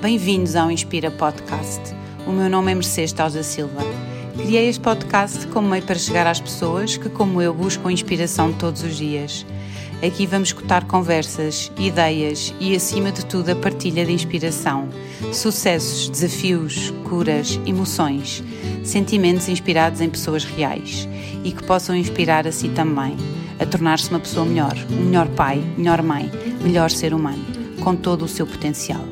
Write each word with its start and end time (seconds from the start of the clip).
Bem-vindos 0.00 0.56
ao 0.56 0.70
Inspira 0.70 1.10
Podcast. 1.10 1.80
O 2.26 2.32
meu 2.32 2.50
nome 2.50 2.72
é 2.72 2.74
Mercedes 2.74 3.12
Tausa 3.12 3.42
Silva. 3.42 3.80
Criei 4.36 4.68
este 4.68 4.80
podcast 4.80 5.46
como 5.46 5.68
meio 5.68 5.82
para 5.84 5.94
chegar 5.94 6.26
às 6.26 6.40
pessoas 6.40 6.96
que, 6.96 7.08
como 7.08 7.40
eu, 7.40 7.54
buscam 7.54 7.92
inspiração 7.92 8.52
todos 8.52 8.82
os 8.82 8.96
dias. 8.96 9.46
Aqui 10.04 10.26
vamos 10.26 10.48
escutar 10.48 10.84
conversas, 10.84 11.70
ideias 11.78 12.52
e, 12.58 12.74
acima 12.74 13.12
de 13.12 13.24
tudo, 13.24 13.50
a 13.50 13.54
partilha 13.54 14.04
de 14.04 14.12
inspiração, 14.12 14.88
sucessos, 15.32 16.08
desafios, 16.08 16.92
curas, 17.08 17.60
emoções, 17.64 18.42
sentimentos 18.82 19.48
inspirados 19.48 20.00
em 20.00 20.10
pessoas 20.10 20.44
reais 20.44 21.08
e 21.44 21.52
que 21.52 21.62
possam 21.62 21.94
inspirar 21.94 22.46
a 22.48 22.52
si 22.52 22.68
também, 22.70 23.16
a 23.60 23.64
tornar-se 23.64 24.10
uma 24.10 24.18
pessoa 24.18 24.44
melhor, 24.44 24.76
um 24.90 25.04
melhor 25.04 25.28
pai, 25.28 25.62
melhor 25.78 26.02
mãe, 26.02 26.28
melhor 26.60 26.90
ser 26.90 27.14
humano, 27.14 27.61
com 27.82 27.94
todo 27.96 28.24
o 28.24 28.28
seu 28.28 28.46
potencial. 28.46 29.04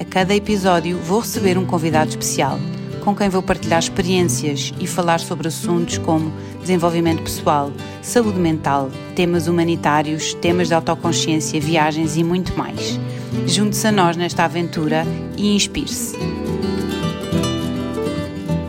A 0.00 0.04
cada 0.04 0.34
episódio 0.34 0.98
vou 0.98 1.20
receber 1.20 1.56
um 1.56 1.64
convidado 1.64 2.10
especial 2.10 2.58
com 3.06 3.14
quem 3.14 3.28
vou 3.28 3.40
partilhar 3.40 3.78
experiências 3.78 4.74
e 4.80 4.86
falar 4.86 5.20
sobre 5.20 5.46
assuntos 5.46 5.96
como 5.96 6.32
desenvolvimento 6.60 7.22
pessoal, 7.22 7.72
saúde 8.02 8.40
mental, 8.40 8.90
temas 9.14 9.46
humanitários, 9.46 10.34
temas 10.34 10.66
de 10.66 10.74
autoconsciência, 10.74 11.60
viagens 11.60 12.16
e 12.16 12.24
muito 12.24 12.58
mais. 12.58 12.98
Junte-se 13.46 13.86
a 13.86 13.92
nós 13.92 14.16
nesta 14.16 14.44
aventura 14.44 15.04
e 15.36 15.54
inspire-se. 15.54 16.16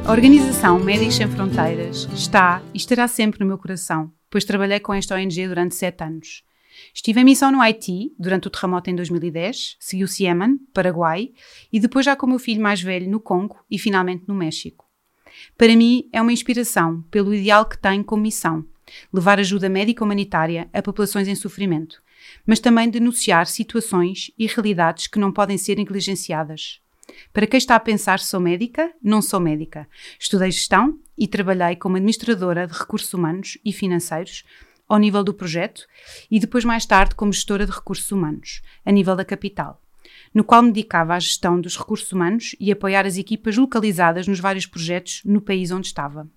A 0.06 0.12
organização 0.12 0.78
Médicos 0.78 1.16
Sem 1.16 1.28
Fronteiras 1.28 2.08
está 2.14 2.62
e 2.76 2.78
estará 2.78 3.08
sempre 3.08 3.40
no 3.40 3.48
meu 3.48 3.58
coração, 3.58 4.12
pois 4.30 4.46
trabalhei 4.46 4.80
com 4.80 4.94
esta 4.94 5.16
ONG 5.16 5.48
durante 5.48 5.74
sete 5.74 6.04
anos. 6.04 6.47
Estive 6.98 7.22
em 7.22 7.26
missão 7.26 7.52
no 7.52 7.62
Haiti 7.62 8.12
durante 8.18 8.48
o 8.48 8.50
terremoto 8.50 8.90
em 8.90 8.96
2010, 8.96 9.78
seguiu-se 9.80 10.24
Yemen, 10.24 10.58
Paraguai 10.74 11.30
e 11.72 11.80
depois 11.80 12.04
já 12.04 12.16
com 12.16 12.26
o 12.26 12.30
meu 12.30 12.40
filho 12.40 12.60
mais 12.60 12.82
velho 12.82 13.08
no 13.08 13.20
Congo 13.20 13.64
e 13.70 13.78
finalmente 13.78 14.24
no 14.28 14.34
México. 14.34 14.84
Para 15.56 15.76
mim 15.76 16.10
é 16.12 16.20
uma 16.20 16.34
inspiração 16.34 17.04
pelo 17.12 17.36
ideal 17.36 17.68
que 17.68 17.78
tem 17.78 18.02
como 18.02 18.24
missão, 18.24 18.66
levar 19.14 19.40
ajuda 19.40 19.70
médica 19.70 20.04
humanitária 20.04 20.68
a 20.74 20.82
populações 20.82 21.28
em 21.28 21.36
sofrimento, 21.36 22.02
mas 22.48 22.60
também 22.60 22.90
denunciar 22.90 23.46
situações 23.46 24.32
e 24.36 24.48
realidades 24.48 25.06
que 25.06 25.20
não 25.20 25.32
podem 25.32 25.56
ser 25.56 25.78
negligenciadas. 25.78 26.82
Para 27.32 27.46
quem 27.46 27.60
está 27.60 27.76
a 27.76 27.80
pensar 27.80 28.20
sou 28.20 28.40
médica, 28.40 28.92
não 29.04 29.22
sou 29.22 29.40
médica. 29.40 29.88
Estudei 30.20 30.50
gestão 30.50 31.00
e 31.16 31.28
trabalhei 31.28 31.76
como 31.76 31.96
administradora 31.96 32.66
de 32.66 32.74
recursos 32.74 33.14
humanos 33.14 33.56
e 33.64 33.72
financeiros 33.72 34.44
ao 34.88 34.98
nível 34.98 35.24
do 35.24 35.34
projeto 35.34 35.86
e 36.30 36.40
depois 36.40 36.64
mais 36.64 36.86
tarde 36.86 37.16
como 37.16 37.34
gestora 37.34 37.66
de 37.66 37.72
recursos 37.72 38.12
humanos, 38.12 38.62
a 38.86 38.92
nível 38.92 39.16
da 39.16 39.26
capital, 39.26 39.82
no 40.34 40.44
qual 40.44 40.62
me 40.62 40.72
dedicava 40.72 41.14
à 41.14 41.20
gestão 41.20 41.60
dos 41.60 41.78
recursos 41.78 42.12
humanos 42.12 42.56
e 42.60 42.72
apoiar 42.72 43.06
as 43.06 43.18
equipas 43.18 43.58
localizadas 43.58 44.28
nos 44.28 44.40
vários 44.40 44.66
projetos 44.66 45.22
no 45.26 45.42
país 45.42 45.72
onde 45.72 45.88
estava. 45.88 46.30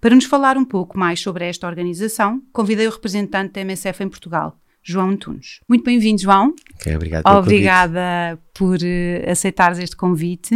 Para 0.00 0.14
nos 0.14 0.24
falar 0.24 0.58
um 0.58 0.64
pouco 0.64 0.98
mais 0.98 1.20
sobre 1.20 1.46
esta 1.46 1.66
organização, 1.66 2.42
convidei 2.52 2.86
o 2.86 2.90
representante 2.90 3.54
da 3.54 3.60
MSF 3.62 4.04
em 4.04 4.08
Portugal, 4.08 4.60
João 4.82 5.10
Antunes. 5.10 5.60
Muito 5.68 5.84
bem-vindo, 5.84 6.20
João. 6.20 6.54
Okay, 6.74 6.94
obrigado 6.94 7.26
Obrigada 7.26 8.38
por 8.54 8.76
uh, 8.76 9.30
aceitares 9.30 9.78
este 9.78 9.96
convite. 9.96 10.54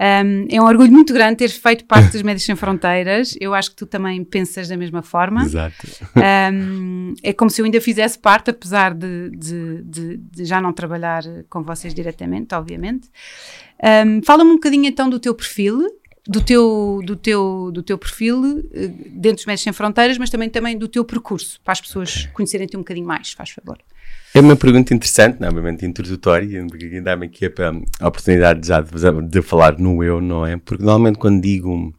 Um, 0.00 0.46
é 0.50 0.60
um 0.60 0.64
orgulho 0.64 0.90
muito 0.90 1.12
grande 1.12 1.36
ter 1.36 1.50
feito 1.50 1.84
parte 1.84 2.10
dos 2.12 2.22
Médicos 2.22 2.44
Sem 2.44 2.56
Fronteiras. 2.56 3.36
Eu 3.40 3.54
acho 3.54 3.70
que 3.70 3.76
tu 3.76 3.86
também 3.86 4.24
pensas 4.24 4.68
da 4.68 4.76
mesma 4.76 5.02
forma. 5.02 5.44
Exato. 5.44 5.86
Um, 6.16 7.14
é 7.22 7.32
como 7.32 7.50
se 7.50 7.60
eu 7.60 7.64
ainda 7.64 7.80
fizesse 7.80 8.18
parte, 8.18 8.50
apesar 8.50 8.94
de, 8.94 9.30
de, 9.30 9.82
de, 9.82 10.16
de 10.16 10.44
já 10.44 10.60
não 10.60 10.72
trabalhar 10.72 11.22
com 11.48 11.62
vocês 11.62 11.94
diretamente, 11.94 12.54
obviamente. 12.54 13.08
Um, 13.82 14.22
Fala-me 14.22 14.50
um 14.50 14.54
bocadinho 14.54 14.86
então 14.86 15.10
do 15.10 15.18
teu 15.18 15.34
perfil, 15.34 15.86
do 16.26 16.40
teu, 16.40 17.00
do 17.04 17.16
teu, 17.16 17.70
do 17.72 17.82
teu 17.82 17.98
perfil 17.98 18.68
eh, 18.72 18.86
dentro 18.86 19.36
dos 19.36 19.46
Médicos 19.46 19.64
Sem 19.64 19.72
Fronteiras, 19.72 20.18
mas 20.18 20.30
também, 20.30 20.48
também 20.48 20.78
do 20.78 20.86
teu 20.86 21.04
percurso, 21.04 21.60
para 21.64 21.72
as 21.72 21.80
pessoas 21.80 22.20
okay. 22.20 22.30
conhecerem-te 22.32 22.76
um 22.76 22.80
bocadinho 22.80 23.06
mais, 23.06 23.32
faz 23.32 23.50
favor. 23.50 23.78
É 24.34 24.40
uma 24.40 24.56
pergunta 24.56 24.94
interessante, 24.94 25.38
novamente 25.38 25.84
introdutória, 25.84 26.64
porque 26.66 27.02
dá-me 27.02 27.26
aqui 27.26 27.44
a, 27.44 28.08
oportunidade 28.08 28.66
já 28.66 28.80
de, 28.80 29.28
de, 29.28 29.42
falar 29.42 29.78
no 29.78 30.02
eu, 30.02 30.22
não 30.22 30.46
é? 30.46 30.56
Porque 30.56 30.82
normalmente 30.82 31.18
quando 31.18 31.42
digo 31.42 31.92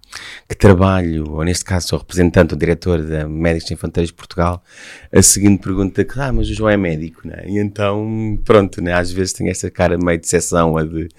que 0.50 0.56
trabalho, 0.56 1.30
ou 1.30 1.44
neste 1.44 1.64
caso 1.64 1.90
sou 1.90 2.00
representante 2.00 2.56
ou 2.56 2.60
diretor 2.60 3.04
da 3.04 3.28
Médicos 3.28 3.68
Sem 3.68 3.78
Fronteiras 3.78 4.10
de 4.10 4.16
Portugal, 4.16 4.64
a 5.12 5.22
seguinte 5.22 5.62
pergunta 5.62 6.02
é 6.02 6.06
que, 6.06 6.20
ah, 6.20 6.34
mas 6.34 6.50
o 6.50 6.54
João 6.56 6.72
é 6.72 6.78
médico, 6.78 7.22
não 7.24 7.36
é? 7.36 7.48
E 7.48 7.60
então, 7.60 8.40
pronto, 8.44 8.82
né? 8.82 8.94
Às 8.94 9.12
vezes 9.12 9.34
tem 9.34 9.48
essa 9.50 9.70
cara 9.70 9.96
meio 9.96 10.18
de 10.18 10.24
decepção, 10.24 10.76
a 10.76 10.84
de 10.84 11.10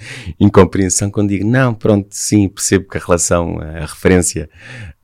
incompreensão, 0.41 1.13
quando 1.13 1.29
digo, 1.29 1.49
não, 1.49 1.75
pronto, 1.75 2.09
sim, 2.11 2.49
percebo 2.49 2.89
que 2.89 2.99
a 2.99 3.01
relação, 3.01 3.61
a 3.61 3.87
referência 3.87 4.51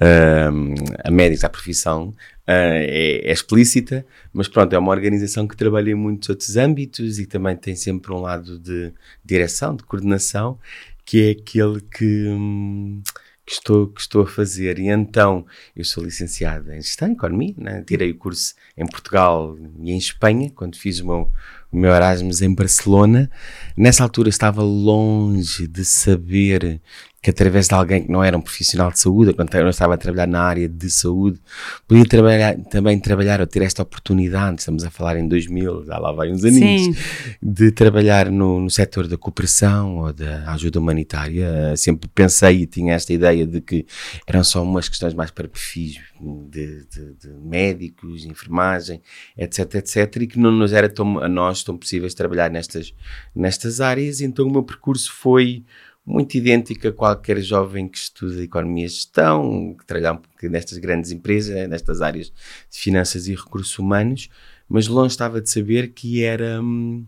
uh, 0.00 0.74
a 1.04 1.10
médicos, 1.10 1.44
à 1.44 1.48
profissão, 1.48 2.12
é, 2.50 3.28
é, 3.28 3.32
explícita, 3.32 4.04
mas 4.32 4.48
pronto, 4.48 4.72
é 4.72 4.78
uma 4.78 4.90
organização 4.90 5.46
que 5.46 5.56
trabalha 5.56 5.90
em 5.90 5.94
muitos 5.94 6.28
outros 6.28 6.56
âmbitos 6.56 7.18
e 7.20 7.26
também 7.26 7.56
tem 7.56 7.76
sempre 7.76 8.12
um 8.12 8.20
lado 8.20 8.58
de 8.58 8.92
direção, 9.24 9.76
de 9.76 9.84
coordenação, 9.84 10.58
que 11.04 11.28
é 11.28 11.30
aquele 11.30 11.80
que, 11.80 12.26
hum, 12.28 13.02
que, 13.46 13.52
estou, 13.52 13.86
que 13.86 14.00
estou 14.00 14.22
a 14.22 14.26
fazer. 14.26 14.80
E 14.80 14.88
então, 14.88 15.46
eu 15.76 15.84
sou 15.84 16.02
licenciado 16.02 16.72
em 16.72 16.80
Gestão, 16.80 17.12
Economia, 17.12 17.54
né? 17.56 17.84
tirei 17.86 18.10
o 18.10 18.18
curso 18.18 18.54
em 18.76 18.86
Portugal 18.86 19.56
e 19.78 19.92
em 19.92 19.98
Espanha, 19.98 20.50
quando 20.52 20.76
fiz 20.76 20.98
o 20.98 21.06
meu, 21.06 21.32
o 21.70 21.76
meu 21.76 21.92
Erasmus 21.92 22.42
em 22.42 22.52
Barcelona. 22.52 23.30
Nessa 23.76 24.02
altura 24.02 24.28
estava 24.28 24.62
longe 24.62 25.68
de 25.68 25.84
saber 25.84 26.80
que 27.22 27.28
através 27.28 27.68
de 27.68 27.74
alguém 27.74 28.04
que 28.04 28.10
não 28.10 28.24
era 28.24 28.36
um 28.36 28.40
profissional 28.40 28.90
de 28.90 28.98
saúde, 28.98 29.34
quando 29.34 29.54
eu 29.54 29.68
estava 29.68 29.94
a 29.94 29.96
trabalhar 29.98 30.26
na 30.26 30.40
área 30.40 30.66
de 30.66 30.90
saúde, 30.90 31.38
podia 31.86 32.06
trabalhar, 32.06 32.56
também 32.70 32.98
trabalhar 32.98 33.40
ou 33.40 33.46
ter 33.46 33.62
esta 33.62 33.82
oportunidade, 33.82 34.60
estamos 34.60 34.84
a 34.84 34.90
falar 34.90 35.18
em 35.18 35.28
2000, 35.28 35.84
já 35.84 35.98
lá 35.98 36.12
vai 36.12 36.30
uns 36.32 36.44
aninhos, 36.44 36.96
de 37.42 37.70
trabalhar 37.72 38.30
no, 38.30 38.60
no 38.60 38.70
setor 38.70 39.06
da 39.06 39.18
cooperação 39.18 39.98
ou 39.98 40.12
da 40.14 40.50
ajuda 40.52 40.78
humanitária. 40.78 41.76
Sempre 41.76 42.08
pensei 42.14 42.62
e 42.62 42.66
tinha 42.66 42.94
esta 42.94 43.12
ideia 43.12 43.46
de 43.46 43.60
que 43.60 43.84
eram 44.26 44.42
só 44.42 44.62
umas 44.62 44.88
questões 44.88 45.12
mais 45.12 45.30
para 45.30 45.46
perfis 45.46 45.98
de, 46.20 46.86
de, 46.86 47.14
de 47.14 47.28
médicos, 47.42 48.24
enfermagem, 48.24 49.02
etc, 49.36 49.74
etc, 49.74 50.22
e 50.22 50.26
que 50.26 50.38
não 50.38 50.52
nos 50.52 50.72
era 50.72 50.88
tão, 50.88 51.18
a 51.18 51.28
nós 51.28 51.62
tão 51.62 51.76
possíveis 51.76 52.14
trabalhar 52.14 52.50
nestas, 52.50 52.94
nestas 53.34 53.80
áreas, 53.80 54.22
então 54.22 54.46
o 54.46 54.50
meu 54.50 54.62
percurso 54.62 55.12
foi 55.12 55.64
muito 56.10 56.34
idêntica 56.36 56.88
a 56.88 56.92
qualquer 56.92 57.40
jovem 57.40 57.88
que 57.88 57.98
estuda 57.98 58.42
economia 58.42 58.86
e 58.86 58.88
gestão, 58.88 59.74
que 59.78 59.86
trabalha 59.86 60.20
nestas 60.42 60.78
grandes 60.78 61.12
empresas, 61.12 61.68
nestas 61.68 62.02
áreas 62.02 62.32
de 62.70 62.78
finanças 62.78 63.28
e 63.28 63.34
recursos 63.34 63.78
humanos, 63.78 64.28
mas 64.68 64.88
longe 64.88 65.12
estava 65.12 65.40
de 65.40 65.48
saber 65.48 65.92
que 65.92 66.22
era 66.22 66.60
hum, 66.60 67.06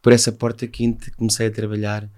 por 0.00 0.12
essa 0.12 0.32
porta 0.32 0.66
que 0.66 0.96
comecei 1.16 1.46
a 1.46 1.50
trabalhar 1.50 2.08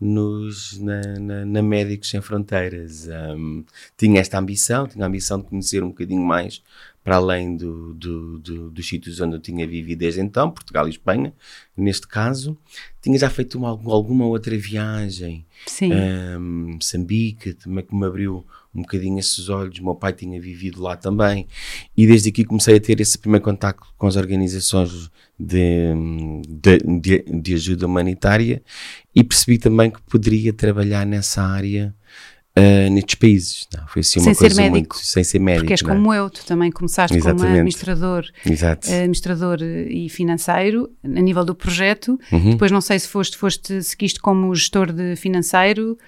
nos, 0.00 0.78
na, 0.78 1.00
na, 1.18 1.44
na 1.44 1.62
Médicos 1.62 2.10
Sem 2.10 2.20
Fronteiras. 2.20 3.06
Um, 3.08 3.64
tinha 3.96 4.20
esta 4.20 4.38
ambição, 4.38 4.86
tinha 4.86 5.04
a 5.04 5.08
ambição 5.08 5.38
de 5.40 5.46
conhecer 5.46 5.82
um 5.82 5.88
bocadinho 5.88 6.22
mais 6.22 6.62
para 7.04 7.16
além 7.16 7.54
do, 7.54 7.92
do, 7.92 8.38
do, 8.38 8.70
dos 8.70 8.88
sítios 8.88 9.20
onde 9.20 9.36
eu 9.36 9.40
tinha 9.40 9.66
vivido 9.66 9.98
desde 9.98 10.22
então, 10.22 10.50
Portugal 10.50 10.86
e 10.86 10.90
Espanha, 10.90 11.34
neste 11.76 12.08
caso. 12.08 12.56
Tinha 13.02 13.18
já 13.18 13.28
feito 13.28 13.58
uma, 13.58 13.68
alguma 13.68 14.24
outra 14.24 14.56
viagem, 14.56 15.44
Sim. 15.66 15.92
Um, 15.92 16.72
Moçambique, 16.74 17.52
também 17.52 17.84
que 17.84 17.94
me 17.94 18.06
abriu 18.06 18.46
um 18.74 18.80
bocadinho 18.80 19.18
esses 19.18 19.50
olhos. 19.50 19.78
Meu 19.80 19.94
pai 19.94 20.14
tinha 20.14 20.40
vivido 20.40 20.80
lá 20.80 20.96
também, 20.96 21.46
e 21.94 22.06
desde 22.06 22.30
aqui 22.30 22.42
comecei 22.42 22.76
a 22.76 22.80
ter 22.80 22.98
esse 22.98 23.18
primeiro 23.18 23.44
contacto 23.44 23.86
com 23.98 24.06
as 24.06 24.16
organizações 24.16 25.10
de, 25.38 25.92
de, 26.48 26.78
de, 27.00 27.40
de 27.42 27.54
ajuda 27.54 27.86
humanitária 27.86 28.62
e 29.14 29.22
percebi 29.22 29.58
também 29.58 29.90
que 29.90 30.00
poderia 30.02 30.54
trabalhar 30.54 31.04
nessa 31.04 31.42
área 31.42 31.94
uh, 32.58 32.90
nestes 32.90 33.14
países. 33.14 33.68
Não, 33.76 33.86
foi 33.86 34.00
assim 34.00 34.20
sem 34.20 34.32
uma 34.32 34.36
coisa 34.36 34.56
médico, 34.56 34.94
muito 34.94 34.98
sem 34.98 35.24
ser 35.24 35.38
médico. 35.38 35.62
Porque 35.62 35.72
és 35.74 35.82
como 35.82 36.14
eu, 36.14 36.30
tu 36.30 36.44
também 36.44 36.70
começaste 36.70 37.16
Exatamente. 37.16 37.40
como 37.42 37.52
administrador, 37.52 38.24
Exato. 38.46 38.90
administrador 38.90 39.58
e 39.62 40.08
financeiro 40.08 40.90
a 41.04 41.20
nível 41.20 41.44
do 41.44 41.54
projeto. 41.54 42.18
Uhum. 42.32 42.50
Depois 42.50 42.70
não 42.70 42.80
sei 42.80 42.98
se 42.98 43.08
foste, 43.08 43.36
foste, 43.36 43.82
seguiste 43.82 44.20
como 44.20 44.54
gestor 44.54 44.92
de 44.92 45.16
financeiro. 45.16 45.98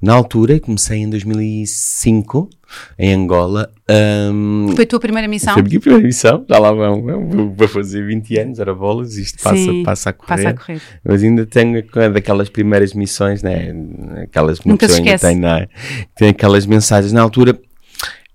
Na 0.00 0.14
altura, 0.14 0.58
comecei 0.60 0.98
em 0.98 1.08
2005 1.10 2.50
em 2.98 3.12
Angola. 3.14 3.70
Um, 3.90 4.72
foi 4.74 4.84
a 4.84 4.86
tua 4.86 5.00
primeira 5.00 5.28
missão? 5.28 5.54
Foi 5.54 5.62
a 5.62 5.64
minha 5.64 5.80
primeira 5.80 6.06
missão, 6.06 6.44
já 6.48 6.58
lá 6.58 6.72
vão, 6.72 7.54
vou 7.54 7.68
fazer 7.68 8.06
20 8.06 8.38
anos, 8.38 8.58
era 8.58 8.74
bolas, 8.74 9.16
isto 9.16 9.42
passa, 9.42 9.56
Sim, 9.56 9.82
passa, 9.82 10.10
a 10.10 10.12
correr, 10.12 10.28
passa 10.28 10.48
a 10.48 10.54
correr. 10.54 10.82
Mas 11.04 11.22
ainda 11.22 11.46
tenho 11.46 11.82
daquelas 12.12 12.48
primeiras 12.48 12.94
missões, 12.94 13.42
né? 13.42 13.74
aquelas 14.22 14.58
que 14.58 14.68
Nunca 14.68 14.88
se 14.88 14.94
esquece. 14.94 15.26
Tem, 15.26 15.44
é? 15.46 15.68
tem 16.14 16.28
aquelas 16.30 16.66
mensagens. 16.66 17.12
Na 17.12 17.22
altura 17.22 17.58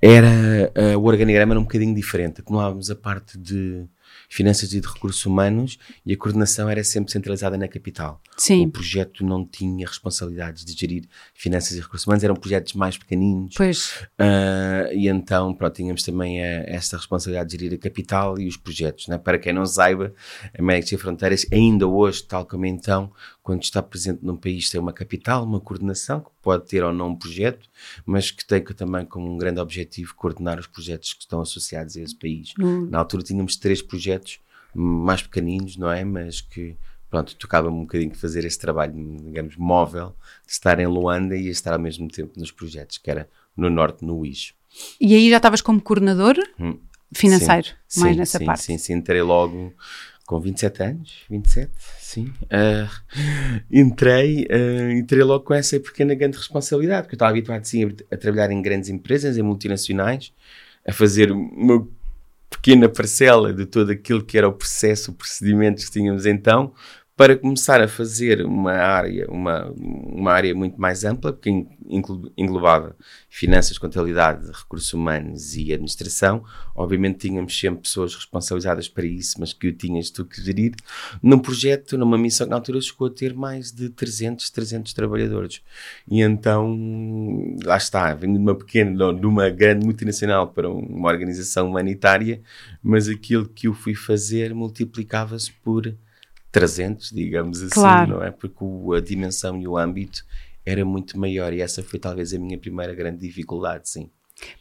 era 0.02 0.72
uh, 0.76 0.98
o 1.00 1.06
organigrama 1.06 1.54
era 1.54 1.60
um 1.60 1.64
bocadinho 1.64 1.94
diferente, 1.96 2.42
acumulávamos 2.42 2.92
a 2.92 2.96
parte 2.96 3.38
de 3.38 3.86
finanças 4.28 4.74
e 4.74 4.82
de 4.82 4.88
recursos 4.88 5.26
humanos 5.26 5.78
e 6.06 6.14
a 6.14 6.18
coordenação 6.18 6.70
era 6.70 6.84
sempre 6.84 7.12
centralizada 7.12 7.58
na 7.58 7.68
capital. 7.68 8.22
Sim. 8.36 8.66
O 8.66 8.72
projeto 8.72 9.26
não 9.26 9.46
tinha 9.46 9.88
responsabilidades 9.88 10.66
de 10.66 10.74
gerir 10.74 11.08
finanças 11.34 11.78
e 11.78 11.82
recursos 11.82 12.06
humanos, 12.06 12.24
eram 12.24 12.36
projetos 12.36 12.74
mais 12.74 12.98
pequeninos. 12.98 13.56
Pois. 13.56 14.08
Uh, 14.20 14.94
e 14.94 15.08
então, 15.08 15.54
pronto, 15.54 15.74
tínhamos 15.74 16.04
também 16.04 16.44
a, 16.44 16.64
esta 16.68 16.98
responsabilidade 16.98 17.50
de 17.50 17.58
gerir 17.58 17.78
a 17.78 17.82
capital 17.82 18.38
e 18.38 18.48
os 18.48 18.58
projetos. 18.58 19.08
Né? 19.08 19.18
Para 19.18 19.40
quem 19.40 19.54
não 19.54 19.66
saiba, 19.66 20.14
a 20.58 20.62
Médicos 20.62 20.90
Sem 20.90 20.98
Fronteiras, 20.98 21.46
ainda 21.52 21.88
hoje, 21.88 22.24
tal 22.24 22.46
como 22.46 22.66
então, 22.66 23.12
quando 23.48 23.64
está 23.64 23.82
presente 23.82 24.20
num 24.26 24.36
país, 24.36 24.70
tem 24.70 24.78
uma 24.78 24.92
capital, 24.92 25.46
uma 25.46 25.62
coordenação, 25.62 26.20
que 26.20 26.30
pode 26.42 26.66
ter 26.68 26.84
ou 26.84 26.92
não 26.92 27.12
um 27.12 27.16
projeto, 27.16 27.70
mas 28.06 28.30
que 28.30 28.46
tem 28.46 28.62
também 28.62 29.06
como 29.06 29.34
um 29.34 29.38
grande 29.38 29.62
objetivo 29.62 30.14
coordenar 30.16 30.60
os 30.60 30.68
projetos 30.68 31.14
que 31.14 31.22
estão 31.22 31.40
associados 31.40 31.96
a 31.96 32.02
esse 32.02 32.14
país. 32.14 32.54
Hum. 32.60 32.90
Na 32.92 32.98
altura 33.00 33.24
tínhamos 33.24 33.56
três 33.56 33.82
projetos 33.82 34.42
mais 34.76 35.22
pequeninos, 35.22 35.78
não 35.78 35.90
é? 35.90 36.04
Mas 36.04 36.42
que, 36.42 36.76
pronto, 37.10 37.38
tocava-me 37.38 37.78
um 37.78 37.82
bocadinho 37.84 38.12
de 38.12 38.18
fazer 38.18 38.44
esse 38.44 38.60
trabalho, 38.60 38.94
digamos, 39.24 39.56
móvel, 39.56 40.14
de 40.46 40.52
estar 40.52 40.78
em 40.78 40.88
Luanda 40.88 41.34
e 41.34 41.48
estar 41.48 41.72
ao 41.72 41.80
mesmo 41.80 42.10
tempo 42.10 42.38
nos 42.38 42.52
projetos, 42.52 42.98
que 42.98 43.10
era 43.10 43.30
no 43.56 43.70
norte, 43.70 44.04
no 44.04 44.18
UIS. 44.18 44.54
E 45.00 45.16
aí 45.16 45.30
já 45.30 45.38
estavas 45.38 45.62
como 45.62 45.80
coordenador 45.82 46.36
Hum. 46.60 46.78
financeiro, 47.14 47.70
Sim, 47.88 48.02
mais 48.02 48.14
sim, 48.14 48.20
nessa 48.20 48.40
sim, 48.40 48.46
parte. 48.46 48.64
Sim, 48.64 48.78
sim, 48.78 48.94
entrei 48.96 49.22
logo 49.22 49.74
com 50.28 50.42
27 50.42 50.84
anos, 50.84 51.24
27, 51.30 51.72
sim. 52.00 52.34
Ah, 52.52 52.92
entrei, 53.72 54.46
ah, 54.52 54.92
entrei 54.92 55.24
logo 55.24 55.46
com 55.46 55.54
essa 55.54 55.80
pequena 55.80 56.14
grande 56.14 56.38
responsabilidade, 56.38 57.04
porque 57.04 57.16
eu 57.16 57.18
estava 57.18 57.32
habituado 57.32 57.64
sim 57.64 57.90
a 58.12 58.18
trabalhar 58.18 58.52
em 58.52 58.62
grandes 58.62 58.90
empresas, 58.90 59.38
em 59.38 59.42
multinacionais, 59.42 60.34
a 60.86 60.92
fazer 60.92 61.32
uma 61.32 61.88
pequena 62.50 62.90
parcela 62.90 63.54
de 63.54 63.66
todo 63.66 63.90
aquilo 63.90 64.22
que 64.24 64.38
era 64.38 64.50
o 64.50 64.54
processo, 64.54 65.12
o 65.12 65.14
procedimento 65.14 65.84
que 65.84 65.92
tínhamos 65.92 66.26
então, 66.26 66.74
para 67.18 67.36
começar 67.36 67.82
a 67.82 67.88
fazer 67.88 68.46
uma 68.46 68.74
área, 68.74 69.26
uma, 69.28 69.74
uma 69.76 70.32
área 70.32 70.54
muito 70.54 70.80
mais 70.80 71.04
ampla, 71.04 71.34
porque 71.34 71.50
englobava 72.38 72.96
finanças, 73.28 73.80
contabilidade, 73.80 74.46
recursos 74.52 74.94
humanos 74.94 75.56
e 75.56 75.74
administração. 75.74 76.44
Obviamente 76.76 77.28
tínhamos 77.28 77.60
sempre 77.60 77.82
pessoas 77.82 78.14
responsabilizadas 78.14 78.88
para 78.88 79.04
isso, 79.04 79.40
mas 79.40 79.52
que 79.52 79.68
o 79.68 79.74
tinhas 79.74 80.12
tu 80.12 80.26
que 80.26 80.40
gerir. 80.40 80.76
Num 81.20 81.40
projeto, 81.40 81.98
numa 81.98 82.20
missão 82.20 82.46
que 82.46 82.52
na 82.52 82.58
altura 82.58 82.80
chegou 82.80 83.08
a 83.08 83.12
ter 83.12 83.34
mais 83.34 83.72
de 83.72 83.90
300, 83.90 84.52
300 84.52 84.94
trabalhadores. 84.94 85.64
E 86.08 86.22
então, 86.22 87.58
lá 87.66 87.78
está, 87.78 88.14
venho 88.14 88.34
de 88.34 88.40
uma 88.40 88.54
pequena, 88.54 89.12
de 89.12 89.26
uma 89.26 89.50
grande 89.50 89.84
multinacional 89.84 90.50
para 90.50 90.70
uma 90.70 91.08
organização 91.10 91.68
humanitária, 91.68 92.44
mas 92.84 93.10
aquilo 93.10 93.50
que 93.50 93.68
eu 93.68 93.74
fui 93.74 93.96
fazer 93.96 94.54
multiplicava-se 94.54 95.52
por 95.64 95.98
300, 96.52 97.12
digamos 97.12 97.62
assim, 97.62 97.72
Claro. 97.74 98.12
não 98.12 98.24
é? 98.24 98.32
Porque 98.32 98.58
o- 98.62 98.94
a 98.94 99.02
dimensão 99.02 99.60
e 99.62 99.68
o 99.68 99.78
âmbito 99.78 100.24
era 100.66 100.84
muito 100.84 101.18
maior 101.20 101.54
e 101.54 101.62
essa 101.62 101.82
foi 101.84 102.00
talvez 102.00 102.34
a 102.34 102.40
minha 102.40 102.58
primeira 102.58 102.94
grande 102.94 103.20
dificuldade, 103.20 103.90
sim. 103.90 104.10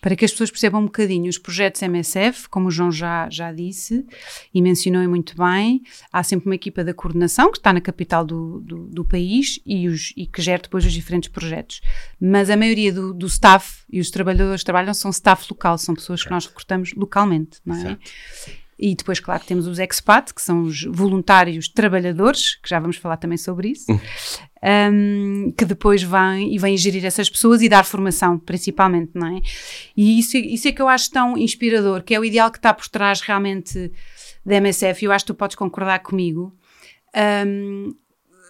Para 0.00 0.16
que 0.16 0.24
as 0.24 0.30
pessoas 0.30 0.50
percebam 0.50 0.80
um 0.80 0.84
bocadinho, 0.86 1.28
os 1.28 1.36
projetos 1.36 1.82
MSF, 1.82 2.48
como 2.48 2.68
o 2.68 2.70
João 2.70 2.90
já, 2.90 3.28
já 3.28 3.52
disse 3.52 4.06
e 4.54 4.62
mencionou 4.62 5.06
muito 5.06 5.36
bem, 5.36 5.82
há 6.10 6.22
sempre 6.22 6.46
uma 6.46 6.54
equipa 6.54 6.82
da 6.82 6.94
coordenação 6.94 7.50
que 7.52 7.58
está 7.58 7.74
na 7.74 7.80
capital 7.82 8.24
do, 8.24 8.60
do, 8.60 8.86
do 8.86 9.04
país 9.04 9.60
e, 9.66 9.86
os, 9.86 10.14
e 10.16 10.26
que 10.26 10.40
gera 10.40 10.62
depois 10.62 10.82
os 10.86 10.92
diferentes 10.94 11.28
projetos. 11.28 11.82
Mas 12.18 12.48
a 12.48 12.56
maioria 12.56 12.90
do, 12.90 13.12
do 13.12 13.26
staff 13.26 13.82
e 13.92 14.00
os 14.00 14.10
trabalhadores 14.10 14.62
que 14.62 14.64
trabalham 14.64 14.94
são 14.94 15.10
staff 15.10 15.46
local, 15.50 15.76
são 15.76 15.94
pessoas 15.94 16.24
que 16.24 16.30
nós 16.30 16.46
recrutamos 16.46 16.94
localmente, 16.94 17.58
não 17.62 17.74
é? 17.76 17.80
Exato. 17.80 18.00
E 18.78 18.94
depois, 18.94 19.18
claro, 19.18 19.42
temos 19.46 19.66
os 19.66 19.78
expat, 19.78 20.34
que 20.34 20.42
são 20.42 20.62
os 20.62 20.84
voluntários 20.84 21.66
trabalhadores, 21.68 22.56
que 22.56 22.68
já 22.68 22.78
vamos 22.78 22.96
falar 22.96 23.16
também 23.16 23.38
sobre 23.38 23.68
isso, 23.68 23.86
um, 24.62 25.52
que 25.56 25.64
depois 25.64 26.02
vêm 26.02 26.54
e 26.54 26.58
vêm 26.58 26.76
gerir 26.76 27.04
essas 27.04 27.30
pessoas 27.30 27.62
e 27.62 27.68
dar 27.68 27.84
formação, 27.84 28.38
principalmente, 28.38 29.12
não 29.14 29.28
é? 29.28 29.40
E 29.96 30.18
isso, 30.18 30.36
isso 30.36 30.68
é 30.68 30.72
que 30.72 30.82
eu 30.82 30.88
acho 30.88 31.10
tão 31.10 31.38
inspirador, 31.38 32.02
que 32.02 32.14
é 32.14 32.20
o 32.20 32.24
ideal 32.24 32.50
que 32.50 32.58
está 32.58 32.74
por 32.74 32.86
trás 32.88 33.22
realmente 33.22 33.90
da 34.44 34.56
MSF, 34.56 35.02
e 35.02 35.06
eu 35.06 35.12
acho 35.12 35.24
que 35.24 35.32
tu 35.32 35.36
podes 35.36 35.56
concordar 35.56 36.00
comigo. 36.00 36.54
Um, 37.46 37.94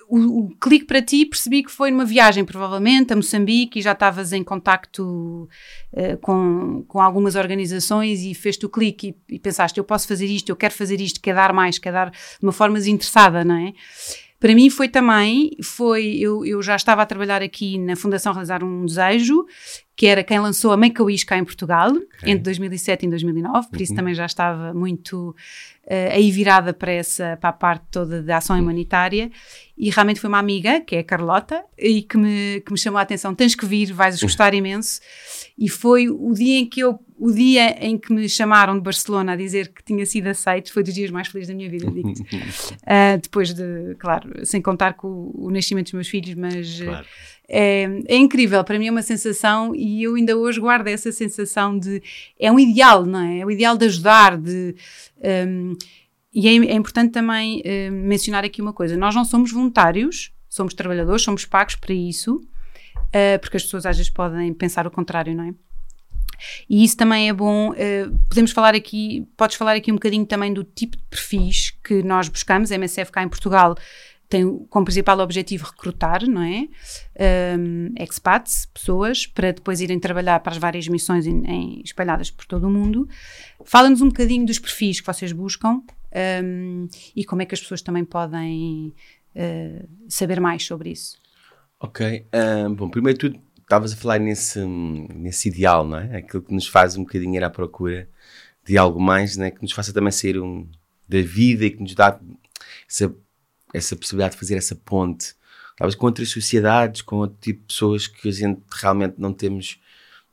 o, 0.09 0.47
o 0.47 0.57
clique 0.57 0.85
para 0.85 1.03
ti 1.03 1.27
percebi 1.27 1.63
que 1.63 1.71
foi 1.71 1.91
numa 1.91 2.05
viagem, 2.05 2.45
provavelmente, 2.45 3.13
a 3.13 3.17
Moçambique, 3.17 3.79
e 3.79 3.83
já 3.83 3.93
estavas 3.93 4.33
em 4.33 4.43
contacto 4.43 5.49
eh, 5.93 6.17
com, 6.17 6.85
com 6.87 7.01
algumas 7.01 7.35
organizações 7.35 8.23
e 8.23 8.35
fez-te 8.35 8.67
o 8.67 8.69
clique 8.69 9.15
e, 9.29 9.35
e 9.35 9.39
pensaste, 9.39 9.79
eu 9.79 9.85
posso 9.85 10.07
fazer 10.07 10.27
isto, 10.27 10.49
eu 10.49 10.57
quero 10.57 10.75
fazer 10.75 11.01
isto, 11.01 11.21
quer 11.21 11.35
dar 11.35 11.53
mais, 11.53 11.79
quer 11.79 11.93
dar 11.93 12.11
de 12.11 12.19
uma 12.43 12.53
forma 12.53 12.77
desinteressada, 12.79 13.45
não 13.45 13.57
é? 13.57 13.73
Para 14.39 14.55
mim 14.55 14.69
foi 14.69 14.89
também, 14.89 15.51
foi, 15.63 16.19
eu, 16.19 16.45
eu 16.45 16.63
já 16.63 16.77
estava 16.77 17.03
a 17.03 17.07
trabalhar 17.07 17.43
aqui 17.43 17.79
na 17.79 17.97
Fundação 17.97 18.33
Realizar 18.33 18.63
um 18.63 18.85
Desejo, 18.85 19.47
que 19.97 20.07
era 20.07 20.23
quem 20.23 20.39
lançou 20.39 20.73
a 20.73 20.77
Make 20.77 21.01
a 21.01 21.05
Wish 21.05 21.25
cá 21.25 21.39
em 21.39 21.45
Portugal, 21.45 21.91
entre 22.23 22.41
2007 22.41 23.07
e 23.07 23.09
2009, 23.09 23.69
por 23.71 23.81
isso 23.81 23.95
também 23.95 24.13
já 24.13 24.27
estava 24.27 24.75
muito 24.75 25.31
uh, 25.31 26.13
aí 26.13 26.31
virada 26.31 26.75
para, 26.75 26.93
essa, 26.93 27.39
para 27.41 27.49
a 27.49 27.53
parte 27.53 27.87
toda 27.91 28.23
da 28.23 28.37
ação 28.37 28.61
humanitária, 28.61 29.31
e 29.77 29.89
realmente 29.89 30.21
foi 30.21 30.29
uma 30.29 30.39
amiga, 30.39 30.83
que 30.83 30.97
é 30.97 30.99
a 30.99 31.05
Carlota, 31.05 31.65
e 31.79 32.03
que 32.03 32.19
me, 32.19 32.61
que 32.61 32.73
me 32.73 32.79
chamou 32.79 32.99
a 32.99 33.03
atenção, 33.03 33.35
tens 33.35 33.55
que 33.55 33.65
vir, 33.65 33.91
vais 33.91 34.21
gostar 34.21 34.53
imenso, 34.53 35.01
e 35.59 35.67
foi 35.67 36.11
o 36.11 36.35
dia 36.35 36.59
em 36.59 36.67
que 36.67 36.81
eu, 36.81 36.99
o 37.19 37.33
dia 37.33 37.83
em 37.83 37.97
que 37.97 38.13
me 38.13 38.29
chamaram 38.29 38.75
de 38.75 38.83
Barcelona 38.83 39.33
a 39.33 39.37
dizer 39.37 39.73
que 39.73 39.83
tinha 39.83 40.05
sido 40.05 40.27
aceito, 40.27 40.75
foi 40.75 40.83
dos 40.83 40.93
dias 40.93 41.11
mais 41.11 41.29
felizes 41.29 41.49
da 41.49 41.55
minha 41.55 41.71
vida, 41.71 41.91
digo-te. 41.91 42.21
Uh, 42.21 43.17
depois 43.23 43.55
de, 43.55 43.95
claro, 43.99 44.45
sem 44.45 44.61
contar 44.61 44.93
com 44.93 45.09
o, 45.09 45.47
o 45.47 45.51
nascimento 45.51 45.87
dos 45.87 45.95
meus 45.95 46.09
filhos, 46.09 46.35
mas... 46.35 46.83
Claro. 46.83 47.07
É, 47.49 47.85
é, 48.09 48.17
incrível, 48.17 48.63
para 48.65 48.79
mim 48.79 48.89
é 48.89 48.91
uma 48.91 49.03
sensação 49.03 49.73
e 49.75 50.03
eu 50.03 50.17
ainda 50.17 50.37
hoje 50.37 50.61
guardo 50.61 50.89
essa 50.89 51.13
sensação 51.13 51.79
de 51.79 52.03
é 52.39 52.51
um 52.51 52.59
ideal, 52.59 53.07
não 53.07 53.21
é? 53.21 53.39
É 53.39 53.47
o 53.47 53.51
ideal 53.51 53.77
de 53.77 53.85
ajudar, 53.85 54.37
de 54.37 54.75
um, 55.49 55.77
e 56.35 56.49
é, 56.49 56.51
é, 56.51 56.75
importante 56.75 57.13
também 57.13 57.63
uh, 57.63 57.93
mencionar 57.93 58.45
aqui 58.45 58.61
uma 58.61 58.73
coisa: 58.73 58.95
nós 58.95 59.15
não 59.15 59.25
somos 59.25 59.51
voluntários, 59.51 60.33
somos 60.49 60.75
trabalhadores, 60.75 61.23
somos 61.23 61.47
pagos 61.47 61.77
para 61.77 61.95
isso, 61.95 62.37
uh, 62.37 63.39
porque 63.41 63.57
as 63.57 63.63
pessoas 63.63 63.87
às 63.87 63.97
vezes 63.97 64.11
podem 64.11 64.53
pensar 64.53 64.87
o 64.87 64.91
contrário, 64.91 65.35
não 65.35 65.45
é? 65.45 65.55
E 66.69 66.85
isso 66.85 66.95
também 66.95 67.31
é 67.31 67.33
bom. 67.33 67.71
Uh, 67.71 68.19
podemos 68.29 68.51
falar 68.51 68.75
aqui, 68.75 69.27
podes 69.35 69.57
falar 69.57 69.77
aqui 69.77 69.91
um 69.91 69.95
bocadinho 69.95 70.27
também 70.27 70.53
do 70.53 70.63
tipo 70.63 70.99
de 70.99 71.03
perfis 71.05 71.71
que 71.83 72.03
nós 72.03 72.29
buscamos. 72.29 72.71
A 72.71 72.75
MSF 72.75 73.11
cá 73.11 73.23
em 73.23 73.29
Portugal 73.29 73.75
tem 74.29 74.59
como 74.69 74.85
principal 74.85 75.19
objetivo 75.21 75.67
recrutar, 75.67 76.27
não 76.27 76.43
é? 76.43 76.69
Um, 77.59 77.93
expats, 77.99 78.67
pessoas, 78.67 79.27
para 79.27 79.53
depois 79.53 79.81
irem 79.81 80.01
trabalhar 80.01 80.41
para 80.41 80.53
as 80.53 80.59
várias 80.59 80.89
missões 80.89 81.27
em, 81.27 81.45
em, 81.47 81.83
espalhadas 81.85 82.31
por 82.31 82.45
todo 82.45 82.67
o 82.67 82.71
mundo. 82.71 83.09
Fala-nos 83.65 84.01
um 84.01 84.09
bocadinho 84.09 84.45
dos 84.45 84.59
perfis 84.59 85.01
que 85.01 85.07
vocês 85.07 85.33
buscam 85.33 85.83
um, 86.45 86.89
e 87.15 87.25
como 87.25 87.43
é 87.43 87.47
que 87.47 87.55
as 87.55 87.61
pessoas 87.61 87.83
também 87.83 88.05
podem 88.05 88.93
uh, 89.35 89.89
saber 90.09 90.41
mais 90.41 90.65
sobre 90.65 90.91
isso. 90.91 91.17
Ok. 91.79 92.27
Um, 92.35 92.75
bom, 92.75 92.89
primeiro 92.89 93.19
tudo, 93.19 93.41
estavas 93.61 93.93
a 93.93 93.97
falar 93.97 94.19
nesse, 94.19 94.65
nesse 94.65 95.49
ideal, 95.49 95.87
não 95.87 95.99
é? 95.99 96.17
Aquilo 96.17 96.43
que 96.43 96.55
nos 96.55 96.67
faz 96.67 96.97
um 96.97 97.03
bocadinho 97.03 97.37
ir 97.37 97.45
à 97.45 97.51
procura 97.51 98.09
de 98.65 98.77
algo 98.77 99.01
mais, 99.01 99.37
né? 99.37 99.51
Que 99.51 99.63
nos 99.63 99.73
faça 99.73 99.93
também 99.93 100.11
ser 100.11 100.41
um 100.41 100.69
da 101.09 101.21
vida 101.23 101.65
e 101.65 101.71
que 101.71 101.81
nos 101.81 101.95
dá 101.95 102.19
essa 102.89 103.15
essa 103.77 103.95
possibilidade 103.95 104.35
de 104.35 104.41
fazer 104.41 104.57
essa 104.57 104.75
ponte, 104.75 105.35
talvez 105.77 105.95
com 105.95 106.07
outras 106.07 106.31
sociedades, 106.31 107.03
com 107.03 107.17
outro 107.17 107.37
tipo 107.41 107.61
de 107.61 107.67
pessoas 107.67 108.07
que 108.07 108.29
a 108.29 108.33
gente 108.33 108.61
realmente 108.73 109.15
não 109.19 109.33
temos 109.33 109.81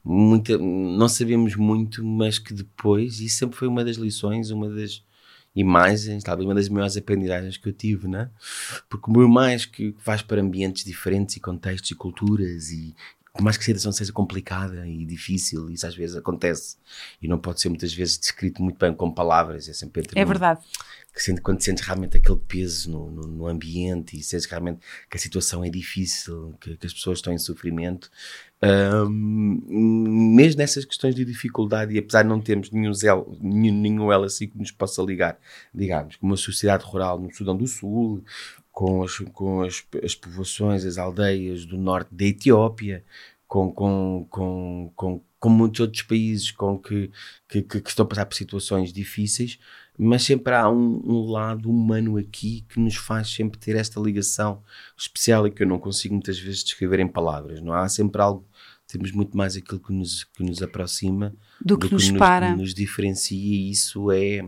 muita, 0.04 0.58
não 0.58 1.08
sabemos 1.08 1.56
muito, 1.56 2.04
mas 2.04 2.40
que 2.40 2.54
depois, 2.54 3.20
e 3.20 3.30
sempre 3.30 3.58
foi 3.58 3.68
uma 3.68 3.84
das 3.84 3.98
lições, 3.98 4.50
uma 4.50 4.70
das 4.70 5.04
imagens, 5.56 6.24
talvez 6.24 6.48
uma 6.48 6.56
das 6.56 6.70
maiores 6.70 6.98
aprendizagens 6.98 7.58
que 7.58 7.70
eu 7.70 7.74
tive, 7.74 8.08
né? 8.08 8.30
Porque 8.90 9.12
por 9.12 9.28
mais 9.28 9.66
que 9.66 9.96
vais 10.04 10.22
para 10.22 10.42
ambientes 10.42 10.84
diferentes 10.84 11.36
e 11.36 11.40
contextos 11.40 11.92
e 11.92 11.96
culturas 11.96 12.72
e 12.72 12.96
por 13.34 13.42
mais 13.42 13.58
que 13.58 13.64
a 13.64 13.66
situação 13.66 13.92
seja 13.92 14.12
complicada 14.12 14.88
e 14.88 15.04
difícil, 15.06 15.68
isso 15.72 15.88
às 15.88 15.96
vezes 15.96 16.16
acontece. 16.16 16.78
E 17.20 17.28
não 17.28 17.40
pode 17.40 17.62
ser 17.62 17.70
muitas 17.70 17.92
vezes 17.92 18.20
descrito 18.20 18.62
muito 18.62 18.78
bem 18.78 18.94
com 18.94 19.12
palavras, 19.12 19.68
é 19.68 19.74
sempre 19.74 20.02
entre 20.02 20.20
É 20.20 20.24
verdade 20.24 20.62
que 21.14 21.22
sente, 21.22 21.42
quando 21.42 21.62
sentes 21.62 21.86
realmente 21.86 22.18
aquele 22.18 22.40
peso 22.40 22.90
no, 22.90 23.12
no, 23.12 23.28
no, 23.28 23.48
ambiente 23.48 24.18
e 24.18 24.24
sentes 24.24 24.46
realmente 24.48 24.80
que 25.10 25.16
a 25.16 25.20
situação 25.20 25.64
é 25.64 25.70
difícil, 25.70 26.56
que, 26.60 26.76
que 26.76 26.88
as 26.88 26.94
pessoas 26.94 27.20
estão 27.20 27.32
em 27.32 27.38
sofrimento, 27.38 28.10
um, 28.64 30.34
mesmo 30.36 30.58
nessas 30.58 30.86
questões 30.86 31.14
de 31.14 31.24
dificuldade, 31.24 31.94
e 31.94 32.00
apesar 32.00 32.24
de 32.24 32.30
não 32.30 32.42
termos 32.42 32.72
nenhum, 32.72 32.94
elo, 33.04 33.38
nenhum, 33.40 33.80
nenhum 33.80 34.12
assim 34.12 34.48
que 34.48 34.58
nos 34.58 34.72
possa 34.72 35.02
ligar, 35.04 35.38
digamos, 35.74 36.16
com 36.16 36.26
uma 36.26 36.38
sociedade 36.38 36.84
rural 36.84 37.20
no 37.20 37.32
Sudão 37.32 37.56
do 37.56 37.68
Sul, 37.68 38.24
com 38.72 39.04
as, 39.04 39.18
com 39.34 39.62
as, 39.62 39.86
as 40.04 40.16
povoações, 40.16 40.84
as 40.84 40.98
aldeias 40.98 41.66
do 41.66 41.78
norte 41.78 42.10
da 42.12 42.26
Etiópia, 42.26 43.04
com, 43.48 43.72
com, 43.72 44.26
com, 44.32 44.92
com, 44.96 45.22
com 45.44 45.50
muitos 45.50 45.82
outros 45.82 46.04
países 46.04 46.52
com 46.52 46.80
que, 46.80 47.12
que, 47.50 47.62
que, 47.64 47.90
estão 47.90 48.06
a 48.06 48.08
passar 48.08 48.26
por 48.26 48.34
situações 48.34 48.94
difíceis, 48.94 49.60
mas 49.98 50.24
sempre 50.24 50.54
há 50.54 50.70
um, 50.70 51.02
um, 51.04 51.30
lado 51.30 51.70
humano 51.70 52.18
aqui 52.18 52.66
que 52.70 52.80
nos 52.80 52.96
faz 52.96 53.28
sempre 53.28 53.60
ter 53.60 53.76
esta 53.76 54.00
ligação 54.00 54.64
especial 54.98 55.46
e 55.46 55.52
que 55.52 55.62
eu 55.62 55.68
não 55.68 55.78
consigo 55.80 56.14
muitas 56.14 56.40
vezes 56.40 56.64
descrever 56.64 57.02
em 57.02 57.10
palavras. 57.10 57.60
Não 57.60 57.74
há 57.74 57.90
sempre 57.90 58.22
algo, 58.22 58.48
temos 58.88 59.12
muito 59.12 59.36
mais 59.36 59.58
aquilo 59.58 59.82
que 59.82 59.92
nos, 59.92 60.24
que 60.24 60.44
nos 60.46 60.62
aproxima 60.62 61.36
do 61.60 61.78
que, 61.78 61.90
do 61.90 61.90
que 61.90 61.94
nos, 61.96 62.12
para. 62.12 62.54
Que 62.54 62.62
nos 62.62 62.74
diferencia 62.74 63.38
e 63.38 63.70
isso 63.70 64.14
é. 64.14 64.46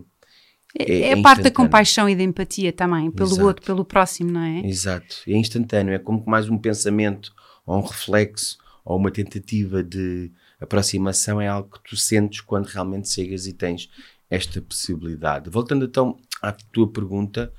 É, 0.79 0.91
é, 0.91 1.09
é 1.09 1.21
parte 1.21 1.41
da 1.41 1.51
compaixão 1.51 2.07
e 2.07 2.15
da 2.15 2.23
empatia 2.23 2.71
também, 2.71 3.11
pelo 3.11 3.31
Exato. 3.31 3.45
outro, 3.45 3.65
pelo 3.65 3.83
próximo, 3.83 4.31
não 4.31 4.41
é? 4.41 4.65
Exato, 4.65 5.17
é 5.27 5.35
instantâneo, 5.35 5.93
é 5.93 5.99
como 5.99 6.23
mais 6.25 6.49
um 6.49 6.57
pensamento 6.57 7.33
ou 7.65 7.79
um 7.79 7.85
reflexo 7.85 8.57
ou 8.85 8.97
uma 8.97 9.11
tentativa 9.11 9.83
de 9.83 10.31
aproximação 10.59 11.41
é 11.41 11.47
algo 11.47 11.69
que 11.69 11.89
tu 11.89 11.97
sentes 11.97 12.41
quando 12.41 12.67
realmente 12.67 13.09
chegas 13.09 13.47
e 13.47 13.53
tens 13.53 13.89
esta 14.29 14.61
possibilidade. 14.61 15.49
Voltando 15.49 15.85
então 15.85 16.17
à 16.41 16.51
tua 16.51 16.91
pergunta, 16.91 17.51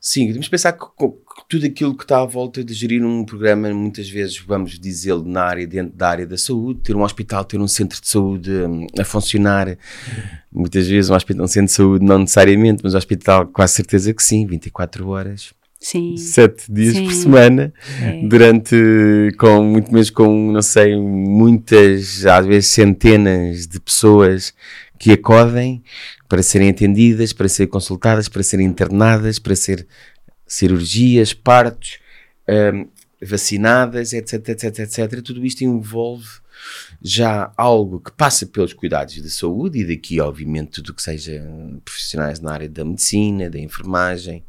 sim, 0.00 0.26
devemos 0.26 0.48
pensar 0.48 0.72
que, 0.72 0.84
que, 0.86 1.12
tudo 1.48 1.66
aquilo 1.66 1.96
que 1.96 2.04
está 2.04 2.20
à 2.20 2.24
volta 2.24 2.62
de 2.64 2.72
gerir 2.74 3.04
um 3.04 3.24
programa, 3.24 3.72
muitas 3.72 4.08
vezes, 4.08 4.38
vamos 4.38 4.78
dizê-lo, 4.78 5.24
na 5.24 5.42
área, 5.42 5.66
dentro 5.66 5.96
da 5.96 6.08
área 6.08 6.26
da 6.26 6.38
saúde, 6.38 6.80
ter 6.80 6.96
um 6.96 7.02
hospital, 7.02 7.44
ter 7.44 7.60
um 7.60 7.68
centro 7.68 8.00
de 8.00 8.08
saúde 8.08 8.50
um, 8.50 8.86
a 8.98 9.04
funcionar, 9.04 9.76
muitas 10.50 10.86
vezes 10.86 11.10
um, 11.10 11.14
hospital, 11.14 11.44
um 11.44 11.48
centro 11.48 11.66
de 11.66 11.72
saúde 11.72 12.04
não 12.04 12.18
necessariamente, 12.18 12.82
mas 12.82 12.94
um 12.94 12.98
hospital 12.98 13.46
quase 13.46 13.74
certeza 13.74 14.12
que 14.14 14.22
sim, 14.22 14.46
24 14.46 15.08
horas. 15.08 15.52
Sim. 15.80 16.16
Sete 16.18 16.70
dias 16.70 16.94
Sim. 16.94 17.04
por 17.04 17.12
semana, 17.14 17.72
é. 18.02 18.26
durante, 18.28 18.76
com 19.38 19.64
muito 19.64 19.90
menos 19.90 20.10
com, 20.10 20.52
não 20.52 20.60
sei, 20.60 20.94
muitas, 20.94 22.26
às 22.26 22.44
vezes 22.44 22.68
centenas 22.68 23.66
de 23.66 23.80
pessoas 23.80 24.52
que 24.98 25.12
acodem 25.12 25.82
para 26.28 26.42
serem 26.42 26.68
atendidas, 26.68 27.32
para 27.32 27.48
serem 27.48 27.70
consultadas, 27.70 28.28
para 28.28 28.42
serem 28.42 28.66
internadas, 28.66 29.38
para 29.38 29.56
ser 29.56 29.86
cirurgias, 30.46 31.32
partos, 31.32 31.98
um, 32.46 32.86
vacinadas, 33.22 34.12
etc, 34.12 34.50
etc, 34.50 34.78
etc. 34.80 35.22
Tudo 35.22 35.44
isto 35.46 35.64
envolve 35.64 36.28
já 37.02 37.52
algo 37.56 38.00
que 38.00 38.12
passa 38.12 38.44
pelos 38.46 38.74
cuidados 38.74 39.14
de 39.14 39.30
saúde 39.30 39.78
e 39.78 39.84
daqui, 39.84 40.20
obviamente, 40.20 40.72
tudo 40.72 40.92
que 40.92 41.02
seja 41.02 41.42
profissionais 41.84 42.38
na 42.38 42.52
área 42.52 42.68
da 42.68 42.84
medicina, 42.84 43.48
da 43.48 43.58
enfermagem, 43.58 44.44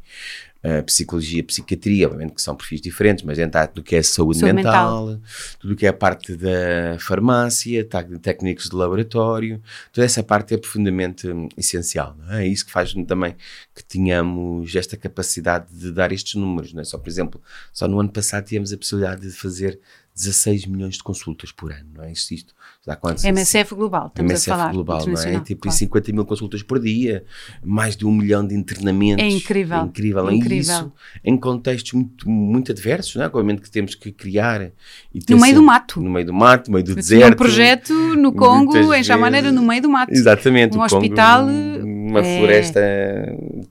uh, 0.64 0.82
psicologia, 0.84 1.42
psiquiatria, 1.42 2.06
obviamente 2.06 2.34
que 2.34 2.42
são 2.42 2.54
perfis 2.54 2.80
diferentes, 2.80 3.24
mas 3.24 3.36
dentro 3.36 3.60
do 3.74 3.82
que 3.82 3.96
é 3.96 4.02
saúde, 4.02 4.38
saúde 4.38 4.54
mental, 4.54 5.06
mental, 5.06 5.20
tudo 5.58 5.74
o 5.74 5.76
que 5.76 5.86
é 5.86 5.88
a 5.88 5.92
parte 5.92 6.34
da 6.36 6.98
farmácia, 6.98 7.86
técnicos 8.20 8.68
de 8.68 8.76
laboratório, 8.76 9.62
toda 9.92 10.04
essa 10.04 10.22
parte 10.22 10.54
é 10.54 10.56
profundamente 10.56 11.28
um, 11.28 11.48
essencial. 11.56 12.16
É? 12.30 12.44
é? 12.44 12.46
isso 12.46 12.64
que 12.64 12.72
faz 12.72 12.92
também 13.06 13.34
que 13.74 13.84
tenhamos 13.84 14.74
esta 14.74 14.96
capacidade 14.96 15.66
de 15.72 15.90
dar 15.90 16.12
estes 16.12 16.34
números. 16.34 16.72
Não 16.72 16.82
é? 16.82 16.84
Só, 16.84 16.98
por 16.98 17.08
exemplo, 17.08 17.40
só 17.72 17.88
no 17.88 17.98
ano 17.98 18.10
passado 18.10 18.44
tínhamos 18.44 18.72
a 18.72 18.76
possibilidade 18.76 19.22
de 19.22 19.30
fazer 19.30 19.80
16 20.14 20.66
milhões 20.66 20.96
de 20.96 21.02
consultas 21.02 21.50
por 21.50 21.72
ano, 21.72 21.88
não 21.94 22.04
é? 22.04 22.12
Isto, 22.12 22.34
isto 22.34 22.54
dá 22.86 22.94
quantos? 22.96 23.24
MSF 23.24 23.74
Global, 23.74 24.08
estamos 24.08 24.30
MSF 24.30 24.50
a 24.50 24.56
falar. 24.56 24.72
Global, 24.72 25.06
não 25.06 25.22
é? 25.22 25.40
Tipo, 25.40 25.62
claro. 25.62 25.78
50 25.78 26.12
mil 26.12 26.24
consultas 26.26 26.62
por 26.62 26.78
dia, 26.78 27.24
mais 27.64 27.96
de 27.96 28.04
um 28.04 28.12
milhão 28.12 28.46
de 28.46 28.54
internamentos. 28.54 29.24
É 29.24 29.28
incrível. 29.28 29.78
É 29.78 29.82
incrível. 29.84 30.28
É 30.28 30.34
incrível. 30.34 30.60
isso 30.60 30.92
em 31.24 31.36
contextos 31.36 31.92
muito, 31.92 32.28
muito 32.28 32.72
adversos, 32.72 33.14
não 33.16 33.24
é? 33.24 33.26
Obviamente 33.26 33.62
que 33.62 33.70
temos 33.70 33.94
que 33.94 34.12
criar. 34.12 34.70
E 35.14 35.20
no 35.30 35.38
meio 35.38 35.54
do 35.54 35.62
mato. 35.62 36.00
No 36.00 36.10
meio 36.10 36.26
do 36.26 36.34
mato, 36.34 36.68
no 36.68 36.74
meio 36.74 36.84
do 36.84 36.94
deserto. 36.94 37.32
Um 37.32 37.36
projeto 37.36 37.94
no 38.16 38.32
Congo, 38.32 38.92
em 38.92 39.02
Chamaneira, 39.02 39.50
no 39.50 39.62
meio 39.62 39.82
do 39.82 39.88
mato. 39.88 40.12
Exatamente. 40.12 40.76
Um 40.76 40.82
hospital. 40.82 41.46
Congo, 41.46 42.02
uma 42.12 42.20
é... 42.20 42.38
floresta 42.38 42.80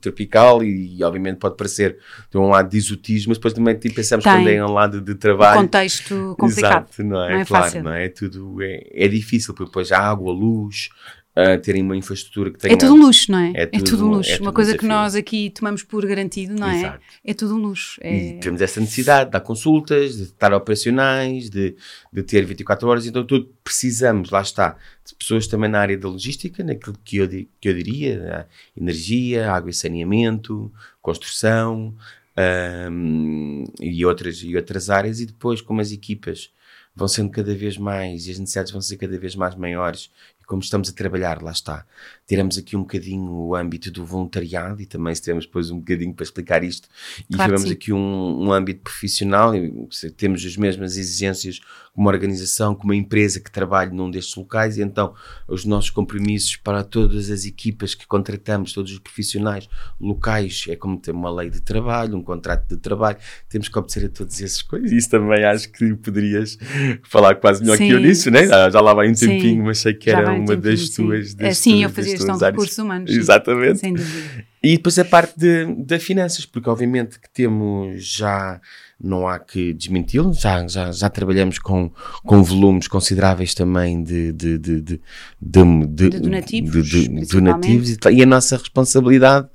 tropical 0.00 0.64
e, 0.64 1.02
obviamente, 1.04 1.36
pode 1.36 1.56
parecer 1.56 1.98
de 2.30 2.36
um 2.36 2.48
lado 2.48 2.68
de 2.68 2.76
exotismo, 2.76 3.30
mas 3.30 3.38
depois 3.38 3.54
também 3.54 3.76
tipo, 3.76 3.94
pensamos 3.94 4.24
Tem. 4.24 4.32
quando 4.32 4.48
é 4.48 4.64
um 4.64 4.72
lado 4.72 5.00
de 5.00 5.14
trabalho. 5.14 5.60
Um 5.60 5.62
contexto 5.62 6.31
complicado. 6.36 6.88
Exato, 6.88 7.04
não 7.04 7.24
é? 7.24 7.32
Não 7.32 7.40
é 7.40 7.44
claro, 7.44 7.64
fácil. 7.64 7.82
não 7.82 7.92
é? 7.92 8.08
Tudo 8.08 8.62
é, 8.62 8.86
é 8.92 9.08
difícil, 9.08 9.54
porque 9.54 9.70
depois 9.70 9.92
há 9.92 9.98
água, 9.98 10.32
luz, 10.32 10.88
uh, 11.36 11.60
terem 11.60 11.82
uma 11.82 11.96
infraestrutura 11.96 12.50
que 12.50 12.58
tenha... 12.58 12.74
É 12.74 12.76
tudo 12.76 12.94
um 12.94 13.00
luxo, 13.00 13.30
não 13.30 13.38
é? 13.38 13.52
É 13.54 13.66
tudo, 13.66 13.80
é 13.80 13.84
tudo 13.84 14.06
um 14.06 14.10
luxo. 14.10 14.30
É 14.30 14.32
tudo 14.34 14.46
uma 14.46 14.52
coisa 14.52 14.76
que 14.76 14.86
nós 14.86 15.14
aqui 15.14 15.50
tomamos 15.50 15.82
por 15.82 16.06
garantido, 16.06 16.54
não 16.54 16.68
é? 16.68 16.78
Exato. 16.78 17.00
É 17.24 17.34
tudo 17.34 17.54
um 17.56 17.58
luxo. 17.58 17.98
É... 18.00 18.36
E 18.36 18.40
temos 18.40 18.60
essa 18.60 18.80
necessidade 18.80 19.26
de 19.26 19.32
dar 19.32 19.40
consultas, 19.40 20.16
de 20.16 20.22
estar 20.24 20.52
operacionais, 20.52 21.48
de, 21.48 21.76
de 22.12 22.22
ter 22.22 22.44
24 22.44 22.88
horas, 22.88 23.06
então 23.06 23.24
tudo 23.24 23.50
precisamos, 23.64 24.30
lá 24.30 24.42
está, 24.42 24.76
de 25.06 25.14
pessoas 25.14 25.46
também 25.46 25.70
na 25.70 25.80
área 25.80 25.96
da 25.96 26.08
logística, 26.08 26.62
naquilo 26.62 26.96
que 27.04 27.16
eu, 27.16 27.28
que 27.28 27.68
eu 27.68 27.74
diria, 27.74 28.18
né? 28.18 28.44
energia, 28.76 29.50
água 29.50 29.70
e 29.70 29.74
saneamento, 29.74 30.72
construção... 31.00 31.94
Um, 32.36 33.64
e, 33.80 34.04
outras, 34.06 34.42
e 34.42 34.56
outras 34.56 34.88
áreas, 34.88 35.20
e 35.20 35.26
depois, 35.26 35.60
como 35.60 35.80
as 35.80 35.92
equipas 35.92 36.50
vão 36.94 37.08
sendo 37.08 37.30
cada 37.30 37.54
vez 37.54 37.76
mais 37.76 38.26
e 38.26 38.30
as 38.30 38.38
necessidades 38.38 38.72
vão 38.72 38.80
ser 38.80 38.96
cada 38.96 39.18
vez 39.18 39.34
mais 39.34 39.54
maiores 39.54 40.10
como 40.52 40.60
estamos 40.60 40.90
a 40.90 40.92
trabalhar, 40.92 41.40
lá 41.40 41.50
está. 41.50 41.86
Tiramos 42.26 42.58
aqui 42.58 42.76
um 42.76 42.80
bocadinho 42.80 43.32
o 43.32 43.56
âmbito 43.56 43.90
do 43.90 44.04
voluntariado 44.04 44.82
e 44.82 44.86
também 44.86 45.14
se 45.14 45.22
temos 45.22 45.46
depois 45.46 45.70
um 45.70 45.78
bocadinho 45.78 46.12
para 46.12 46.24
explicar 46.24 46.62
isto 46.62 46.88
e 47.20 47.34
claro 47.34 47.54
tivemos 47.54 47.70
aqui 47.70 47.90
um, 47.90 48.48
um 48.48 48.52
âmbito 48.52 48.82
profissional 48.82 49.54
e 49.56 49.88
temos 50.14 50.44
as 50.44 50.54
mesmas 50.58 50.98
exigências 50.98 51.58
como 51.94 52.08
organização, 52.08 52.74
como 52.74 52.92
uma 52.92 52.96
empresa 52.96 53.38
que 53.38 53.50
trabalha 53.50 53.90
num 53.90 54.10
destes 54.10 54.34
locais 54.34 54.78
e 54.78 54.82
então 54.82 55.14
os 55.46 55.64
nossos 55.64 55.90
compromissos 55.90 56.56
para 56.56 56.82
todas 56.82 57.30
as 57.30 57.44
equipas 57.44 57.94
que 57.94 58.06
contratamos, 58.06 58.72
todos 58.72 58.92
os 58.92 58.98
profissionais 58.98 59.68
locais, 60.00 60.64
é 60.68 60.76
como 60.76 60.98
ter 60.98 61.12
uma 61.12 61.30
lei 61.30 61.50
de 61.50 61.60
trabalho, 61.60 62.16
um 62.16 62.22
contrato 62.22 62.68
de 62.68 62.76
trabalho, 62.78 63.18
temos 63.48 63.68
que 63.68 63.78
obedecer 63.78 64.06
a 64.06 64.08
todas 64.08 64.40
essas 64.40 64.62
coisas. 64.62 64.90
Isso 64.90 65.10
também 65.10 65.44
acho 65.44 65.70
que 65.70 65.94
poderias 65.94 66.58
falar 67.04 67.36
quase 67.36 67.60
melhor 67.60 67.76
sim, 67.76 67.88
que 67.88 67.92
eu 67.92 68.00
nisso, 68.00 68.30
né? 68.30 68.46
Já 68.46 68.80
lá 68.80 68.94
vai 68.94 69.10
um 69.10 69.14
tempinho, 69.14 69.56
sim, 69.56 69.62
mas 69.62 69.78
sei 69.78 69.92
que 69.92 70.10
era 70.10 70.32
uma 70.42 70.56
das 70.56 70.88
tuas. 70.90 71.34
Das 71.34 71.58
sim, 71.58 71.70
tuas, 71.70 71.82
eu 71.82 71.90
fazia 71.90 72.16
gestão 72.16 72.36
de 72.36 72.44
recursos 72.44 72.78
humanos. 72.78 73.10
Exatamente. 73.10 73.78
Sem 73.78 73.94
dúvida. 73.94 74.44
E 74.62 74.76
depois 74.76 74.96
a 74.98 75.04
parte 75.04 75.36
de, 75.36 75.66
de 75.74 75.98
finanças, 75.98 76.46
porque 76.46 76.70
obviamente 76.70 77.18
que 77.18 77.28
temos 77.28 78.04
já 78.04 78.60
não 79.02 79.26
há 79.26 79.38
que 79.40 79.72
desmenti-lo, 79.72 80.32
já, 80.32 80.64
já, 80.68 80.92
já 80.92 81.10
trabalhamos 81.10 81.58
com, 81.58 81.90
com 82.24 82.42
volumes 82.44 82.86
consideráveis 82.86 83.54
também 83.54 84.04
de, 84.04 84.32
de, 84.32 84.58
de, 84.58 84.80
de, 84.80 85.00
de, 85.40 85.86
de 85.86 86.20
donativos, 86.20 86.88
de, 86.88 87.26
donativos 87.26 87.90
e, 87.90 87.98
e, 88.12 88.22
a 88.22 88.26
nossa 88.26 88.56
responsabilidade 88.56 89.48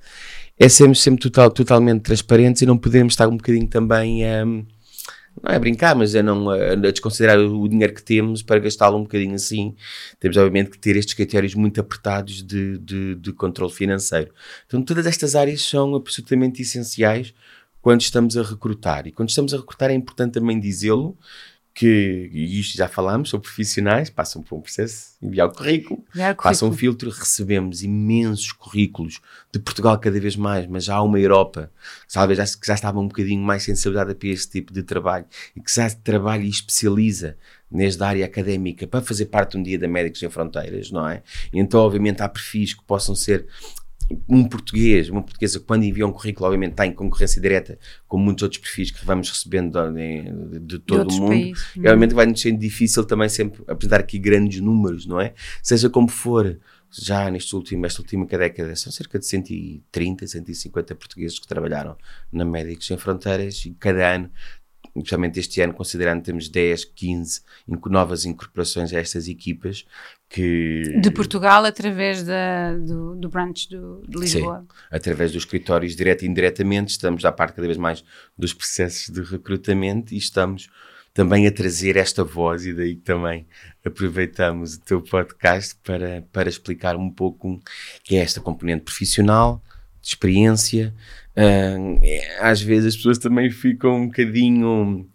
é 0.60 0.68
sermos 0.68 1.02
sempre 1.02 1.22
total, 1.22 1.50
totalmente 1.52 2.02
transparentes 2.02 2.62
e 2.62 2.66
não 2.66 2.78
podemos 2.78 3.14
estar 3.14 3.30
um 3.30 3.38
bocadinho 3.38 3.68
também 3.68 4.26
a. 4.26 4.46
Um, 4.46 4.66
não 5.42 5.54
é 5.54 5.60
brincar, 5.60 5.96
mas 5.96 6.16
é 6.16 6.22
não 6.22 6.50
a, 6.50 6.76
desconsiderar 6.76 7.40
o 7.40 7.68
dinheiro 7.68 7.94
que 7.94 8.04
temos 8.04 8.42
para 8.42 8.60
gastá-lo 8.60 8.98
um 8.98 9.04
bocadinho 9.04 9.36
assim. 9.36 9.76
Temos, 10.20 10.38
obviamente, 10.38 10.72
que 10.72 10.78
ter 10.78 10.96
estes 10.96 11.14
critérios 11.14 11.54
muito 11.56 11.80
apertados 11.80 12.42
de, 12.44 12.78
de, 12.80 13.16
de 13.16 13.34
controle 13.34 13.72
financeiro. 13.72 14.32
Então, 14.66 14.82
todas 14.82 15.06
estas 15.06 15.36
áreas 15.36 15.62
são 15.62 15.96
absolutamente 15.96 16.62
essenciais 16.62 17.34
quando 17.82 18.02
estamos 18.02 18.36
a 18.36 18.44
recrutar. 18.44 19.08
E 19.08 19.12
quando 19.12 19.30
estamos 19.30 19.54
a 19.54 19.58
recrutar 19.58 19.90
é 19.90 19.94
importante 19.94 20.34
também 20.34 20.60
dizê-lo, 20.60 21.18
que, 21.78 22.32
e 22.34 22.60
isto 22.60 22.76
já 22.76 22.88
falámos, 22.88 23.30
sobre 23.30 23.46
profissionais, 23.46 24.10
passam 24.10 24.42
por 24.42 24.56
um 24.56 24.62
processo, 24.62 25.16
enviar 25.22 25.48
o 25.48 25.52
currículo, 25.52 26.04
enviar 26.10 26.34
o 26.34 26.36
currículo. 26.36 26.44
passam 26.44 26.70
um 26.70 26.74
filtro, 26.74 27.12
recebemos 27.12 27.84
imensos 27.84 28.52
currículos 28.52 29.22
de 29.54 29.60
Portugal 29.60 30.00
cada 30.00 30.20
vez 30.20 30.36
mais, 30.36 30.66
mas 30.66 30.86
já 30.86 30.96
há 30.96 31.04
uma 31.04 31.20
Europa 31.20 31.72
sabe, 32.08 32.34
já, 32.34 32.46
que 32.46 32.66
já 32.66 32.74
estava 32.74 33.00
um 33.00 33.08
bocadinho 33.08 33.44
mais 33.44 33.62
sensibilizada 33.62 34.16
para 34.16 34.28
este 34.28 34.54
tipo 34.54 34.74
de 34.74 34.82
trabalho 34.82 35.26
e 35.56 35.62
que 35.62 35.72
já 35.72 35.88
trabalha 35.92 36.42
e 36.42 36.50
especializa 36.50 37.38
nesta 37.70 38.08
área 38.08 38.26
académica 38.26 38.88
para 38.88 39.06
fazer 39.06 39.28
parte 39.28 39.56
um 39.56 39.62
dia 39.62 39.78
da 39.78 39.88
Médicos 39.88 40.20
Sem 40.20 40.32
Fronteiras, 40.32 40.90
não 40.90 41.08
é? 41.08 41.22
Então, 41.54 41.80
obviamente, 41.82 42.24
há 42.24 42.28
perfis 42.28 42.74
que 42.74 42.84
possam 42.86 43.14
ser 43.14 43.46
um 44.28 44.44
português, 44.48 45.10
uma 45.10 45.22
portuguesa, 45.22 45.60
quando 45.60 45.84
envia 45.84 46.06
um 46.06 46.12
currículo, 46.12 46.46
obviamente 46.46 46.72
está 46.72 46.86
em 46.86 46.94
concorrência 46.94 47.42
direta 47.42 47.78
com 48.08 48.18
muitos 48.18 48.44
outros 48.44 48.62
perfis 48.62 48.92
que 48.92 49.06
vamos 49.06 49.30
recebendo 49.30 49.80
de, 49.92 50.60
de 50.60 50.80
todo 50.80 51.12
o 51.12 51.14
mundo. 51.14 51.28
Países, 51.30 51.66
e 51.76 51.80
obviamente 51.80 52.14
vai-nos 52.14 52.42
sendo 52.42 52.60
difícil 52.60 53.04
também 53.04 53.30
sempre 53.30 53.64
apresentar 53.68 54.00
aqui 54.00 54.18
grandes 54.18 54.62
números, 54.62 55.06
não 55.06 55.20
é? 55.20 55.34
Seja 55.62 55.90
como 55.90 56.08
for, 56.08 56.58
já 56.90 57.30
neste 57.30 57.56
último, 57.56 57.86
esta 57.86 58.02
última 58.02 58.26
década, 58.26 58.76
são 58.76 58.92
cerca 58.92 59.20
de 59.20 59.26
130, 59.26 60.26
150 60.26 60.96
portugueses 60.96 61.40
que 61.40 61.48
trabalharam 61.48 61.98
na 62.32 62.46
Médicos 62.46 62.88
Sem 62.88 62.98
Fronteiras 62.98 63.66
e 63.66 63.72
cada 63.72 64.16
ano 64.16 64.32
justamente 65.00 65.40
este 65.40 65.62
ano, 65.62 65.74
considerando 65.74 66.20
que 66.20 66.26
temos 66.26 66.50
10, 66.50 66.86
15 66.86 67.42
novas 67.86 68.26
incorporações 68.26 68.94
a 68.94 69.00
estas 69.00 69.28
equipas, 69.28 69.86
que... 70.30 71.00
De 71.02 71.12
Portugal 71.12 71.66
através 71.66 72.24
da, 72.24 72.74
do, 72.74 73.16
do 73.16 73.30
branch 73.30 73.70
do, 73.70 74.04
de 74.08 74.18
Lisboa. 74.18 74.60
Sim, 74.62 74.68
através 74.92 75.32
dos 75.32 75.44
escritórios 75.44 75.96
direto 75.96 76.24
e 76.24 76.28
indiretamente, 76.28 76.92
estamos 76.92 77.24
à 77.26 77.32
parte 77.32 77.56
cada 77.56 77.68
vez 77.68 77.78
mais 77.78 78.04
dos 78.38 78.54
processos 78.54 79.10
de 79.10 79.22
recrutamento 79.22 80.14
e 80.14 80.18
estamos 80.18 80.70
também 81.18 81.48
a 81.48 81.52
trazer 81.52 81.98
esta 81.98 82.24
voz 82.24 82.66
e 82.68 82.74
daí 82.74 82.96
também 82.96 83.48
aproveitamos 83.84 84.76
o 84.76 84.82
teu 84.82 85.02
podcast 85.02 85.76
para, 85.84 86.24
para 86.32 86.48
explicar 86.48 86.96
um 86.96 87.10
pouco 87.10 87.60
que 88.04 88.16
é 88.16 88.20
esta 88.20 88.40
componente 88.40 88.84
profissional, 88.84 89.64
de 90.00 90.10
experiência. 90.10 90.94
Uh, 91.38 92.00
às 92.40 92.60
vezes 92.60 92.88
as 92.88 92.96
pessoas 92.96 93.20
também 93.20 93.52
ficam 93.52 93.96
um 93.96 94.06
bocadinho 94.08 95.08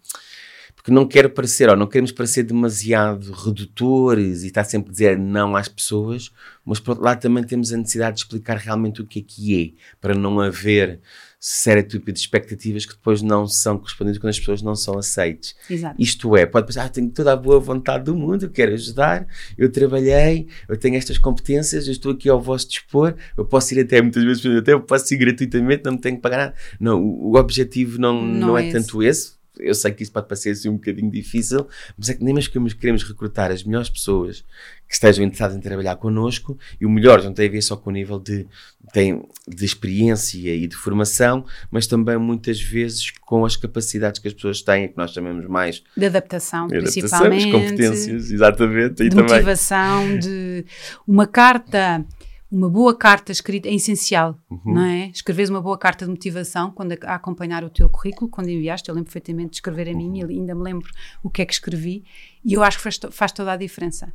porque 0.83 0.91
não 0.91 1.07
quero 1.07 1.31
parecer, 1.31 1.69
ou 1.69 1.77
não 1.77 1.87
queremos 1.87 2.11
parecer 2.11 2.43
demasiado 2.43 3.31
redutores 3.31 4.43
e 4.43 4.49
estar 4.49 4.65
sempre 4.65 4.89
a 4.89 4.93
dizer 4.93 5.17
não 5.17 5.55
às 5.55 5.69
pessoas, 5.69 6.33
mas 6.65 6.81
por 6.81 6.91
outro 6.91 7.05
lado 7.05 7.21
também 7.21 7.45
temos 7.45 7.73
a 7.73 7.77
necessidade 7.77 8.17
de 8.17 8.23
explicar 8.25 8.57
realmente 8.57 9.01
o 9.01 9.07
que 9.07 9.21
é 9.21 9.23
que 9.23 9.65
é, 9.65 9.83
para 10.01 10.13
não 10.13 10.41
haver 10.41 10.99
série 11.39 11.85
tipo 11.85 12.11
de 12.11 12.19
expectativas 12.19 12.85
que 12.85 12.95
depois 12.95 13.23
não 13.23 13.47
são 13.47 13.79
correspondidas 13.79 14.19
quando 14.19 14.31
as 14.31 14.39
pessoas 14.41 14.61
não 14.61 14.75
são 14.75 14.99
aceites. 14.99 15.55
Exato. 15.71 15.95
Isto 16.01 16.37
é, 16.37 16.47
pode 16.47 16.67
pensar, 16.67 16.85
ah, 16.85 16.89
tenho 16.89 17.11
toda 17.11 17.33
a 17.33 17.37
boa 17.37 17.61
vontade 17.61 18.05
do 18.05 18.15
mundo, 18.17 18.45
eu 18.45 18.51
quero 18.51 18.73
ajudar, 18.75 19.27
eu 19.57 19.71
trabalhei, 19.71 20.49
eu 20.69 20.77
tenho 20.77 20.97
estas 20.97 21.17
competências, 21.17 21.87
eu 21.87 21.93
estou 21.93 22.13
aqui 22.13 22.29
ao 22.29 22.41
vosso 22.41 22.69
dispor, 22.69 23.15
eu 23.37 23.45
posso 23.45 23.73
ir 23.73 23.81
até 23.81 24.03
muitas 24.03 24.23
vezes, 24.25 24.45
até 24.47 24.73
eu 24.73 24.81
posso 24.81 25.15
ir 25.15 25.17
gratuitamente, 25.17 25.85
não 25.85 25.93
me 25.93 25.99
tenho 25.99 26.17
que 26.17 26.23
pagar 26.23 26.39
nada. 26.39 26.55
Não, 26.81 27.01
o 27.01 27.37
objetivo 27.37 28.01
não, 28.01 28.21
não, 28.21 28.49
não 28.49 28.59
é, 28.59 28.69
é 28.69 28.73
tanto 28.73 29.01
esse 29.01 29.42
eu 29.59 29.75
sei 29.75 29.93
que 29.93 30.03
isso 30.03 30.13
pode 30.13 30.27
parecer 30.27 30.51
assim 30.51 30.69
um 30.69 30.75
bocadinho 30.75 31.11
difícil, 31.11 31.67
mas 31.97 32.09
é 32.09 32.15
que 32.15 32.25
nem 32.25 32.35
mesmo 32.35 32.51
que 32.51 32.77
queremos 32.77 33.03
recrutar 33.03 33.51
as 33.51 33.63
melhores 33.65 33.91
pessoas 33.91 34.45
que 34.89 34.95
estejam 34.95 35.25
interessadas 35.25 35.57
em 35.57 35.61
trabalhar 35.61 35.97
connosco, 35.97 36.59
e 36.81 36.85
o 36.85 36.91
melhor 36.91 37.23
não 37.23 37.33
tem 37.33 37.49
a 37.49 37.51
ver 37.51 37.63
só 37.63 37.77
com 37.77 37.91
o 37.91 37.93
nível 37.93 38.19
de, 38.19 38.47
tem, 38.93 39.23
de 39.49 39.65
experiência 39.65 40.55
e 40.55 40.67
de 40.67 40.77
formação, 40.77 41.45
mas 41.71 41.87
também 41.87 42.19
muitas 42.19 42.61
vezes 42.61 43.11
com 43.11 43.45
as 43.45 43.57
capacidades 43.57 44.21
que 44.21 44.29
as 44.29 44.35
pessoas 44.35 44.61
têm, 44.63 44.89
que 44.89 44.97
nós 44.97 45.13
chamamos 45.13 45.47
mais 45.47 45.83
de 45.97 46.07
adaptação, 46.07 46.67
de 46.67 46.79
principalmente, 46.79 47.49
adaptação, 47.49 47.61
competências, 47.61 48.31
exatamente, 48.31 49.09
de 49.09 49.17
motivação, 49.17 50.19
de 50.19 50.65
uma 51.07 51.27
carta 51.27 52.05
uma 52.53 52.69
boa 52.69 52.95
carta 52.95 53.33
escrita 53.33 53.67
é 53.67 53.75
essencial, 53.75 54.39
uhum. 54.51 54.75
não 54.75 54.83
é? 54.83 55.07
Escreveres 55.07 55.49
uma 55.49 55.63
boa 55.63 55.79
carta 55.79 56.05
de 56.05 56.11
motivação 56.11 56.71
quando 56.71 56.93
a, 56.93 57.15
acompanhar 57.15 57.65
o 57.65 57.71
teu 57.71 57.89
currículo, 57.89 58.31
quando 58.31 58.51
enviaste, 58.51 58.91
eu 58.91 58.95
lembro 58.95 59.07
perfeitamente 59.07 59.51
de 59.51 59.57
escrever 59.57 59.89
a 59.89 59.95
minha, 59.95 60.27
uhum. 60.27 60.31
ainda 60.31 60.55
me 60.55 60.63
lembro 60.63 60.91
o 61.23 61.31
que 61.31 61.41
é 61.41 61.47
que 61.47 61.55
escrevi, 61.55 62.05
e 62.45 62.53
eu 62.53 62.63
acho 62.63 62.77
que 62.77 62.83
faz, 62.83 63.01
faz 63.11 63.33
toda 63.33 63.53
a 63.53 63.57
diferença, 63.57 64.13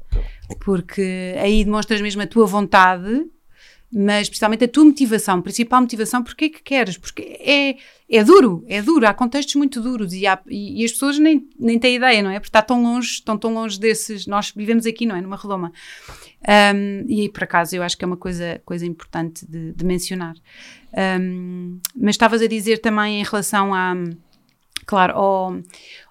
porque 0.63 1.35
aí 1.41 1.65
demonstras 1.65 1.99
mesmo 1.99 2.21
a 2.21 2.27
tua 2.27 2.45
vontade, 2.45 3.25
mas 3.91 4.27
principalmente 4.27 4.65
a 4.65 4.67
tua 4.67 4.83
motivação, 4.83 5.41
principal 5.41 5.81
motivação, 5.81 6.21
porque 6.21 6.45
é 6.45 6.49
que 6.49 6.61
queres? 6.61 6.97
Porque 6.97 7.21
é, 7.39 7.77
é 8.09 8.23
duro, 8.23 8.63
é 8.67 8.81
duro, 8.81 9.07
há 9.07 9.13
contextos 9.13 9.55
muito 9.55 9.81
duros 9.81 10.13
e, 10.13 10.27
há, 10.27 10.39
e, 10.47 10.81
e, 10.81 10.85
as 10.85 10.91
pessoas 10.91 11.17
nem, 11.17 11.47
nem 11.57 11.79
têm 11.79 11.95
ideia, 11.95 12.21
não 12.21 12.29
é? 12.29 12.39
Porque 12.39 12.49
está 12.49 12.61
tão 12.61 12.83
longe, 12.83 13.11
estão 13.11 13.37
tão 13.37 13.53
longe 13.53 13.79
desses, 13.79 14.27
nós 14.27 14.51
vivemos 14.55 14.85
aqui, 14.85 15.05
não 15.05 15.15
é? 15.15 15.21
Numa 15.21 15.37
redoma. 15.37 15.71
Um, 16.75 17.05
e 17.07 17.21
aí, 17.21 17.29
por 17.29 17.43
acaso, 17.43 17.75
eu 17.75 17.83
acho 17.83 17.97
que 17.97 18.03
é 18.03 18.07
uma 18.07 18.17
coisa, 18.17 18.61
coisa 18.65 18.85
importante 18.85 19.45
de, 19.45 19.71
de 19.73 19.85
mencionar. 19.85 20.35
Um, 21.19 21.79
mas 21.95 22.15
estavas 22.15 22.41
a 22.41 22.47
dizer 22.47 22.79
também 22.79 23.21
em 23.21 23.23
relação 23.23 23.73
a, 23.73 23.95
claro, 24.85 25.13
ao, 25.13 25.57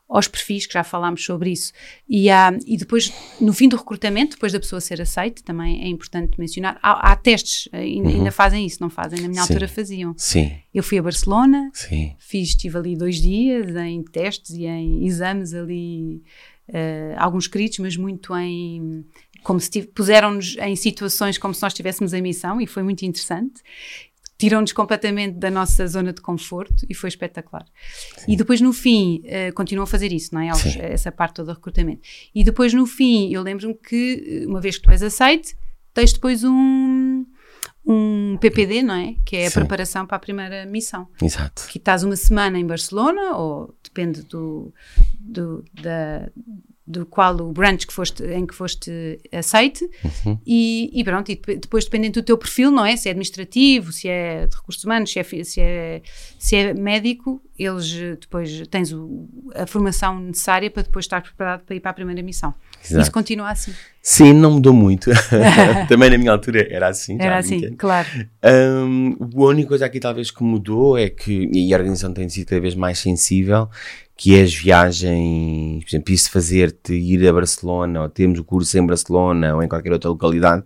aos 0.09 0.29
perfis, 0.29 0.67
que 0.67 0.75
já 0.75 0.85
falámos 0.85 1.25
sobre 1.25 1.51
isso. 1.51 1.73
E, 2.09 2.31
há, 2.31 2.57
e 2.67 2.77
depois, 2.77 3.13
no 3.41 3.53
fim 3.53 3.69
do 3.69 3.77
recrutamento, 3.77 4.37
depois 4.37 4.53
da 4.53 4.61
pessoa 4.61 4.81
ser 4.81 5.01
aceita, 5.01 5.43
também 5.43 5.83
é 5.83 5.89
importante 5.89 6.39
mencionar, 6.39 6.79
há, 6.83 7.13
há 7.13 7.17
testes, 7.17 7.69
ainda, 7.73 8.09
uhum. 8.09 8.17
ainda, 8.17 8.31
fazem 8.31 8.65
isso, 8.65 8.79
não 8.81 8.89
fazem? 8.89 9.21
Na 9.21 9.29
minha 9.29 9.43
Sim. 9.43 9.53
altura 9.53 9.69
faziam. 9.69 10.15
Sim. 10.17 10.53
Eu 10.73 10.83
fui 10.83 10.99
a 10.99 11.03
Barcelona, 11.03 11.71
Sim. 11.73 12.15
fiz, 12.19 12.51
estive 12.51 12.79
ali 12.79 12.97
dois 12.97 13.17
dias 13.17 13.75
em 13.75 14.03
testes 14.05 14.51
e 14.51 14.65
em 14.65 15.05
exames 15.05 15.53
ali, 15.53 16.23
uh, 16.69 17.17
alguns 17.17 17.45
escritos, 17.45 17.79
mas 17.81 17.97
muito 17.97 18.37
em 18.37 19.05
como 19.47 19.61
se 19.61 19.83
puseram-nos 19.83 20.57
em 20.57 20.75
situações 20.75 21.39
como 21.39 21.55
se 21.55 21.63
nós 21.63 21.73
estivéssemos 21.73 22.13
em 22.13 22.21
missão 22.21 22.61
e 22.61 22.67
foi 22.67 22.83
muito 22.83 23.05
interessante. 23.05 23.63
Tiram-nos 24.39 24.73
completamente 24.73 25.39
da 25.39 25.51
nossa 25.51 25.87
zona 25.87 26.13
de 26.13 26.21
conforto 26.21 26.87
e 26.89 26.95
foi 26.95 27.09
espetacular. 27.09 27.65
Sim. 28.19 28.33
E 28.33 28.37
depois, 28.37 28.61
no 28.61 28.73
fim, 28.73 29.23
uh, 29.25 29.55
continuam 29.55 29.85
a 29.85 29.87
fazer 29.87 30.13
isso, 30.13 30.35
não 30.35 30.41
é? 30.41 30.51
Essa 30.79 31.11
parte 31.11 31.37
toda 31.37 31.53
do 31.53 31.57
recrutamento. 31.57 32.03
E 32.35 32.45
depois, 32.45 32.75
no 32.75 32.87
fim, 32.87 33.33
eu 33.33 33.43
lembro-me 33.43 33.75
que, 33.75 34.45
uma 34.47 34.61
vez 34.61 34.77
que 34.77 34.85
tu 34.85 34.91
és 34.91 35.03
aceite, 35.03 35.57
tens 35.95 36.13
depois 36.13 36.45
um, 36.45 37.25
um 37.87 38.37
PPD, 38.39 38.83
não 38.83 38.95
é? 38.95 39.15
Que 39.25 39.37
é 39.37 39.47
a 39.47 39.51
Sim. 39.51 39.61
preparação 39.61 40.07
para 40.07 40.17
a 40.17 40.21
primeira 40.21 40.67
missão. 40.67 41.09
Exato. 41.23 41.67
Que 41.69 41.79
estás 41.79 42.03
uma 42.03 42.17
semana 42.17 42.59
em 42.59 42.67
Barcelona, 42.67 43.37
ou 43.37 43.75
depende 43.83 44.23
do, 44.23 44.75
do 45.19 45.65
da, 45.73 46.31
do 46.87 47.05
qual 47.05 47.35
o 47.41 47.53
branch 47.53 47.87
que 47.87 47.93
foste, 47.93 48.23
em 48.25 48.47
que 48.47 48.55
foste 48.55 49.19
aceite 49.33 49.89
uhum. 50.05 50.39
e, 50.47 50.91
e, 50.93 51.03
pronto, 51.03 51.31
e 51.31 51.35
depois 51.35 51.85
dependendo 51.85 52.21
do 52.21 52.25
teu 52.25 52.39
perfil, 52.39 52.71
não 52.71 52.85
é? 52.85 52.97
Se 52.97 53.09
é 53.09 53.11
administrativo, 53.11 53.93
se 53.93 54.09
é 54.09 54.47
de 54.47 54.55
recursos 54.55 54.85
humanos, 54.85 55.11
se 55.11 55.19
é, 55.19 55.25
se 55.25 55.61
é, 55.61 56.03
se 56.39 56.57
é 56.57 56.75
médico, 56.75 57.43
eles 57.59 57.93
depois 58.21 58.67
tens 58.69 58.93
o, 58.93 59.29
a 59.55 59.67
formação 59.67 60.21
necessária 60.21 60.71
para 60.71 60.85
depois 60.85 61.05
estar 61.05 61.23
preparado 61.23 61.65
para 61.65 61.75
ir 61.75 61.81
para 61.81 61.91
a 61.91 61.95
primeira 61.95 62.23
missão. 62.23 62.55
Exato. 62.87 63.03
Isso 63.03 63.13
continua 63.13 63.51
assim. 63.51 63.73
Sim, 64.03 64.33
não 64.33 64.53
mudou 64.53 64.73
muito. 64.73 65.11
Também 65.89 66.11
na 66.11 66.19
minha 66.19 66.31
altura 66.31 66.67
era 66.71 66.89
assim. 66.89 67.17
Era 67.21 67.39
assim, 67.39 67.75
claro. 67.75 68.07
Um, 68.45 69.17
a 69.21 69.45
única 69.47 69.69
coisa 69.69 69.87
aqui 69.87 69.99
talvez 69.99 70.31
que 70.31 70.45
mudou 70.45 70.97
é 70.97 71.11
que, 71.11 71.51
e 71.53 71.75
a 71.75 71.77
organização 71.77 72.15
tem 72.15 72.29
sido 72.29 72.47
cada 72.47 72.61
vez 72.61 72.77
mais 72.77 72.99
sensível, 72.99 73.69
que 74.17 74.39
é 74.39 74.43
as 74.43 74.55
viagens, 74.55 75.85
por 75.85 75.91
exemplo, 75.91 76.15
isso 76.15 76.31
fazer-te 76.31 76.95
ir 76.95 77.29
a 77.29 77.33
Barcelona, 77.33 78.03
ou 78.03 78.09
temos 78.09 78.39
o 78.39 78.45
curso 78.45 78.79
em 78.79 78.87
Barcelona, 78.87 79.55
ou 79.55 79.63
em 79.63 79.69
qualquer 79.69 79.93
outra 79.93 80.09
localidade, 80.09 80.65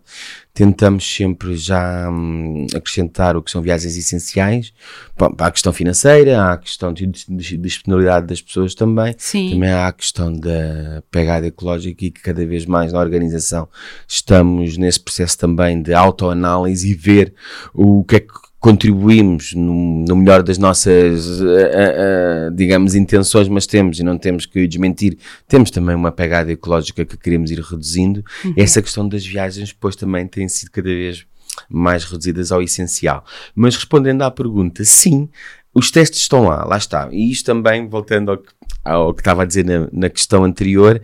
tentamos 0.52 1.04
sempre 1.04 1.56
já 1.56 2.10
hum, 2.10 2.66
acrescentar 2.74 3.36
o 3.36 3.42
que 3.42 3.50
são 3.50 3.62
viagens 3.62 3.96
essenciais, 3.96 4.72
para 5.16 5.46
a 5.46 5.50
questão 5.50 5.72
financeira, 5.72 6.40
há 6.40 6.52
a 6.52 6.58
questão 6.58 6.92
de, 6.92 7.06
de, 7.06 7.56
disponibilidade 7.56 8.26
das 8.26 8.42
pessoas 8.42 8.74
também, 8.74 9.14
Sim. 9.16 9.50
também 9.50 9.70
há 9.70 9.86
a 9.86 9.92
questão 9.92 10.32
da 10.32 11.02
pegada 11.10 11.46
ecológica 11.46 12.04
e 12.04 12.10
que 12.10 12.20
cada 12.20 12.44
vez 12.44 12.66
mais 12.66 12.92
na 12.92 12.98
organização 12.98 13.68
estamos 14.06 14.76
nesse 14.76 15.00
processo 15.00 15.38
também 15.38 15.80
de 15.82 15.94
autoanálise 15.94 16.90
e 16.90 16.94
ver 16.94 17.34
o 17.72 18.04
que 18.04 18.16
é 18.16 18.20
que 18.20 18.49
contribuímos 18.60 19.54
no, 19.54 20.04
no 20.06 20.14
melhor 20.14 20.42
das 20.42 20.58
nossas, 20.58 21.40
uh, 21.40 21.44
uh, 21.44 22.54
digamos, 22.54 22.94
intenções, 22.94 23.48
mas 23.48 23.66
temos 23.66 23.98
e 23.98 24.04
não 24.04 24.18
temos 24.18 24.44
que 24.44 24.68
desmentir, 24.68 25.16
temos 25.48 25.70
também 25.70 25.96
uma 25.96 26.12
pegada 26.12 26.52
ecológica 26.52 27.04
que 27.06 27.16
queremos 27.16 27.50
ir 27.50 27.58
reduzindo. 27.58 28.22
Uhum. 28.44 28.54
Essa 28.56 28.82
questão 28.82 29.08
das 29.08 29.24
viagens 29.24 29.70
depois 29.70 29.96
também 29.96 30.26
tem 30.26 30.46
sido 30.46 30.70
cada 30.70 30.88
vez 30.88 31.24
mais 31.70 32.04
reduzidas 32.04 32.52
ao 32.52 32.62
essencial. 32.62 33.24
Mas 33.54 33.74
respondendo 33.76 34.22
à 34.22 34.30
pergunta, 34.30 34.84
sim, 34.84 35.28
os 35.74 35.90
testes 35.90 36.20
estão 36.20 36.44
lá, 36.44 36.62
lá 36.64 36.76
está. 36.76 37.08
E 37.10 37.30
isto 37.30 37.46
também, 37.46 37.88
voltando 37.88 38.32
ao 38.32 38.38
que, 38.38 38.52
ao 38.84 39.14
que 39.14 39.22
estava 39.22 39.42
a 39.42 39.46
dizer 39.46 39.64
na, 39.64 39.88
na 39.90 40.10
questão 40.10 40.44
anterior, 40.44 41.00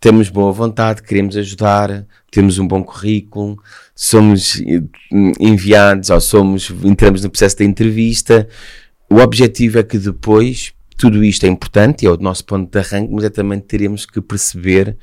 temos 0.00 0.30
boa 0.30 0.50
vontade, 0.50 1.02
queremos 1.02 1.36
ajudar, 1.36 2.06
temos 2.30 2.58
um 2.58 2.66
bom 2.66 2.82
currículo, 2.82 3.56
somos 4.02 4.62
enviados 5.38 6.08
ou 6.08 6.18
somos, 6.22 6.70
entramos 6.82 7.22
no 7.22 7.28
processo 7.28 7.58
da 7.58 7.66
entrevista. 7.66 8.48
O 9.10 9.16
objetivo 9.16 9.78
é 9.78 9.82
que 9.82 9.98
depois, 9.98 10.72
tudo 10.96 11.22
isto 11.22 11.44
é 11.44 11.50
importante, 11.50 12.06
é 12.06 12.10
o 12.10 12.16
nosso 12.16 12.42
ponto 12.46 12.72
de 12.72 12.78
arranque, 12.78 13.12
mas 13.12 13.24
é 13.24 13.28
também 13.28 13.60
teremos 13.60 14.06
que 14.06 14.18
perceber 14.22 14.96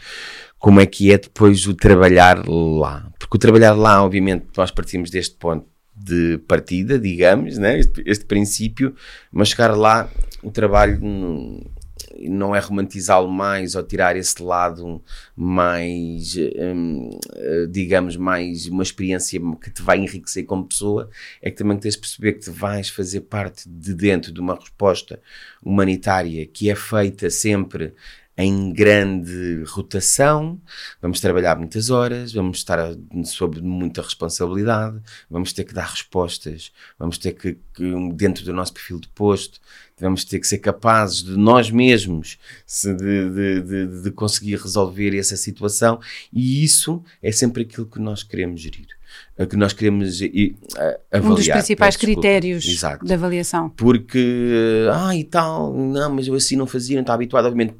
como 0.57 0.79
é 0.79 0.87
que 0.87 1.13
é 1.13 1.17
depois 1.19 1.67
o 1.67 1.75
trabalhar 1.75 2.43
lá. 2.47 3.07
Porque 3.19 3.37
o 3.37 3.39
trabalhar 3.39 3.73
lá, 3.73 4.03
obviamente, 4.03 4.47
nós 4.57 4.71
partimos 4.71 5.11
deste 5.11 5.35
ponto 5.35 5.67
de 5.95 6.39
partida, 6.47 6.97
digamos, 6.97 7.59
né? 7.59 7.77
este, 7.77 8.01
este 8.03 8.25
princípio, 8.25 8.95
mas 9.31 9.49
chegar 9.49 9.77
lá, 9.77 10.09
o 10.41 10.49
trabalho 10.49 10.99
não 12.21 12.55
é 12.55 12.59
romantizá-lo 12.59 13.29
mais 13.29 13.75
ou 13.75 13.83
tirar 13.83 14.15
esse 14.15 14.41
lado 14.41 15.03
mais, 15.35 16.35
hum, 16.35 17.09
digamos, 17.69 18.15
mais 18.15 18.65
uma 18.67 18.83
experiência 18.83 19.39
que 19.61 19.71
te 19.71 19.81
vai 19.81 19.97
enriquecer 19.97 20.45
como 20.45 20.67
pessoa, 20.67 21.09
é 21.41 21.51
que 21.51 21.57
também 21.57 21.77
tens 21.77 21.95
de 21.95 22.01
perceber 22.01 22.33
que 22.33 22.39
te 22.39 22.49
vais 22.49 22.89
fazer 22.89 23.21
parte 23.21 23.67
de 23.67 23.93
dentro 23.93 24.31
de 24.31 24.39
uma 24.39 24.55
resposta 24.55 25.19
humanitária 25.63 26.45
que 26.45 26.69
é 26.69 26.75
feita 26.75 27.29
sempre 27.29 27.93
em 28.37 28.71
grande 28.71 29.63
rotação, 29.65 30.61
vamos 31.01 31.19
trabalhar 31.19 31.57
muitas 31.57 31.89
horas, 31.89 32.31
vamos 32.31 32.59
estar 32.59 32.95
sob 33.25 33.59
muita 33.61 34.03
responsabilidade, 34.03 35.01
vamos 35.27 35.51
ter 35.51 35.63
que 35.63 35.73
dar 35.73 35.87
respostas, 35.87 36.71
vamos 36.99 37.17
ter 37.17 37.31
que, 37.31 37.57
que 37.73 38.13
dentro 38.13 38.45
do 38.45 38.53
nosso 38.53 38.73
perfil 38.73 38.99
de 38.99 39.07
posto, 39.07 39.59
vamos 39.99 40.23
ter 40.23 40.39
que 40.39 40.47
ser 40.47 40.59
capazes 40.59 41.23
de 41.23 41.35
nós 41.37 41.71
mesmos 41.71 42.37
de, 42.83 42.93
de, 42.93 43.61
de, 43.61 44.01
de 44.03 44.11
conseguir 44.11 44.55
resolver 44.55 45.17
essa 45.17 45.35
situação 45.35 45.99
e 46.31 46.63
isso 46.63 47.03
é 47.21 47.31
sempre 47.31 47.63
aquilo 47.63 47.85
que 47.85 47.99
nós 47.99 48.23
queremos 48.23 48.61
gerir. 48.61 48.87
que 49.49 49.55
nós 49.55 49.73
queremos 49.73 50.21
e, 50.21 50.55
avaliar. 51.11 51.31
Um 51.31 51.35
dos 51.35 51.47
principais 51.47 51.95
critérios 51.95 52.65
Exato. 52.65 53.05
de 53.05 53.13
avaliação. 53.13 53.69
Porque, 53.69 54.87
ah, 54.93 55.15
e 55.15 55.23
tal, 55.23 55.73
não, 55.73 56.13
mas 56.13 56.27
eu 56.27 56.35
assim 56.35 56.55
não 56.55 56.67
fazia, 56.67 56.95
não 56.95 57.01
estava 57.01 57.15
habituado. 57.15 57.45
Obviamente, 57.45 57.75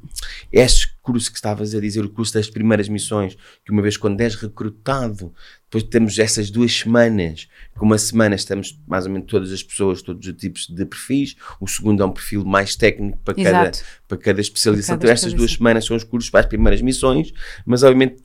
curso 1.08 1.30
que 1.30 1.38
estavas 1.38 1.74
a 1.74 1.80
dizer, 1.80 2.04
o 2.04 2.10
curso 2.10 2.34
das 2.34 2.50
primeiras 2.50 2.86
missões, 2.86 3.34
que 3.64 3.72
uma 3.72 3.80
vez 3.80 3.96
quando 3.96 4.20
és 4.20 4.34
recrutado, 4.34 5.32
depois 5.64 5.82
temos 5.84 6.18
essas 6.18 6.50
duas 6.50 6.70
semanas, 6.70 7.48
que 7.74 7.82
uma 7.82 7.96
semana 7.96 8.34
estamos 8.34 8.78
mais 8.86 9.06
ou 9.06 9.12
menos 9.12 9.26
todas 9.26 9.50
as 9.50 9.62
pessoas, 9.62 10.02
todos 10.02 10.26
os 10.26 10.34
tipos 10.34 10.66
de 10.66 10.84
perfis, 10.84 11.34
o 11.58 11.66
segundo 11.66 12.02
é 12.02 12.06
um 12.06 12.12
perfil 12.12 12.44
mais 12.44 12.76
técnico 12.76 13.16
para, 13.24 13.34
cada, 13.34 13.70
para 14.06 14.18
cada 14.18 14.40
especialização. 14.42 14.98
Para 14.98 15.08
cada 15.08 15.12
então, 15.12 15.14
estas 15.14 15.32
duas 15.32 15.52
semanas 15.52 15.86
são 15.86 15.96
os 15.96 16.04
cursos 16.04 16.28
para 16.28 16.40
as 16.40 16.46
primeiras 16.46 16.82
missões, 16.82 17.32
mas 17.64 17.82
obviamente 17.82 18.22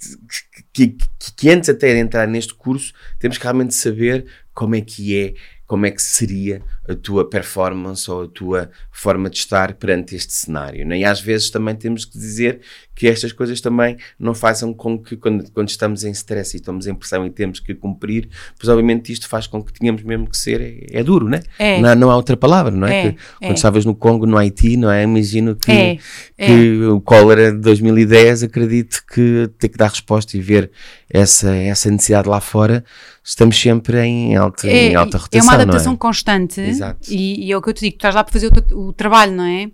que, 0.74 0.90
que, 0.90 0.98
que 1.38 1.50
antes 1.50 1.70
até 1.70 1.94
de 1.94 2.00
entrar 2.00 2.28
neste 2.28 2.54
curso, 2.54 2.94
temos 3.18 3.38
que 3.38 3.44
realmente 3.44 3.74
saber 3.74 4.26
como 4.54 4.76
é 4.76 4.82
que 4.82 5.18
é 5.18 5.34
como 5.66 5.86
é 5.86 5.92
que 5.92 6.02
seria 6.02 6.62
a 6.88 6.96
tua 6.96 7.30
performance 7.30 8.10
ou 8.10 8.24
a 8.24 8.28
tua 8.28 8.72
forma 8.92 9.30
de 9.30 9.38
estar 9.38 9.74
perante 9.74 10.16
este 10.16 10.34
cenário. 10.34 10.86
Né? 10.86 11.00
E 11.00 11.06
às 11.06 11.22
vezes 11.22 11.50
também 11.50 11.76
temos 11.76 12.06
que 12.06 12.18
dizer 12.18 12.62
que 12.96 13.08
estas 13.08 13.32
coisas 13.32 13.60
também 13.60 13.98
não 14.20 14.34
façam 14.34 14.74
com 14.74 14.98
que, 14.98 15.16
quando, 15.18 15.50
quando 15.52 15.70
estamos 15.70 16.04
em 16.04 16.12
stress 16.12 16.56
e 16.56 16.60
estamos 16.60 16.86
em 16.88 16.94
pressão 16.94 17.26
e 17.26 17.30
temos 17.30 17.60
que 17.60 17.74
cumprir, 17.74 18.30
pois 18.58 18.70
obviamente 18.70 19.12
isto 19.12 19.28
faz 19.28 19.48
com 19.48 19.64
que 19.64 19.74
tenhamos 19.74 20.04
mesmo 20.04 20.30
que 20.30 20.38
ser, 20.38 20.62
é, 20.62 21.00
é 21.00 21.04
duro, 21.04 21.28
né? 21.28 21.42
É. 21.58 21.80
Não, 21.80 21.96
não 21.96 22.12
há 22.12 22.16
outra 22.16 22.38
palavra, 22.38 22.72
não 22.72 22.88
é? 22.88 23.08
é 23.08 23.12
que, 23.12 23.18
quando 23.40 23.52
é. 23.52 23.56
estavas 23.56 23.86
no 23.86 23.96
Congo, 23.96 24.26
no 24.26 24.38
Haiti, 24.38 24.78
não 24.78 24.92
é? 24.92 25.04
Imagino 25.04 25.56
que, 25.56 25.72
é, 25.72 25.98
é. 26.38 26.46
que 26.46 26.84
o 26.84 27.02
cólera 27.02 27.52
de 27.52 27.60
2010, 27.60 28.44
acredito 28.44 29.04
que 29.12 29.50
ter 29.58 29.70
que 29.70 29.78
dar 29.78 29.90
resposta 29.90 30.38
e 30.38 30.42
ver 30.42 30.72
essa, 31.10 31.56
essa 31.56 31.90
necessidade 31.90 32.28
lá 32.28 32.40
fora, 32.40 32.84
estamos 33.24 33.60
sempre 33.60 34.00
em 34.00 34.36
alta, 34.36 34.68
é, 34.68 34.90
em 34.90 34.96
alta 34.96 35.18
rotação. 35.18 35.40
É 35.40 35.44
uma 35.44 35.54
adaptação 35.62 35.94
é? 35.94 35.98
constante. 35.98 36.62
Exato. 36.62 37.12
E, 37.12 37.48
e, 37.48 37.52
é 37.52 37.58
o 37.58 37.62
que 37.62 37.70
eu 37.70 37.74
te 37.74 37.82
digo, 37.82 37.94
tu 37.94 37.98
estás 37.98 38.16
lá 38.16 38.24
para 38.24 38.34
fazer 38.34 38.52
o, 38.72 38.88
o 38.88 38.94
trabalho, 38.94 39.32
não 39.32 39.46
é? 39.46 39.70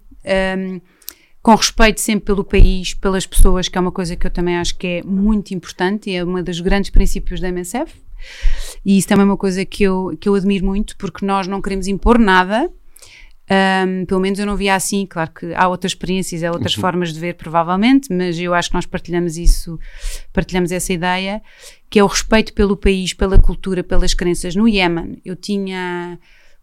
Um, 0.58 0.82
com 1.50 1.56
respeito 1.56 2.00
sempre 2.00 2.26
pelo 2.26 2.44
país, 2.44 2.94
pelas 2.94 3.26
pessoas, 3.26 3.68
que 3.68 3.76
é 3.76 3.82
uma 3.82 3.92
coisa 3.92 4.16
que 4.16 4.28
eu 4.28 4.30
também 4.30 4.56
acho 4.58 4.78
que 4.78 4.86
é 4.86 5.04
muito 5.04 5.52
importante 5.52 6.08
e 6.08 6.16
é 6.16 6.24
um 6.24 6.44
dos 6.44 6.60
grandes 6.60 6.92
princípios 6.92 7.40
da 7.40 7.48
MSF. 7.48 7.92
E 8.86 9.00
isso 9.00 9.08
também 9.08 9.24
é 9.24 9.26
uma 9.26 9.36
coisa 9.36 9.66
que 9.66 9.82
eu, 9.82 10.16
que 10.22 10.30
eu 10.30 10.36
admiro 10.36 10.64
muito, 10.64 10.96
porque 10.96 11.26
nós 11.26 11.48
não 11.48 11.60
queremos 11.60 11.88
impor 11.88 12.20
nada, 12.20 12.70
um, 13.50 14.06
pelo 14.06 14.22
menos 14.22 14.38
eu 14.38 14.46
não 14.46 14.56
via 14.56 14.76
assim, 14.76 15.08
claro 15.08 15.32
que 15.32 15.52
há 15.56 15.68
outras 15.68 15.94
experiências, 15.94 16.44
há 16.44 16.52
outras 16.52 16.76
uhum. 16.76 16.82
formas 16.82 17.12
de 17.12 17.20
ver, 17.20 17.34
provavelmente, 17.34 18.14
mas 18.14 18.38
eu 18.38 18.54
acho 18.54 18.70
que 18.70 18.76
nós 18.76 18.86
partilhamos 18.86 19.36
isso, 19.36 19.80
partilhamos 20.32 20.72
essa 20.72 20.94
ideia, 20.94 21.42
que 21.90 21.98
é 21.98 22.04
o 22.04 22.08
respeito 22.08 22.54
pelo 22.54 22.78
país, 22.78 23.12
pela 23.12 23.40
cultura, 23.40 23.84
pelas 23.84 24.14
crenças. 24.14 24.56
No 24.56 24.68
Iémen, 24.68 25.20
eu 25.26 25.36
tinha, 25.36 26.20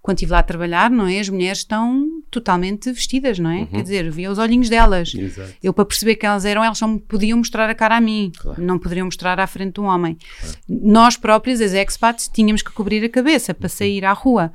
quando 0.07 0.19
estive 0.19 0.31
lá 0.31 0.39
a 0.39 0.43
trabalhar, 0.45 0.89
não 0.89 1.09
é? 1.09 1.19
As 1.19 1.29
mulheres 1.29 1.59
estão 1.59 2.07
totalmente 2.31 2.93
vestidas, 2.93 3.41
não 3.41 3.51
é? 3.51 3.59
Uhum. 3.59 3.67
Quer 3.67 3.83
dizer, 3.83 4.11
via 4.13 4.31
os 4.31 4.39
olhinhos 4.39 4.69
delas. 4.69 5.13
Exato. 5.13 5.53
Eu, 5.61 5.75
para 5.75 5.85
perceber 5.85 6.15
que 6.15 6.25
elas 6.25 6.45
eram, 6.45 6.63
elas 6.63 6.79
só 6.79 6.87
me 6.87 7.01
podiam 7.01 7.37
mostrar 7.39 7.69
a 7.69 7.75
cara 7.75 7.97
a 7.97 8.01
mim, 8.01 8.31
claro. 8.39 8.63
não 8.63 8.79
poderiam 8.79 9.07
mostrar 9.07 9.41
à 9.41 9.47
frente 9.49 9.75
de 9.75 9.81
um 9.81 9.87
homem. 9.87 10.17
Claro. 10.41 10.57
Nós 10.69 11.17
próprios, 11.17 11.61
as 11.61 11.73
expats, 11.73 12.31
tínhamos 12.33 12.63
que 12.63 12.71
cobrir 12.71 13.05
a 13.05 13.09
cabeça 13.09 13.53
para 13.53 13.69
sair 13.69 14.05
à 14.05 14.13
rua. 14.13 14.53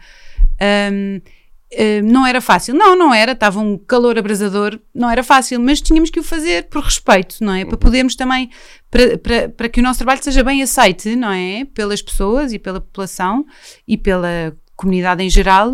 Um, 0.90 1.20
Uh, 1.74 2.04
não 2.04 2.28
era 2.28 2.42
fácil. 2.42 2.76
Não, 2.76 2.98
não 2.98 3.14
era, 3.14 3.32
estava 3.32 3.62
um 3.62 3.78
calor 3.78 4.20
abrasador, 4.20 4.78
não 4.94 5.10
era 5.10 5.24
fácil, 5.24 5.58
mas 5.58 5.80
tínhamos 5.80 6.10
que 6.10 6.20
o 6.20 6.24
fazer 6.24 6.64
por 6.64 6.84
respeito, 6.84 7.38
não 7.40 7.54
é? 7.54 7.64
Para 7.64 7.76
uhum. 7.76 7.80
podermos 7.80 8.14
também, 8.14 8.50
para, 8.90 9.18
para, 9.18 9.48
para 9.48 9.70
que 9.70 9.80
o 9.80 9.84
nosso 9.84 10.00
trabalho 10.00 10.22
seja 10.22 10.44
bem 10.44 10.62
aceite, 10.62 11.16
não 11.16 11.32
é? 11.32 11.64
Pelas 11.74 12.02
pessoas 12.02 12.52
e 12.52 12.60
pela 12.60 12.82
população 12.82 13.46
e 13.88 13.98
pela 13.98 14.54
comunidade 14.82 15.24
em 15.24 15.30
geral, 15.30 15.74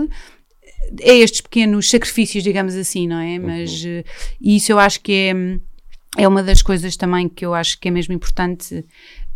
é 1.01 1.15
estes 1.17 1.41
pequenos 1.41 1.89
sacrifícios, 1.89 2.43
digamos 2.43 2.75
assim, 2.75 3.07
não 3.07 3.19
é? 3.19 3.37
Uhum. 3.37 3.45
Mas 3.45 3.83
uh, 3.83 4.03
isso 4.41 4.71
eu 4.71 4.79
acho 4.79 5.01
que 5.01 5.11
é, 5.11 6.21
é 6.23 6.27
uma 6.27 6.43
das 6.43 6.61
coisas 6.61 6.95
também 6.95 7.27
que 7.27 7.45
eu 7.45 7.53
acho 7.53 7.79
que 7.79 7.87
é 7.87 7.91
mesmo 7.91 8.13
importante 8.13 8.85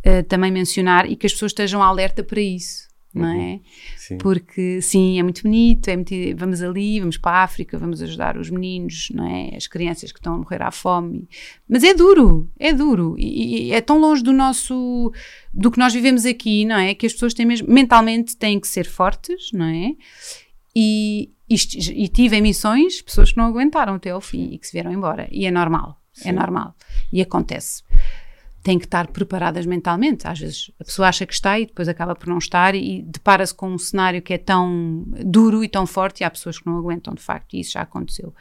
uh, 0.06 0.24
também 0.28 0.52
mencionar 0.52 1.10
e 1.10 1.16
que 1.16 1.26
as 1.26 1.34
pessoas 1.34 1.52
estejam 1.52 1.82
alerta 1.82 2.24
para 2.24 2.42
isso 2.42 2.91
não 3.14 3.26
uhum. 3.26 3.42
é? 3.42 3.60
Sim. 3.98 4.18
Porque 4.18 4.82
sim, 4.82 5.20
é 5.20 5.24
muito 5.24 5.44
bonito, 5.44 5.88
é 5.90 5.96
muito, 5.96 6.14
vamos 6.36 6.62
ali, 6.62 7.00
vamos 7.00 7.18
para 7.18 7.38
a 7.38 7.44
África, 7.44 7.78
vamos 7.78 8.02
ajudar 8.02 8.38
os 8.38 8.50
meninos, 8.50 9.10
não 9.14 9.28
é? 9.28 9.56
As 9.56 9.68
crianças 9.68 10.12
que 10.12 10.20
estão 10.20 10.36
a 10.36 10.38
morrer 10.38 10.62
à 10.62 10.72
fome. 10.72 11.28
Mas 11.68 11.84
é 11.84 11.94
duro, 11.94 12.50
é 12.58 12.74
duro 12.74 13.16
e, 13.18 13.68
e 13.68 13.72
é 13.74 13.82
tão 13.82 14.00
longe 14.00 14.24
do 14.24 14.32
nosso 14.32 15.12
do 15.54 15.70
que 15.70 15.78
nós 15.78 15.94
vivemos 15.94 16.26
aqui, 16.26 16.64
não 16.66 16.78
é? 16.78 16.94
Que 16.94 17.06
as 17.06 17.14
pessoas 17.14 17.34
têm 17.34 17.46
mesmo 17.46 17.72
mentalmente 17.72 18.38
têm 18.38 18.60
que 18.60 18.68
ser 18.68 18.86
fortes, 18.86 19.52
não 19.52 19.66
é? 19.66 19.94
E, 20.74 21.32
e, 21.50 21.56
e 22.04 22.08
tive 22.08 22.38
em 22.38 22.42
missões 22.42 23.02
pessoas 23.02 23.32
que 23.32 23.38
não 23.38 23.46
aguentaram 23.46 23.96
até 23.96 24.12
ao 24.12 24.22
fim 24.22 24.54
e 24.54 24.58
que 24.58 24.66
se 24.66 24.74
vieram 24.74 24.92
embora. 24.92 25.28
E 25.32 25.46
é 25.46 25.52
normal, 25.52 26.02
é 26.18 26.22
sim. 26.24 26.30
é 26.30 26.32
normal. 26.32 26.76
E 27.12 27.22
acontece 27.22 27.84
têm 28.64 28.78
que 28.78 28.86
estar 28.86 29.08
preparadas 29.08 29.66
mentalmente. 29.66 30.28
Às 30.28 30.40
vezes 30.40 30.72
a 30.80 30.84
pessoa 30.84 31.08
acha 31.08 31.26
que 31.26 31.34
está 31.34 31.60
e 31.60 31.66
depois 31.66 31.88
acaba 31.88 32.16
por 32.16 32.28
não 32.28 32.38
estar 32.38 32.76
e 32.76 33.02
depara-se 33.04 33.54
com 33.54 33.70
um 33.70 33.78
cenário 33.78 34.22
que 34.22 34.34
é 34.34 34.38
tão 34.38 35.06
duro 35.26 35.64
e 35.64 35.70
tão 35.70 35.88
forte 35.88 36.22
e 36.22 36.24
há 36.24 36.30
pessoas 36.30 36.60
que 36.60 36.66
não 36.66 36.78
aguentam 36.78 37.14
de 37.14 37.22
facto 37.22 37.54
e 37.56 37.60
isso 37.60 37.72
já 37.72 37.82
aconteceu. 37.82 38.34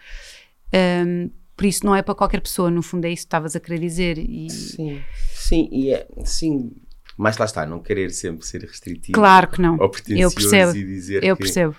Um, 0.75 1.31
por 1.57 1.67
isso 1.67 1.85
não 1.85 1.95
é 1.95 2.03
para 2.03 2.15
qualquer 2.15 2.41
pessoa, 2.41 2.71
no 2.71 2.83
fundo 2.83 3.05
é 3.05 3.11
isso 3.11 3.23
que 3.23 3.27
estavas 3.27 3.55
a 3.55 3.61
querer 3.61 3.79
dizer. 3.79 4.19
E... 4.19 4.49
Sim, 4.51 5.03
sim, 5.35 5.69
e 5.71 5.93
é, 5.93 6.07
sim, 6.25 6.73
mas 7.17 7.37
lá 7.37 7.45
está, 7.45 7.67
não 7.67 7.81
querer 7.81 8.11
sempre 8.11 8.47
ser 8.47 8.63
restritivo. 8.63 9.13
Claro 9.13 9.49
que 9.49 9.61
não. 9.61 9.77
Eu 10.09 10.31
percebo. 10.31 10.75
E 10.75 10.85
dizer 10.85 11.23
eu 11.23 11.37
que, 11.37 11.43
percebo. 11.43 11.77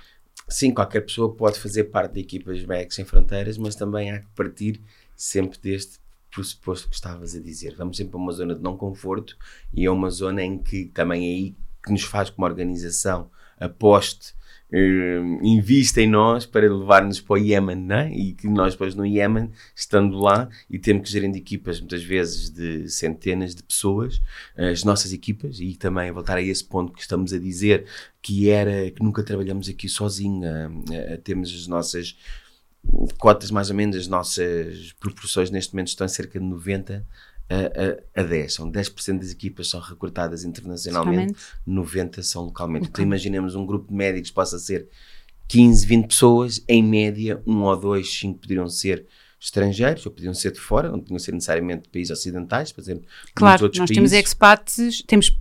Sim, 0.47 0.71
qualquer 0.71 1.01
pessoa 1.01 1.33
pode 1.33 1.59
fazer 1.59 1.85
parte 1.85 2.13
da 2.13 2.19
equipa 2.19 2.51
dos 2.51 2.63
Médicos 2.65 2.95
Sem 2.95 3.05
Fronteiras, 3.05 3.57
mas 3.57 3.75
também 3.75 4.11
há 4.11 4.19
que 4.19 4.27
partir 4.35 4.81
sempre 5.15 5.57
deste 5.59 6.00
pressuposto 6.31 6.89
que 6.89 6.95
estavas 6.95 7.35
a 7.35 7.39
dizer. 7.39 7.75
Vamos 7.75 7.97
sempre 7.97 8.11
para 8.11 8.19
uma 8.19 8.31
zona 8.31 8.55
de 8.55 8.61
não 8.61 8.77
conforto 8.77 9.37
e 9.73 9.85
é 9.85 9.91
uma 9.91 10.09
zona 10.09 10.41
em 10.43 10.57
que 10.57 10.85
também 10.85 11.23
é 11.23 11.33
aí 11.33 11.55
que 11.83 11.91
nos 11.91 12.03
faz 12.03 12.29
como 12.29 12.47
organização 12.47 13.29
aposte, 13.59 14.33
eh, 14.73 15.21
invista 15.43 16.01
em 16.01 16.09
nós 16.09 16.45
para 16.45 16.73
levar-nos 16.73 17.19
para 17.19 17.33
o 17.33 17.37
Iémen, 17.37 17.75
não 17.75 17.95
é? 17.95 18.11
E 18.11 18.33
que 18.33 18.47
nós 18.47 18.73
depois 18.73 18.95
no 18.95 19.05
Iémen, 19.05 19.51
estando 19.75 20.17
lá 20.17 20.49
e 20.69 20.79
temos 20.79 21.03
que 21.03 21.11
gerir 21.11 21.35
equipas 21.35 21.79
muitas 21.79 22.03
vezes 22.03 22.49
de 22.49 22.89
centenas 22.89 23.53
de 23.53 23.61
pessoas, 23.61 24.21
as 24.55 24.83
nossas 24.83 25.13
equipas, 25.13 25.59
e 25.59 25.75
também 25.75 26.11
voltar 26.11 26.37
a 26.37 26.41
esse 26.41 26.63
ponto 26.63 26.93
que 26.93 27.01
estamos 27.01 27.33
a 27.33 27.37
dizer, 27.37 27.85
que 28.21 28.49
era 28.49 28.89
que 28.89 29.03
nunca 29.03 29.23
trabalhamos 29.23 29.67
aqui 29.67 29.89
sozinho, 29.89 30.41
temos 31.23 31.53
as 31.53 31.67
nossas 31.67 32.15
cotas 33.17 33.51
mais 33.51 33.69
ou 33.69 33.75
menos, 33.75 33.95
as 33.95 34.07
nossas 34.07 34.93
proporções 34.99 35.49
neste 35.49 35.73
momento 35.73 35.89
estão 35.89 36.07
cerca 36.07 36.39
de 36.39 36.45
90 36.45 37.05
a, 37.49 38.19
a, 38.19 38.21
a 38.21 38.23
10. 38.23 38.53
São 38.53 38.71
10% 38.71 39.19
das 39.19 39.31
equipas 39.31 39.69
são 39.69 39.79
recrutadas 39.79 40.43
internacionalmente, 40.43 41.35
90 41.65 42.23
são 42.23 42.45
localmente. 42.45 42.87
Então 42.87 43.03
imaginemos 43.03 43.55
um 43.55 43.65
grupo 43.65 43.89
de 43.89 43.93
médicos 43.93 44.31
possa 44.31 44.57
ser 44.57 44.87
15, 45.47 45.85
20 45.85 46.07
pessoas, 46.07 46.63
em 46.67 46.81
média, 46.81 47.41
um 47.45 47.63
ou 47.63 47.75
dois, 47.75 48.09
cinco 48.09 48.39
poderiam 48.39 48.69
ser 48.69 49.05
estrangeiros, 49.39 50.05
ou 50.05 50.11
podiam 50.11 50.33
ser 50.33 50.51
de 50.51 50.59
fora, 50.59 50.89
não 50.89 50.99
podiam 50.99 51.19
ser 51.19 51.33
necessariamente 51.33 51.83
de 51.83 51.89
países 51.89 52.11
ocidentais, 52.11 52.71
por 52.71 52.79
exemplo. 52.79 53.05
Claro, 53.33 53.63
nós 53.63 53.77
países. 53.77 53.95
temos 53.95 54.13
expats, 54.13 55.03
temos 55.05 55.37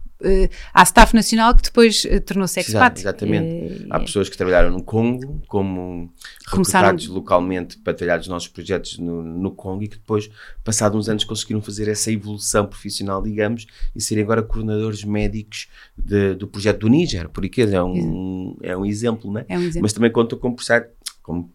há 0.73 0.83
staff 0.83 1.15
nacional 1.15 1.55
que 1.55 1.63
depois 1.63 2.05
uh, 2.05 2.21
tornou-se 2.21 2.61
expat. 2.61 3.01
Exatamente. 3.01 3.85
Uh, 3.85 3.87
há 3.91 4.01
pessoas 4.01 4.29
que 4.29 4.37
trabalharam 4.37 4.71
no 4.71 4.83
Congo 4.83 5.43
como 5.47 6.13
Começaram... 6.51 6.89
recrutados 6.89 7.09
localmente 7.09 7.79
para 7.79 7.95
trabalhar 7.95 8.21
os 8.21 8.29
nossos 8.29 8.49
projetos 8.49 8.99
no, 8.99 9.23
no 9.23 9.51
Congo 9.51 9.83
e 9.83 9.89
que 9.89 9.97
depois, 9.97 10.31
passados 10.65 10.99
uns 10.99 11.09
anos, 11.09 11.25
conseguiram 11.25 11.63
fazer 11.63 11.89
essa 11.89 12.11
evolução 12.11 12.67
profissional, 12.67 13.23
digamos, 13.23 13.67
e 13.95 14.01
serem 14.01 14.25
agora 14.25 14.43
coordenadores 14.43 15.05
médicos 15.05 15.69
de, 15.97 16.35
do 16.35 16.47
projeto 16.47 16.81
do 16.81 16.89
Níger, 16.89 17.29
por 17.29 17.45
aqui 17.45 17.63
é 17.63 17.83
um, 17.83 18.57
é 18.63 18.77
um 18.77 18.85
exemplo, 18.85 19.33
né? 19.33 19.45
É 19.49 19.57
um 19.57 19.63
exemplo. 19.63 19.83
Mas 19.83 19.93
também 19.93 20.11
contam 20.11 20.39
com 20.39 20.53
processo, 20.55 20.87
como 21.23 21.51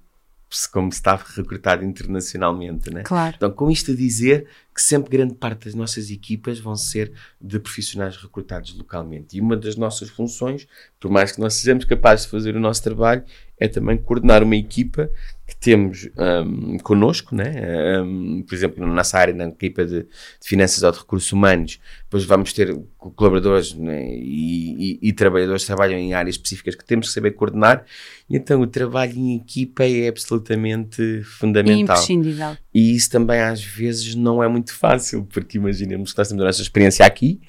como 0.72 0.90
está 0.90 1.16
recrutado 1.16 1.84
internacionalmente, 1.84 2.94
né? 2.94 3.04
Claro. 3.04 3.34
Então, 3.36 3.52
com 3.52 3.70
isto 3.70 3.92
a 3.92 3.96
dizer 3.96 4.48
que 4.76 4.82
sempre 4.82 5.10
grande 5.10 5.36
parte 5.36 5.66
das 5.66 5.74
nossas 5.74 6.12
equipas 6.12 6.60
vão 6.60 6.76
ser 6.76 7.14
de 7.40 7.58
profissionais 7.58 8.18
recrutados 8.18 8.78
localmente. 8.78 9.38
E 9.38 9.40
uma 9.40 9.56
das 9.56 9.78
nossas 9.78 10.10
funções, 10.10 10.68
por 11.00 11.10
mais 11.10 11.32
que 11.32 11.40
nós 11.40 11.54
sejamos 11.54 11.86
capazes 11.86 12.26
de 12.26 12.32
fazer 12.32 12.58
o 12.58 12.60
nosso 12.60 12.84
trabalho, 12.84 13.24
é 13.58 13.70
também 13.70 13.98
coordenar 13.98 14.44
uma 14.44 14.58
equipa 14.58 15.10
que 15.48 15.56
temos 15.56 16.10
um, 16.46 16.78
connosco, 16.80 17.34
né? 17.34 18.02
Um, 18.02 18.44
por 18.44 18.54
exemplo, 18.54 18.86
na 18.86 18.94
nossa 18.94 19.18
área, 19.18 19.34
na 19.34 19.46
equipa 19.46 19.86
de, 19.86 20.02
de, 20.02 20.08
finanças 20.42 20.84
ou 20.84 20.92
de 20.92 20.98
recursos 20.98 21.32
humanos, 21.32 21.80
depois 22.04 22.26
vamos 22.26 22.52
ter 22.52 22.76
colaboradores 22.98 23.74
né? 23.74 24.04
e, 24.10 25.00
e, 25.04 25.10
e, 25.10 25.14
trabalhadores 25.14 25.62
que 25.62 25.68
trabalham 25.68 25.98
em 25.98 26.14
áreas 26.14 26.36
específicas 26.36 26.76
que 26.76 26.84
temos 26.84 27.08
que 27.08 27.14
saber 27.14 27.32
coordenar, 27.32 27.86
e 28.30 28.36
então 28.36 28.60
o 28.60 28.68
trabalho 28.68 29.16
em 29.16 29.38
equipa 29.38 29.86
é 29.86 30.08
absolutamente 30.08 31.22
fundamental. 31.24 31.96
Imprescindível. 31.96 32.58
E 32.76 32.94
isso 32.94 33.10
também 33.10 33.40
às 33.40 33.64
vezes 33.64 34.16
não 34.16 34.44
é 34.44 34.50
muito 34.50 34.74
fácil, 34.76 35.24
porque 35.24 35.58
imaginemos 35.58 36.12
que 36.12 36.18
nós 36.18 36.30
a 36.30 36.36
nossa 36.36 36.62
experiência 36.62 37.06
aqui, 37.06 37.40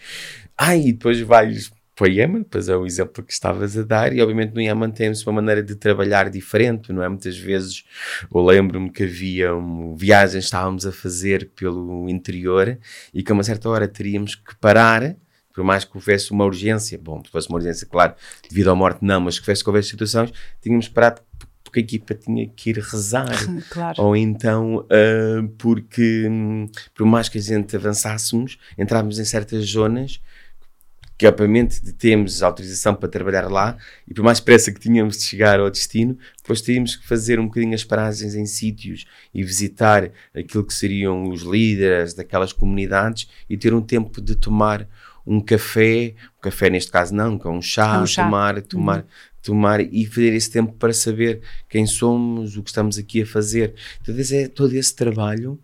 ai, 0.57 0.83
e 0.83 0.93
depois 0.93 1.19
vais 1.21 1.73
para 1.97 2.05
o 2.05 2.09
Iémen, 2.09 2.43
depois 2.43 2.69
é 2.69 2.77
o 2.77 2.87
exemplo 2.87 3.25
que 3.25 3.33
estavas 3.33 3.77
a 3.77 3.83
dar, 3.83 4.13
e 4.13 4.21
obviamente 4.23 4.55
no 4.55 4.61
Iémen 4.61 4.93
temos 4.93 5.27
uma 5.27 5.33
maneira 5.33 5.65
de 5.65 5.75
trabalhar 5.75 6.31
diferente, 6.31 6.93
não 6.93 7.03
é? 7.03 7.09
Muitas 7.09 7.37
vezes 7.37 7.85
eu 8.33 8.41
lembro-me 8.41 8.89
que 8.89 9.03
havia 9.03 9.49
viagens 9.97 10.45
que 10.45 10.47
estávamos 10.47 10.87
a 10.87 10.93
fazer 10.93 11.51
pelo 11.57 12.09
interior 12.09 12.79
e 13.13 13.21
que 13.21 13.33
a 13.33 13.35
uma 13.35 13.43
certa 13.43 13.69
hora 13.69 13.89
teríamos 13.89 14.37
que 14.37 14.55
parar 14.61 15.17
por 15.57 15.65
mais 15.65 15.87
que 15.87 15.97
houvesse 15.97 16.33
uma 16.33 16.45
urgência, 16.45 16.99
bom, 17.03 17.23
se 17.25 17.31
fosse 17.31 17.49
uma 17.49 17.57
urgência, 17.57 17.87
claro, 17.87 18.15
devido 18.47 18.71
à 18.71 18.75
morte 18.75 18.99
não, 19.03 19.23
mas 19.23 19.39
que 19.39 19.45
houvesse, 19.45 19.65
que 19.65 19.71
houvesse 19.71 19.89
situações, 19.89 20.31
tínhamos 20.61 20.87
parado 20.87 21.23
porque 21.77 21.81
a 21.81 21.83
equipa 21.83 22.15
tinha 22.15 22.49
que 22.49 22.71
ir 22.71 22.79
rezar. 22.79 23.27
Claro. 23.69 24.03
Ou 24.03 24.17
então 24.17 24.79
uh, 24.79 25.49
porque, 25.59 26.27
um, 26.29 26.69
por 26.95 27.05
mais 27.05 27.29
que 27.29 27.39
a 27.39 27.41
gente 27.41 27.75
avançássemos, 27.77 28.59
entrávamos 28.79 29.19
em 29.19 29.25
certas 29.25 29.67
zonas 29.67 30.21
que 31.19 31.27
obviamente 31.27 31.81
temos 31.95 32.43
autorização 32.43 32.95
para 32.95 33.09
trabalhar 33.09 33.51
lá 33.51 33.77
e 34.07 34.15
por 34.15 34.23
mais 34.23 34.39
pressa 34.39 34.71
que 34.71 34.79
tínhamos 34.79 35.17
de 35.17 35.25
chegar 35.25 35.59
ao 35.59 35.71
destino, 35.71 36.17
depois 36.37 36.61
tínhamos 36.61 36.97
que 36.97 37.07
fazer 37.07 37.41
um 37.41 37.47
bocadinho 37.47 37.75
as 37.75 37.85
paragens 37.85 38.35
em 38.35 38.47
sítios 38.47 39.07
e 39.35 39.43
visitar 39.43 40.11
aquilo 40.35 40.65
que 40.65 40.75
seriam 40.75 41.25
os 41.31 41.43
líderes 41.43 42.15
daquelas 42.15 42.53
comunidades 42.53 43.29
e 43.49 43.57
ter 43.57 43.75
um 43.75 43.83
tempo 43.83 44.21
de 44.21 44.37
tomar 44.37 44.87
um 45.27 45.41
café, 45.41 46.15
um 46.39 46.41
café 46.43 46.71
neste 46.71 46.93
caso 46.93 47.15
não, 47.15 47.39
que 47.39 47.47
é 47.47 47.51
um 47.51 47.63
chá, 47.63 47.97
é 47.97 47.99
um 47.99 48.07
chá. 48.07 48.25
tomar, 48.25 48.63
tomar, 48.63 48.99
uhum. 48.99 49.05
Tomar 49.47 49.81
e 49.81 50.05
fazer 50.05 50.35
esse 50.35 50.51
tempo 50.51 50.73
para 50.73 50.93
saber 50.93 51.41
quem 51.69 51.87
somos, 51.87 52.57
o 52.57 52.63
que 52.63 52.71
estamos 52.71 52.99
aqui 52.99 53.23
a 53.23 53.27
fazer. 53.27 53.75
Então, 54.03 54.15
é 54.33 54.49
todo 54.49 54.75
esse 54.75 54.95
trabalho. 54.95 55.59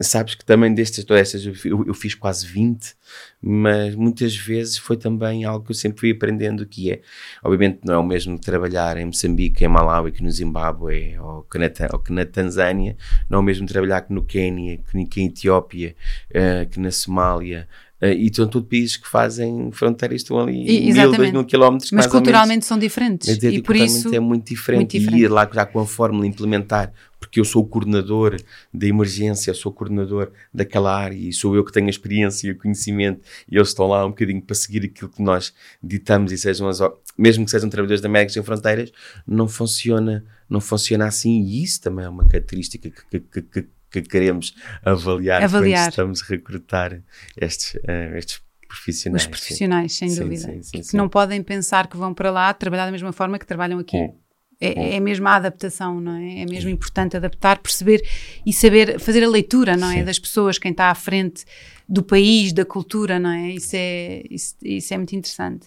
Sabes 0.00 0.34
que 0.34 0.44
também 0.44 0.74
destas, 0.74 1.04
todas 1.04 1.32
estas, 1.32 1.64
eu, 1.64 1.84
eu, 1.86 1.94
fiz 1.94 2.16
quase 2.16 2.44
20, 2.48 2.96
mas 3.40 3.94
muitas 3.94 4.34
vezes 4.34 4.76
foi 4.76 4.96
também 4.96 5.44
algo 5.44 5.64
que 5.64 5.70
eu 5.70 5.74
sempre 5.76 6.00
fui 6.00 6.10
aprendendo 6.10 6.66
que 6.66 6.90
é, 6.90 7.00
obviamente 7.44 7.78
não 7.84 7.94
é 7.94 7.98
o 7.98 8.02
mesmo 8.04 8.36
trabalhar 8.36 8.96
em 8.96 9.04
Moçambique, 9.04 9.64
em 9.64 9.68
Malawi, 9.68 10.10
que 10.10 10.20
no 10.20 10.32
Zimbábue, 10.32 11.16
ou 11.20 11.42
que 11.44 11.58
na, 11.58 11.70
ou 11.92 12.00
que 12.00 12.12
na 12.12 12.26
Tanzânia, 12.26 12.96
não 13.30 13.38
é 13.38 13.40
o 13.40 13.44
mesmo 13.44 13.68
trabalhar 13.68 14.00
que 14.00 14.12
no 14.12 14.24
Quênia, 14.24 14.78
que, 14.78 15.06
que 15.06 15.20
em 15.20 15.26
Etiópia, 15.26 15.94
uh, 16.30 16.68
que 16.68 16.80
na 16.80 16.90
Somália, 16.90 17.68
Uh, 18.04 18.12
e 18.12 18.30
são 18.34 18.46
tudo 18.46 18.66
países 18.66 18.98
que 18.98 19.08
fazem 19.08 19.70
fronteiras, 19.72 20.20
estão 20.20 20.38
ali 20.38 20.88
e, 20.88 20.92
mil, 20.92 21.12
dois 21.12 21.32
mil 21.32 21.44
quilómetros. 21.44 21.90
Mas 21.90 22.06
culturalmente 22.06 22.66
são 22.66 22.78
diferentes. 22.78 23.34
Dizer, 23.34 23.54
e 23.54 23.62
por 23.62 23.74
isso 23.74 24.14
é 24.14 24.20
muito 24.20 24.48
diferente. 24.48 24.80
muito 24.80 24.90
diferente. 24.90 25.22
E 25.22 25.24
ir 25.24 25.28
lá 25.28 25.48
já 25.50 25.64
com 25.64 25.80
a 25.80 25.86
fórmula 25.86 26.26
implementar, 26.26 26.92
porque 27.18 27.40
eu 27.40 27.44
sou 27.46 27.62
o 27.62 27.66
coordenador 27.66 28.36
da 28.72 28.86
emergência, 28.86 29.54
sou 29.54 29.72
o 29.72 29.74
coordenador 29.74 30.30
daquela 30.52 30.94
área 30.94 31.16
e 31.16 31.32
sou 31.32 31.56
eu 31.56 31.64
que 31.64 31.72
tenho 31.72 31.86
a 31.86 31.90
experiência 31.90 32.48
e 32.48 32.50
o 32.50 32.58
conhecimento 32.58 33.22
e 33.50 33.56
eles 33.56 33.68
estão 33.68 33.86
lá 33.86 34.04
um 34.04 34.10
bocadinho 34.10 34.42
para 34.42 34.54
seguir 34.54 34.84
aquilo 34.84 35.10
que 35.10 35.22
nós 35.22 35.54
ditamos 35.82 36.30
e 36.30 36.36
sejam 36.36 36.68
as, 36.68 36.80
mesmo 37.16 37.44
que 37.46 37.50
sejam 37.50 37.70
trabalhadores 37.70 38.02
da 38.02 38.08
Médicos 38.08 38.34
Sem 38.34 38.42
Fronteiras, 38.42 38.92
não 39.26 39.48
funciona, 39.48 40.24
não 40.48 40.60
funciona 40.60 41.06
assim 41.06 41.40
e 41.40 41.62
isso 41.62 41.80
também 41.80 42.04
é 42.04 42.08
uma 42.08 42.24
característica 42.26 42.90
que, 42.90 43.20
que, 43.20 43.42
que 43.42 43.64
que 43.64 43.68
queremos 44.02 44.54
avaliar, 44.84 45.42
avaliar. 45.42 45.84
quando 45.84 45.90
estamos 45.90 46.22
a 46.22 46.26
recrutar 46.26 47.02
estes, 47.36 47.74
uh, 47.74 48.16
estes 48.16 48.40
profissionais. 48.68 49.22
Os 49.22 49.28
profissionais, 49.28 49.92
sim. 49.92 49.98
sem 49.98 50.10
sim, 50.10 50.22
dúvida. 50.22 50.62
Sim, 50.62 50.82
que 50.82 50.96
não 50.96 51.08
podem 51.08 51.42
pensar 51.42 51.86
que 51.86 51.96
vão 51.96 52.12
para 52.12 52.30
lá 52.30 52.52
trabalhar 52.52 52.86
da 52.86 52.92
mesma 52.92 53.12
forma 53.12 53.38
que 53.38 53.46
trabalham 53.46 53.78
aqui. 53.78 53.96
É. 53.96 54.12
É, 54.60 54.96
é 54.96 55.00
mesmo 55.00 55.26
a 55.28 55.34
adaptação, 55.34 56.00
não 56.00 56.16
é? 56.16 56.42
É 56.42 56.46
mesmo 56.46 56.70
importante 56.70 57.16
adaptar, 57.16 57.58
perceber 57.58 58.02
e 58.46 58.52
saber 58.52 58.98
fazer 59.00 59.22
a 59.22 59.28
leitura, 59.28 59.76
não 59.76 59.90
é? 59.90 60.02
Das 60.02 60.18
pessoas, 60.18 60.58
quem 60.58 60.70
está 60.70 60.90
à 60.90 60.94
frente 60.94 61.44
do 61.88 62.02
país, 62.02 62.52
da 62.52 62.64
cultura, 62.64 63.18
não 63.18 63.30
é? 63.30 63.50
Isso 63.50 63.72
é, 63.74 64.22
isso, 64.30 64.54
isso 64.62 64.94
é 64.94 64.96
muito 64.96 65.14
interessante. 65.14 65.66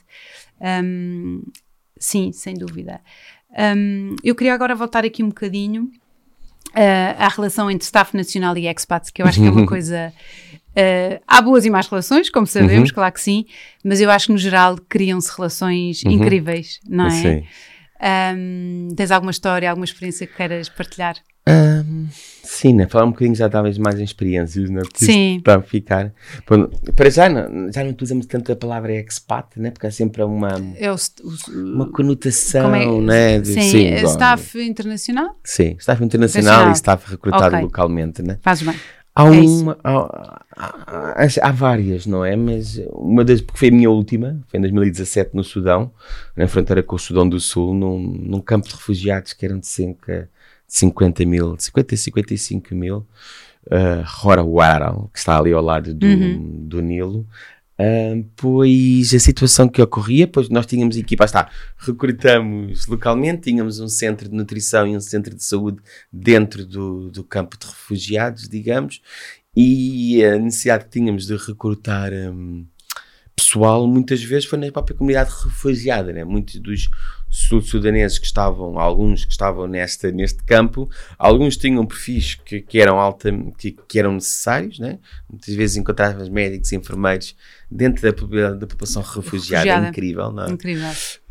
Um, 0.83 1.43
sim, 1.99 2.31
sem 2.31 2.55
dúvida. 2.55 3.01
Um, 3.75 4.15
eu 4.23 4.33
queria 4.33 4.53
agora 4.53 4.73
voltar 4.73 5.05
aqui 5.05 5.21
um 5.21 5.29
bocadinho 5.29 5.91
uh, 6.69 7.15
à 7.17 7.27
relação 7.27 7.69
entre 7.69 7.85
staff 7.85 8.15
nacional 8.15 8.57
e 8.57 8.67
expats, 8.67 9.09
que 9.09 9.21
eu 9.21 9.25
acho 9.25 9.39
que 9.39 9.47
é 9.47 9.51
uma 9.51 9.65
coisa. 9.67 10.13
Uh, 10.77 11.19
há 11.27 11.41
boas 11.41 11.65
e 11.65 11.69
más 11.69 11.87
relações, 11.87 12.29
como 12.29 12.45
sabemos, 12.45 12.89
uhum. 12.89 12.95
claro 12.95 13.13
que 13.13 13.21
sim, 13.21 13.45
mas 13.83 13.99
eu 13.99 14.11
acho 14.11 14.27
que 14.27 14.31
no 14.33 14.37
geral 14.37 14.77
criam-se 14.87 15.35
relações 15.35 16.03
uhum. 16.03 16.11
incríveis, 16.11 16.79
não 16.87 17.07
é? 17.07 17.09
Sim. 17.09 17.43
Um, 17.99 18.89
tens 18.95 19.09
alguma 19.09 19.31
história, 19.31 19.69
alguma 19.69 19.85
experiência 19.85 20.27
que 20.27 20.35
queiras 20.35 20.69
partilhar? 20.69 21.15
Um, 21.47 22.07
sim, 22.43 22.73
né? 22.73 22.87
Falar 22.87 23.05
um 23.05 23.11
bocadinho 23.11 23.35
já 23.35 23.49
talvez 23.49 23.77
mais 23.77 23.99
em 23.99 24.03
experiências, 24.03 24.69
né? 24.69 24.81
Porque 24.81 25.05
sim. 25.05 25.41
Para 25.43 25.61
ficar. 25.61 26.13
Para 26.95 27.09
já 27.09 27.29
não, 27.29 27.71
já 27.71 27.83
não 27.83 27.91
utilizamos 27.91 28.25
tanto 28.25 28.51
a 28.51 28.55
palavra 28.55 28.93
expat, 28.93 29.59
né? 29.59 29.71
Porque 29.71 29.87
há 29.87 29.91
sempre 29.91 30.23
uma, 30.23 30.49
é 30.77 30.91
o, 30.91 30.95
o, 30.95 31.51
uma 31.51 31.91
conotação, 31.91 32.75
é, 32.75 33.01
né? 33.01 33.39
De, 33.39 33.53
sim, 33.53 33.61
sim 33.61 33.85
é 33.85 34.01
staff 34.03 34.59
internacional? 34.61 35.39
Sim, 35.43 35.75
staff 35.79 36.03
internacional 36.03 36.69
e 36.69 36.73
staff 36.73 37.09
recrutado 37.09 37.47
okay. 37.55 37.61
localmente, 37.61 38.21
né? 38.21 38.37
Faz 38.41 38.61
bem. 38.61 38.75
Há, 39.17 39.25
é 39.25 39.29
uma, 39.31 39.77
há, 39.83 40.43
há, 40.55 41.27
há, 41.41 41.51
várias, 41.51 42.05
não 42.05 42.23
é? 42.23 42.35
Mas 42.35 42.79
uma 42.91 43.25
das, 43.25 43.41
porque 43.41 43.57
foi 43.57 43.69
a 43.69 43.71
minha 43.71 43.89
última, 43.89 44.39
foi 44.47 44.59
em 44.59 44.61
2017 44.61 45.31
no 45.33 45.43
Sudão, 45.43 45.91
na 46.35 46.47
fronteira 46.47 46.83
com 46.83 46.95
o 46.95 46.99
Sudão 46.99 47.27
do 47.27 47.39
Sul, 47.39 47.73
num, 47.73 47.97
num 47.99 48.39
campo 48.39 48.67
de 48.67 48.75
refugiados 48.75 49.33
que 49.33 49.43
eram 49.43 49.57
de 49.57 49.65
cerca 49.65 50.29
50 50.67 51.25
mil, 51.25 51.55
50 51.57 51.95
a 51.95 51.97
55 51.97 52.75
mil, 52.75 53.05
uh, 53.67 54.03
Hora 54.23 54.43
que 55.13 55.19
está 55.19 55.37
ali 55.39 55.53
ao 55.53 55.61
lado 55.61 55.93
do, 55.93 56.05
uhum. 56.05 56.67
do 56.67 56.81
Nilo. 56.81 57.27
Uh, 57.79 58.27
pois 58.35 59.13
a 59.13 59.19
situação 59.19 59.69
que 59.69 59.79
ocorria, 59.79 60.27
pois 60.27 60.49
nós 60.49 60.65
tínhamos 60.65 60.97
equipa, 60.97 61.25
está, 61.25 61.47
recrutamos 61.77 62.87
localmente, 62.87 63.43
tínhamos 63.43 63.79
um 63.79 63.87
centro 63.87 64.27
de 64.27 64.35
nutrição 64.35 64.87
e 64.87 64.97
um 64.97 64.99
centro 64.99 65.35
de 65.35 65.43
saúde 65.43 65.77
dentro 66.11 66.65
do, 66.65 67.11
do 67.11 67.23
campo 67.23 67.55
de 67.55 67.67
refugiados, 67.67 68.49
digamos, 68.49 68.99
e 69.55 70.25
a 70.25 70.39
necessidade 70.39 70.85
que 70.85 70.89
tínhamos 70.89 71.27
de 71.27 71.35
recrutar 71.35 72.11
um, 72.11 72.65
pessoal 73.37 73.87
muitas 73.87 74.23
vezes 74.23 74.45
foi 74.45 74.57
na 74.57 74.71
própria 74.71 74.97
comunidade 74.97 75.29
refugiada, 75.43 76.11
né? 76.11 76.23
muitos 76.23 76.59
dos 76.59 76.89
sul-sudaneses 77.29 78.17
que 78.17 78.25
estavam, 78.25 78.79
alguns 78.79 79.25
que 79.25 79.31
estavam 79.31 79.67
nesta, 79.67 80.11
neste 80.11 80.43
campo, 80.43 80.89
alguns 81.17 81.57
tinham 81.57 81.85
perfis 81.85 82.35
que, 82.35 82.61
que 82.61 82.79
eram 82.79 82.99
alta, 82.99 83.31
que, 83.57 83.71
que, 83.71 83.99
eram 83.99 84.13
necessários, 84.13 84.79
né? 84.79 84.99
muitas 85.29 85.53
vezes 85.53 85.77
encontrávamos 85.77 86.29
médicos 86.29 86.71
enfermeiros 86.71 87.35
dentro 87.69 88.01
da, 88.01 88.53
da 88.53 88.67
população 88.67 89.01
refugiada, 89.01 89.63
refugiada. 89.65 89.87
incrível, 89.89 90.31
não 90.31 90.45
é? 90.45 90.49
Incrível. 90.49 90.89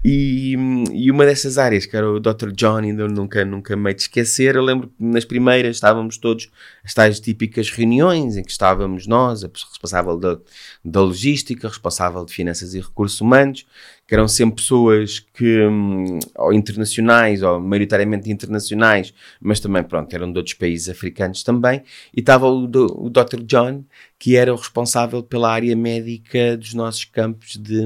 E, 0.08 0.54
e 0.92 1.10
uma 1.10 1.24
dessas 1.24 1.58
áreas, 1.58 1.84
que 1.84 1.96
era 1.96 2.08
o 2.08 2.20
Dr. 2.20 2.52
John, 2.52 2.76
ainda 2.76 3.08
nunca, 3.08 3.44
nunca 3.44 3.74
me 3.74 3.92
de 3.92 4.02
esquecer, 4.02 4.54
eu 4.54 4.62
lembro 4.62 4.86
que 4.86 4.94
nas 5.00 5.24
primeiras 5.24 5.76
estávamos 5.76 6.16
todos, 6.16 6.48
as 6.84 6.94
tais 6.94 7.18
típicas 7.18 7.70
reuniões 7.70 8.36
em 8.36 8.44
que 8.44 8.52
estávamos 8.52 9.08
nós, 9.08 9.42
a 9.42 9.48
responsável 9.48 10.16
da, 10.16 10.38
da 10.84 11.00
logística, 11.00 11.66
responsável 11.66 12.24
de 12.24 12.32
finanças 12.32 12.72
e 12.74 12.80
recursos 12.80 13.20
humanos, 13.20 13.66
que 14.06 14.14
eram 14.14 14.28
sempre 14.28 14.62
pessoas 14.62 15.18
que, 15.18 15.66
hum, 15.66 16.20
ou 16.36 16.52
internacionais, 16.52 17.42
ou 17.42 17.58
maioritariamente 17.58 18.30
internacionais, 18.30 19.12
mas 19.40 19.58
também, 19.58 19.82
pronto, 19.82 20.14
eram 20.14 20.30
de 20.30 20.38
outros 20.38 20.54
países 20.54 20.88
africanos 20.88 21.42
também, 21.42 21.82
e 22.14 22.20
estava 22.20 22.46
o, 22.46 22.62
o 22.64 23.10
Dr. 23.10 23.42
John, 23.44 23.84
que 24.18 24.36
era 24.36 24.52
o 24.52 24.56
responsável 24.56 25.22
pela 25.22 25.52
área 25.52 25.74
médica 25.76 26.56
dos 26.56 26.74
nossos 26.74 27.04
campos 27.04 27.56
de 27.56 27.84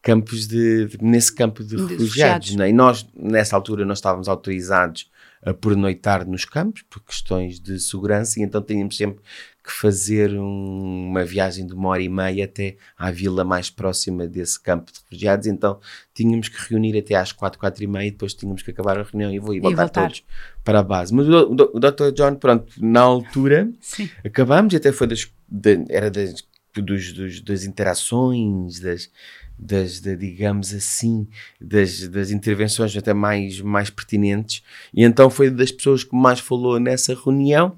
campos 0.00 0.48
de, 0.48 0.86
de 0.86 0.98
nesse 1.00 1.32
campo 1.32 1.62
de, 1.62 1.76
de 1.76 1.94
refugiados, 1.94 2.56
né? 2.56 2.68
e 2.68 2.72
nós 2.72 3.08
nessa 3.14 3.54
altura 3.54 3.84
nós 3.84 3.98
estávamos 3.98 4.28
autorizados 4.28 5.08
a 5.44 5.54
pernoitar 5.54 6.26
nos 6.26 6.44
campos 6.44 6.82
por 6.82 7.02
questões 7.04 7.60
de 7.60 7.78
segurança 7.78 8.40
e 8.40 8.42
então 8.42 8.60
tínhamos 8.62 8.96
sempre 8.96 9.22
que 9.62 9.70
fazer 9.70 10.32
um, 10.34 11.08
uma 11.08 11.24
viagem 11.24 11.66
de 11.66 11.72
uma 11.72 11.90
hora 11.90 12.02
e 12.02 12.08
meia 12.08 12.44
até 12.44 12.76
à 12.98 13.10
vila 13.10 13.44
mais 13.44 13.70
próxima 13.70 14.26
desse 14.26 14.60
campo 14.60 14.90
de 14.92 14.98
refugiados, 15.00 15.46
então 15.46 15.78
tínhamos 16.12 16.48
que 16.48 16.56
reunir 16.68 16.98
até 16.98 17.14
às 17.14 17.30
quatro, 17.30 17.58
quatro 17.58 17.84
e 17.84 17.86
meia, 17.86 18.08
e 18.08 18.10
depois 18.10 18.34
tínhamos 18.34 18.62
que 18.62 18.72
acabar 18.72 18.98
a 18.98 19.02
reunião 19.02 19.32
e, 19.32 19.38
vou, 19.38 19.54
e 19.54 19.60
voltar, 19.60 19.84
voltar, 19.84 20.02
todos 20.08 20.24
para 20.64 20.80
a 20.80 20.82
base. 20.82 21.14
Mas 21.14 21.28
o, 21.28 21.50
o, 21.50 21.76
o 21.76 21.80
Dr. 21.80 22.10
John, 22.14 22.34
pronto, 22.34 22.72
na 22.80 23.00
altura 23.00 23.70
Sim. 23.80 24.10
acabamos 24.24 24.72
e 24.74 24.76
até 24.76 24.90
foi 24.90 25.06
das, 25.06 25.30
de, 25.48 25.84
era 25.88 26.10
das, 26.10 26.44
dos, 26.74 27.12
dos, 27.12 27.40
das 27.40 27.64
interações, 27.64 28.80
das, 28.80 29.10
das, 29.58 30.00
de, 30.00 30.16
digamos 30.16 30.74
assim, 30.74 31.28
das, 31.60 32.08
das 32.08 32.30
intervenções 32.32 32.96
até 32.96 33.14
mais, 33.14 33.60
mais 33.60 33.90
pertinentes. 33.90 34.62
E 34.92 35.04
então 35.04 35.30
foi 35.30 35.50
das 35.50 35.70
pessoas 35.70 36.02
que 36.02 36.16
mais 36.16 36.40
falou 36.40 36.80
nessa 36.80 37.14
reunião 37.14 37.76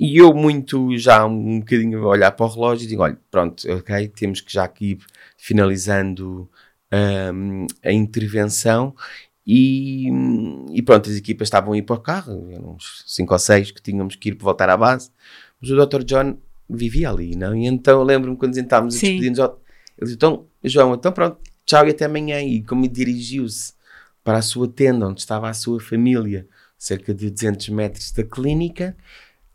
e 0.00 0.16
eu 0.16 0.32
muito 0.32 0.96
já 0.96 1.26
um 1.26 1.60
bocadinho 1.60 2.02
a 2.04 2.08
olhar 2.08 2.32
para 2.32 2.46
o 2.46 2.48
relógio 2.48 2.86
e 2.86 2.88
digo, 2.88 3.02
olha, 3.02 3.18
pronto, 3.30 3.70
ok, 3.70 4.08
temos 4.08 4.40
que 4.40 4.50
já 4.50 4.64
aqui 4.64 4.92
ir 4.92 4.98
finalizando 5.36 6.48
um, 6.90 7.66
a 7.84 7.92
intervenção 7.92 8.94
e, 9.46 10.08
e, 10.72 10.80
pronto, 10.80 11.10
as 11.10 11.16
equipas 11.16 11.48
estavam 11.48 11.74
a 11.74 11.76
ir 11.76 11.82
para 11.82 11.96
o 11.96 12.00
carro, 12.00 12.32
uns 12.74 13.04
5 13.08 13.30
ou 13.30 13.38
6 13.38 13.70
que 13.72 13.82
tínhamos 13.82 14.16
que 14.16 14.30
ir 14.30 14.36
para 14.36 14.44
voltar 14.44 14.70
à 14.70 14.76
base, 14.76 15.10
mas 15.60 15.70
o 15.70 15.86
Dr. 15.86 16.02
John 16.02 16.38
vivia 16.68 17.10
ali, 17.10 17.36
não? 17.36 17.54
E 17.54 17.66
então 17.66 18.00
eu 18.00 18.04
lembro-me 18.04 18.38
quando 18.38 18.56
estávamos 18.56 18.96
a 18.96 18.98
despedir-nos, 18.98 19.38
Ele 19.38 19.50
disse, 20.00 20.14
então, 20.14 20.46
João, 20.64 20.94
então 20.94 21.12
pronto, 21.12 21.38
tchau 21.66 21.86
e 21.86 21.90
até 21.90 22.06
amanhã. 22.06 22.40
E 22.40 22.62
como 22.62 22.88
dirigiu-se 22.88 23.74
para 24.24 24.38
a 24.38 24.42
sua 24.42 24.66
tenda, 24.66 25.06
onde 25.06 25.20
estava 25.20 25.50
a 25.50 25.54
sua 25.54 25.78
família, 25.78 26.48
cerca 26.78 27.12
de 27.12 27.30
200 27.30 27.68
metros 27.68 28.12
da 28.12 28.24
clínica, 28.24 28.96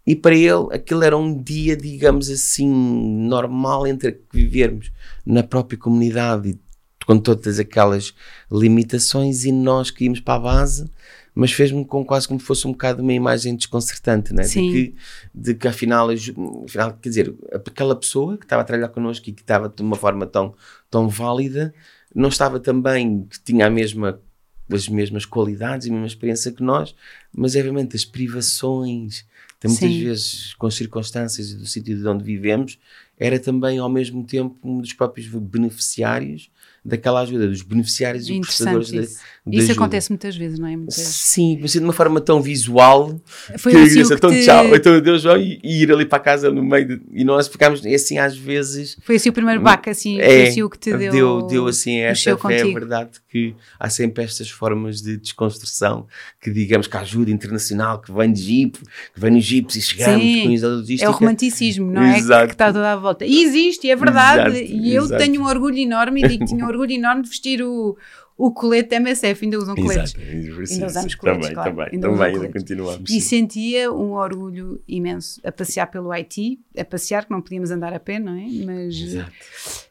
e 0.05 0.15
para 0.15 0.35
ele 0.35 0.67
aquilo 0.71 1.03
era 1.03 1.17
um 1.17 1.41
dia, 1.41 1.75
digamos 1.75 2.29
assim, 2.29 2.67
normal 2.67 3.87
entre 3.87 4.21
vivermos 4.31 4.91
na 5.25 5.43
própria 5.43 5.77
comunidade 5.79 6.49
e 6.49 6.59
com 7.05 7.19
todas 7.19 7.59
aquelas 7.59 8.13
limitações 8.51 9.45
e 9.45 9.51
nós 9.51 9.91
que 9.91 10.05
íamos 10.05 10.19
para 10.19 10.35
a 10.35 10.39
base, 10.39 10.89
mas 11.33 11.51
fez-me 11.51 11.85
com 11.85 12.03
quase 12.03 12.27
como 12.27 12.39
fosse 12.39 12.67
um 12.67 12.71
bocado 12.71 13.03
uma 13.03 13.13
imagem 13.13 13.55
desconcertante, 13.55 14.33
né? 14.33 14.43
Sim. 14.43 14.67
De 14.67 14.73
que, 14.73 14.95
de 15.33 15.53
que 15.53 15.67
afinal, 15.67 16.07
afinal, 16.09 16.93
quer 16.93 17.09
dizer, 17.09 17.35
aquela 17.53 17.95
pessoa 17.95 18.37
que 18.37 18.45
estava 18.45 18.61
a 18.61 18.65
trabalhar 18.65 18.89
connosco 18.89 19.29
e 19.29 19.33
que 19.33 19.41
estava 19.41 19.69
de 19.69 19.81
uma 19.81 19.95
forma 19.95 20.25
tão, 20.25 20.55
tão 20.89 21.07
válida, 21.07 21.73
não 22.13 22.29
estava 22.29 22.59
também, 22.59 23.23
que 23.29 23.39
tinha 23.43 23.67
a 23.67 23.69
mesma 23.69 24.19
as 24.67 24.89
mesmas 24.89 25.25
qualidades 25.25 25.85
e 25.85 25.89
a 25.89 25.93
mesma 25.93 26.07
experiência 26.07 26.51
que 26.51 26.63
nós, 26.63 26.95
mas 27.31 27.55
obviamente 27.55 27.95
as 27.95 28.03
privações, 28.03 29.23
muitas 29.63 29.89
Sim. 29.89 30.03
vezes 30.03 30.53
com 30.55 30.67
as 30.67 30.75
circunstâncias 30.75 31.51
e 31.51 31.55
do 31.55 31.65
sítio 31.65 31.97
de 31.97 32.07
onde 32.07 32.23
vivemos, 32.23 32.77
era 33.17 33.39
também 33.39 33.77
ao 33.79 33.89
mesmo 33.89 34.25
tempo 34.25 34.57
um 34.63 34.79
dos 34.79 34.93
próprios 34.93 35.27
beneficiários 35.27 36.49
daquela 36.85 37.21
ajuda, 37.21 37.47
dos 37.47 37.63
beneficiários 37.63 38.29
e 38.29 38.39
prestadores 38.39 38.89
isso. 38.89 39.19
de 39.45 39.57
Isso 39.57 39.71
ajuda. 39.71 39.73
acontece 39.73 40.11
muitas 40.11 40.37
vezes, 40.37 40.59
não 40.59 40.67
é? 40.67 40.75
Muitas. 40.75 40.95
Sim, 40.95 41.57
mas 41.59 41.71
de 41.71 41.79
uma 41.79 41.91
forma 41.93 42.21
tão 42.21 42.41
visual 42.41 43.19
Foi 43.57 43.71
que 43.71 43.77
assim 43.79 43.99
eu 44.01 44.07
que 44.07 44.13
então 44.13 44.29
te- 44.29 44.45
tchau, 44.45 44.75
então 44.75 45.01
Deus 45.01 45.21
João 45.23 45.37
e, 45.37 45.59
e 45.63 45.81
ir 45.81 45.91
ali 45.91 46.05
para 46.05 46.19
casa 46.19 46.51
no 46.51 46.63
meio 46.63 46.87
de, 46.87 47.01
e 47.11 47.23
nós 47.23 47.47
ficámos 47.47 47.83
assim 47.85 48.19
às 48.19 48.37
vezes 48.37 48.97
Foi 49.01 49.15
assim 49.15 49.29
o 49.29 49.33
primeiro 49.33 49.61
baque, 49.61 49.89
assim, 49.89 50.19
é, 50.19 50.25
foi 50.25 50.47
assim 50.47 50.63
o 50.63 50.69
que 50.69 50.77
te 50.77 50.95
deu. 50.95 51.11
deu, 51.11 51.41
deu 51.47 51.67
assim 51.67 51.97
esta 52.01 52.37
fé, 52.37 52.59
é 52.59 52.63
verdade 52.65 53.11
que 53.29 53.55
há 53.79 53.89
sempre 53.89 54.23
estas 54.23 54.49
formas 54.49 55.01
de 55.01 55.17
desconstrução 55.17 56.05
que 56.39 56.51
digamos 56.51 56.85
que 56.87 56.95
a 56.97 57.01
ajuda 57.01 57.31
internacional 57.31 57.99
que 57.99 58.11
vem 58.11 58.31
de 58.31 58.41
Jeep, 58.41 58.77
que 59.13 59.19
vem 59.19 59.31
nos 59.31 59.43
Jeeps 59.43 59.75
e 59.75 59.81
chegamos 59.81 60.21
Sim, 60.23 60.43
com 60.43 60.51
isso 60.51 60.61
da 60.63 60.69
logística. 60.69 61.05
É 61.05 61.09
o 61.09 61.11
romanticismo, 61.11 61.91
não 61.91 62.01
é? 62.03 62.17
Exato. 62.17 62.47
Que 62.47 62.53
está 62.53 62.71
toda 62.71 62.93
à 62.93 62.95
volta. 62.95 63.25
E 63.25 63.43
existe, 63.43 63.89
é 63.89 63.95
verdade. 63.95 64.59
Exato, 64.59 64.71
e 64.73 64.93
eu 64.93 65.03
exato. 65.05 65.23
tenho 65.23 65.41
um 65.41 65.45
orgulho 65.45 65.77
enorme 65.77 66.21
e 66.23 66.27
digo 66.27 66.45
que 66.45 66.51
tinha 66.51 66.63
um 66.63 66.67
orgulho 66.75 66.91
enorme 66.91 67.23
de 67.23 67.29
vestir 67.29 67.61
o, 67.61 67.97
o 68.37 68.51
colete 68.51 68.89
da 68.89 68.97
MSF. 68.97 69.45
Ainda 69.45 69.57
usam 69.57 69.75
coletes. 69.75 70.15
Exato, 70.15 70.73
Ainda 70.73 70.85
usamos 70.85 71.15
coletes, 71.15 71.41
também, 71.41 71.53
claro. 71.53 71.69
também, 71.71 71.89
Ainda 71.93 72.09
também, 72.09 72.35
ainda 72.35 72.49
continuamos. 72.49 73.09
E 73.09 73.13
sim. 73.13 73.19
sentia 73.21 73.91
um 73.91 74.13
orgulho 74.13 74.81
imenso 74.87 75.39
a 75.43 75.51
passear 75.51 75.89
pelo 75.89 76.11
Haiti, 76.11 76.59
a 76.77 76.83
passear, 76.83 77.25
que 77.25 77.31
não 77.31 77.41
podíamos 77.41 77.71
andar 77.71 77.93
a 77.93 77.99
pé, 77.99 78.19
não 78.19 78.33
é? 78.33 78.47
Mas, 78.65 78.95
Exato. 78.95 79.31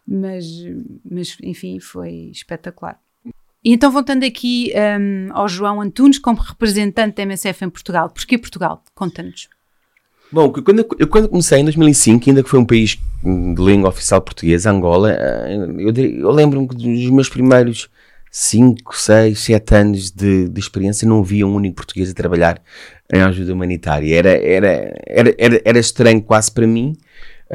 mas, 0.06 0.46
mas 1.10 1.36
enfim, 1.42 1.80
foi 1.80 2.30
espetacular. 2.32 3.00
E 3.64 3.72
então, 3.72 3.90
voltando 3.90 4.24
aqui 4.24 4.70
hum, 5.00 5.28
ao 5.32 5.48
João 5.48 5.80
Antunes, 5.80 6.18
como 6.18 6.38
representante 6.38 7.16
da 7.16 7.22
MSF 7.22 7.64
em 7.64 7.70
Portugal. 7.70 8.10
Porquê 8.10 8.36
Portugal? 8.36 8.84
Conta-nos. 8.94 9.48
Bom, 10.32 10.50
quando, 10.52 10.80
eu- 10.80 10.88
eu 10.98 11.06
quando 11.06 11.28
comecei 11.28 11.60
em 11.60 11.64
2005, 11.64 12.28
ainda 12.28 12.42
que 12.42 12.48
foi 12.48 12.58
um 12.58 12.64
país 12.64 12.98
de 13.22 13.62
língua 13.62 13.88
oficial 13.90 14.20
portuguesa, 14.20 14.70
Angola, 14.70 15.12
eh, 15.12 15.56
eu, 15.78 15.94
eu 15.94 16.30
lembro-me 16.30 16.66
que 16.68 16.74
dos 16.74 17.10
meus 17.10 17.28
primeiros 17.28 17.88
5, 18.30 18.96
6, 18.98 19.38
7 19.38 19.74
anos 19.76 20.10
de, 20.10 20.48
de 20.48 20.58
experiência 20.60 21.06
não 21.06 21.20
havia 21.20 21.46
um 21.46 21.54
único 21.54 21.76
português 21.76 22.10
a 22.10 22.14
trabalhar 22.14 22.60
em 23.12 23.20
ajuda 23.22 23.52
humanitária. 23.52 24.12
Era, 24.16 24.30
era, 24.30 24.94
era, 25.06 25.34
era, 25.38 25.62
era 25.64 25.78
estranho 25.78 26.20
quase 26.20 26.50
para 26.50 26.66
mim. 26.66 26.96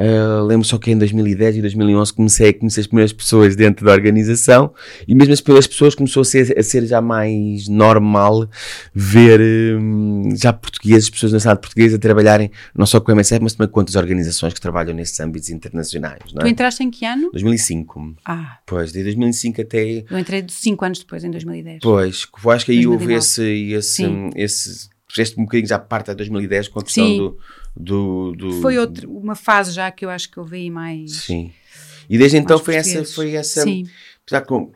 Uh, 0.00 0.42
lembro 0.46 0.66
só 0.66 0.78
que 0.78 0.90
em 0.90 0.96
2010 0.96 1.56
e 1.56 1.60
2011 1.60 2.14
comecei 2.14 2.48
a 2.48 2.54
conhecer 2.54 2.80
as 2.80 2.86
primeiras 2.86 3.12
pessoas 3.12 3.54
dentro 3.54 3.84
da 3.84 3.92
organização 3.92 4.72
e 5.06 5.14
mesmo 5.14 5.34
as 5.34 5.42
primeiras 5.42 5.66
pessoas 5.66 5.94
começou 5.94 6.22
a 6.22 6.24
ser, 6.24 6.58
a 6.58 6.62
ser 6.62 6.86
já 6.86 7.02
mais 7.02 7.68
normal 7.68 8.48
ver 8.94 9.40
hum, 9.78 10.30
já 10.34 10.54
portugueses, 10.54 11.10
pessoas 11.10 11.34
na 11.34 11.40
cidade 11.40 11.60
portuguesa 11.60 11.96
a 11.96 11.98
trabalharem 11.98 12.50
não 12.74 12.86
só 12.86 12.98
com 12.98 13.10
a 13.10 13.14
MSF, 13.14 13.42
mas 13.42 13.52
também 13.52 13.70
com 13.70 13.80
outras 13.80 13.94
organizações 13.96 14.54
que 14.54 14.60
trabalham 14.60 14.94
nesses 14.94 15.20
âmbitos 15.20 15.50
internacionais. 15.50 16.20
Não 16.32 16.40
Tu 16.40 16.46
é? 16.46 16.48
entraste 16.48 16.82
em 16.82 16.90
que 16.90 17.04
ano? 17.04 17.30
2005. 17.32 18.14
Ah, 18.24 18.58
Pois, 18.64 18.92
de 18.92 19.02
2005 19.02 19.60
até 19.60 20.04
eu 20.10 20.18
entrei 20.18 20.40
de 20.40 20.52
5 20.52 20.82
anos 20.82 20.98
depois, 21.00 21.24
em 21.24 21.30
2010. 21.30 21.80
Pois, 21.82 22.26
acho 22.46 22.64
que 22.64 22.72
aí 22.72 22.86
houve 22.86 23.06
2009. 23.06 23.14
esse, 23.14 23.72
esse, 23.74 23.88
Sim. 23.96 24.30
esse, 24.34 24.88
fizeste 25.08 25.38
um 25.38 25.44
bocadinho 25.44 25.68
já 25.68 25.78
parte 25.78 26.06
de 26.10 26.14
2010 26.14 26.68
com 26.68 26.78
a 26.80 26.82
questão 26.84 27.04
Sim. 27.06 27.18
do, 27.18 27.38
do, 27.76 28.32
do- 28.32 28.60
Foi 28.60 28.78
outro, 28.78 29.10
uma 29.10 29.34
fase 29.34 29.72
já 29.72 29.90
que 29.90 30.04
eu 30.04 30.10
acho 30.10 30.30
que 30.30 30.38
eu 30.38 30.44
vi 30.44 30.70
mais. 30.70 31.16
Sim. 31.16 31.52
E 32.08 32.18
desde 32.18 32.36
então 32.36 32.58
foi 32.58 32.74
essa, 32.74 33.04
foi 33.04 33.32
essa, 33.34 33.62
Sim. 33.62 33.86
com, 34.46 34.72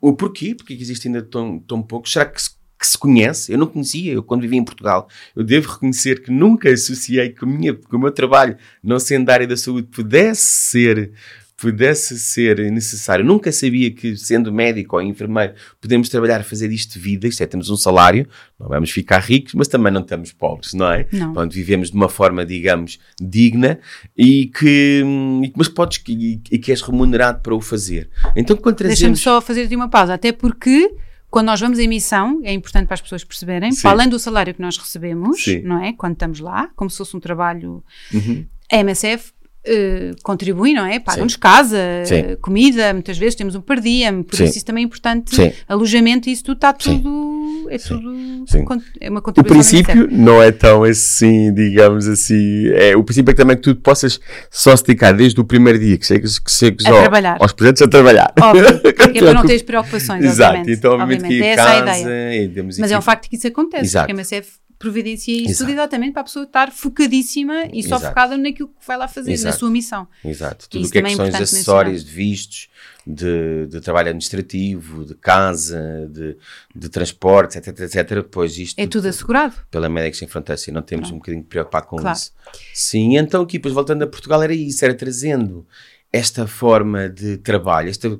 o 0.00 0.12
porquê, 0.12 0.54
porque 0.54 0.74
existe 0.74 1.08
ainda 1.08 1.22
tão, 1.22 1.58
tão 1.58 1.82
pouco, 1.82 2.08
será 2.08 2.26
que 2.26 2.40
se, 2.40 2.50
que 2.78 2.86
se 2.86 2.98
conhece? 2.98 3.52
Eu 3.52 3.58
não 3.58 3.66
conhecia, 3.66 4.12
eu 4.12 4.22
quando 4.22 4.42
vivi 4.42 4.56
em 4.56 4.64
Portugal, 4.64 5.08
eu 5.34 5.42
devo 5.42 5.72
reconhecer 5.72 6.22
que 6.22 6.30
nunca 6.30 6.70
associei 6.70 7.30
que, 7.30 7.46
minha, 7.46 7.74
que 7.74 7.96
o 7.96 7.98
meu 7.98 8.10
trabalho, 8.10 8.56
não 8.82 8.98
sendo 8.98 9.24
da 9.26 9.32
área 9.32 9.46
da 9.46 9.56
saúde, 9.56 9.88
pudesse 9.88 10.42
ser 10.70 11.12
pudesse 11.56 12.18
ser 12.18 12.58
necessário. 12.70 13.24
Nunca 13.24 13.52
sabia 13.52 13.90
que, 13.90 14.16
sendo 14.16 14.52
médico 14.52 14.96
ou 14.96 15.02
enfermeiro, 15.02 15.54
podemos 15.80 16.08
trabalhar 16.08 16.42
fazer 16.44 16.70
isto 16.72 16.94
de 16.94 16.98
vida, 16.98 17.28
isto 17.28 17.42
é, 17.42 17.46
temos 17.46 17.70
um 17.70 17.76
salário, 17.76 18.28
não 18.58 18.68
vamos 18.68 18.90
ficar 18.90 19.20
ricos, 19.20 19.54
mas 19.54 19.68
também 19.68 19.92
não 19.92 20.00
estamos 20.00 20.32
pobres, 20.32 20.74
não 20.74 20.90
é? 20.90 21.06
Não. 21.12 21.32
Pronto, 21.32 21.52
vivemos 21.52 21.90
de 21.90 21.96
uma 21.96 22.08
forma, 22.08 22.44
digamos, 22.44 22.98
digna 23.20 23.78
e 24.16 24.46
que, 24.46 25.02
e 25.42 25.52
mas 25.56 25.68
podes, 25.68 26.02
e, 26.08 26.40
e 26.50 26.58
que 26.58 26.70
és 26.70 26.82
remunerado 26.82 27.40
para 27.40 27.54
o 27.54 27.60
fazer. 27.60 28.10
Então, 28.34 28.56
quando 28.56 28.76
Deixa-me 28.78 28.96
trazemos... 28.96 29.20
só 29.20 29.40
fazer-te 29.40 29.76
uma 29.76 29.88
pausa, 29.88 30.14
até 30.14 30.32
porque 30.32 30.92
quando 31.34 31.46
nós 31.46 31.60
vamos 31.60 31.80
em 31.80 31.88
missão, 31.88 32.40
é 32.44 32.52
importante 32.52 32.86
para 32.86 32.94
as 32.94 33.00
pessoas 33.00 33.24
perceberem, 33.24 33.72
Sim. 33.72 33.82
para 33.82 33.90
além 33.90 34.08
do 34.08 34.20
salário 34.20 34.54
que 34.54 34.62
nós 34.62 34.78
recebemos, 34.78 35.42
Sim. 35.42 35.62
não 35.62 35.82
é? 35.82 35.92
Quando 35.92 36.12
estamos 36.12 36.38
lá, 36.38 36.70
como 36.76 36.88
se 36.88 36.96
fosse 36.98 37.16
um 37.16 37.18
trabalho. 37.18 37.82
Uhum. 38.12 38.46
A 38.70 38.76
MSF 38.78 39.32
eh, 39.66 40.12
contribui, 40.22 40.72
não 40.74 40.84
é? 40.86 40.98
Paga-nos 41.00 41.36
casa, 41.36 41.78
Sim. 42.04 42.14
eh, 42.14 42.36
comida, 42.40 42.92
muitas 42.92 43.16
vezes 43.18 43.34
temos 43.34 43.54
um 43.54 43.60
per 43.60 43.80
diem, 43.80 44.22
por 44.22 44.36
Sim. 44.36 44.44
isso 44.44 44.56
isso 44.58 44.66
também 44.66 44.82
é 44.82 44.86
importante. 44.86 45.34
Sim. 45.34 45.52
Alojamento, 45.68 46.28
isso 46.28 46.44
tudo 46.44 46.56
está 46.56 46.74
Sim. 46.78 46.98
tudo. 46.98 47.68
É 47.70 47.78
Sim. 47.78 47.88
tudo. 47.88 48.14
Sim. 48.46 48.64
É 49.00 49.08
uma 49.10 49.20
O 49.20 49.22
contribuição. 49.22 49.78
MSF. 49.78 49.84
princípio 49.92 50.18
não 50.18 50.42
é 50.42 50.52
tão 50.52 50.82
assim, 50.84 51.52
digamos 51.54 52.06
assim. 52.06 52.68
É, 52.74 52.96
o 52.96 53.02
princípio 53.02 53.30
é 53.30 53.34
que 53.34 53.40
também 53.40 53.56
que 53.56 53.62
tu 53.62 53.76
possas 53.76 54.20
só 54.50 54.76
se 54.76 54.84
dedicar 54.84 55.12
desde 55.12 55.40
o 55.40 55.44
primeiro 55.44 55.78
dia 55.78 55.96
que 55.96 56.06
chegas, 56.06 56.38
que 56.38 56.50
chegas 56.50 56.84
ao- 56.86 57.42
aos 57.42 57.52
projetos 57.52 57.82
a 57.82 57.88
trabalhar. 57.88 58.32
Óbvio, 58.40 58.66
é 58.66 58.72
para 59.20 59.34
não 59.34 59.46
teres 59.46 59.62
preocupações, 59.62 60.24
Exato, 60.24 60.56
obviamente. 60.58 60.78
então 60.78 60.92
obviamente, 60.92 61.22
Obviamente, 61.24 61.40
que 61.40 61.44
é 61.46 61.52
essa 61.52 61.70
a 61.70 61.98
ideia. 61.98 62.64
Mas 62.78 62.90
é 62.90 62.98
um 62.98 63.02
facto 63.02 63.28
que 63.28 63.36
isso 63.36 63.46
acontece, 63.46 63.84
Exato. 63.84 64.06
porque 64.06 64.12
a 64.12 64.14
MSF 64.14 64.63
providencia 64.84 65.34
isso 65.34 65.50
Exato. 65.50 65.58
tudo 65.64 65.70
exatamente 65.72 66.12
para 66.12 66.20
a 66.20 66.24
pessoa 66.24 66.44
estar 66.44 66.70
focadíssima 66.70 67.66
e 67.72 67.82
só 67.82 67.96
Exato. 67.96 68.06
focada 68.08 68.36
naquilo 68.36 68.68
que 68.68 68.86
vai 68.86 68.96
lá 68.96 69.08
fazer, 69.08 69.30
na 69.30 69.34
Exato. 69.34 69.58
sua 69.58 69.70
missão. 69.70 70.06
Exato. 70.24 70.68
Tudo 70.68 70.86
o 70.86 70.90
que 70.90 70.98
é 70.98 71.00
também 71.02 71.14
é 71.14 71.38
questões 71.38 72.04
de 72.04 72.10
vistos, 72.12 72.68
de, 73.06 73.66
de 73.66 73.80
trabalho 73.80 74.08
administrativo, 74.08 75.04
de 75.04 75.14
casa, 75.14 76.08
de, 76.10 76.36
de 76.74 76.88
transportes, 76.88 77.56
etc, 77.56 77.80
etc. 77.80 78.08
Depois 78.16 78.56
isto 78.58 78.78
É 78.78 78.86
tudo 78.86 79.08
assegurado. 79.08 79.54
pela 79.70 79.88
Médicos 79.88 80.18
Sem 80.18 80.28
Fronteiras 80.28 80.66
e 80.68 80.70
não 80.72 80.82
temos 80.82 81.10
um 81.10 81.14
bocadinho 81.16 81.42
de 81.42 81.48
preocupar 81.48 81.82
com 81.82 81.96
Claro. 81.96 82.16
isso. 82.16 82.32
Sim, 82.72 83.16
então 83.16 83.42
aqui, 83.42 83.58
depois 83.58 83.74
voltando 83.74 84.02
a 84.02 84.06
Portugal, 84.06 84.42
era 84.42 84.54
isso, 84.54 84.84
era 84.84 84.94
trazendo 84.94 85.66
esta 86.12 86.46
forma 86.46 87.08
de 87.08 87.38
trabalho, 87.38 87.88
esta 87.90 88.18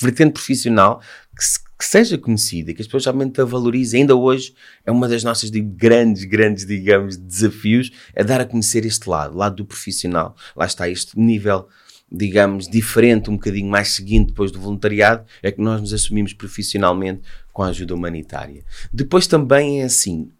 vertente 0.00 0.32
profissional 0.32 1.00
que, 1.36 1.44
se- 1.44 1.60
que 1.84 1.90
seja 1.90 2.16
conhecida, 2.16 2.72
que 2.72 2.80
as 2.80 2.86
pessoas 2.86 3.04
realmente 3.04 3.38
a 3.42 3.44
valorizem. 3.44 4.00
Ainda 4.00 4.16
hoje 4.16 4.54
é 4.86 4.90
uma 4.90 5.06
das 5.06 5.22
nossas 5.22 5.50
de 5.50 5.60
grandes, 5.60 6.24
grandes, 6.24 6.64
digamos, 6.64 7.18
desafios, 7.18 7.92
é 8.14 8.24
dar 8.24 8.40
a 8.40 8.46
conhecer 8.46 8.86
este 8.86 9.06
lado, 9.06 9.36
lado 9.36 9.56
do 9.56 9.66
profissional. 9.66 10.34
Lá 10.56 10.64
está 10.64 10.88
este 10.88 11.18
nível 11.18 11.68
digamos, 12.10 12.68
diferente, 12.68 13.28
um 13.28 13.34
bocadinho 13.34 13.68
mais 13.68 13.88
seguinte 13.88 14.28
depois 14.28 14.52
do 14.52 14.60
voluntariado, 14.60 15.24
é 15.42 15.50
que 15.50 15.60
nós 15.60 15.80
nos 15.80 15.92
assumimos 15.92 16.32
profissionalmente 16.32 17.22
com 17.52 17.62
a 17.62 17.68
ajuda 17.68 17.92
humanitária. 17.92 18.62
Depois 18.92 19.26
também 19.26 19.80
é 19.80 19.84
assim, 19.84 20.30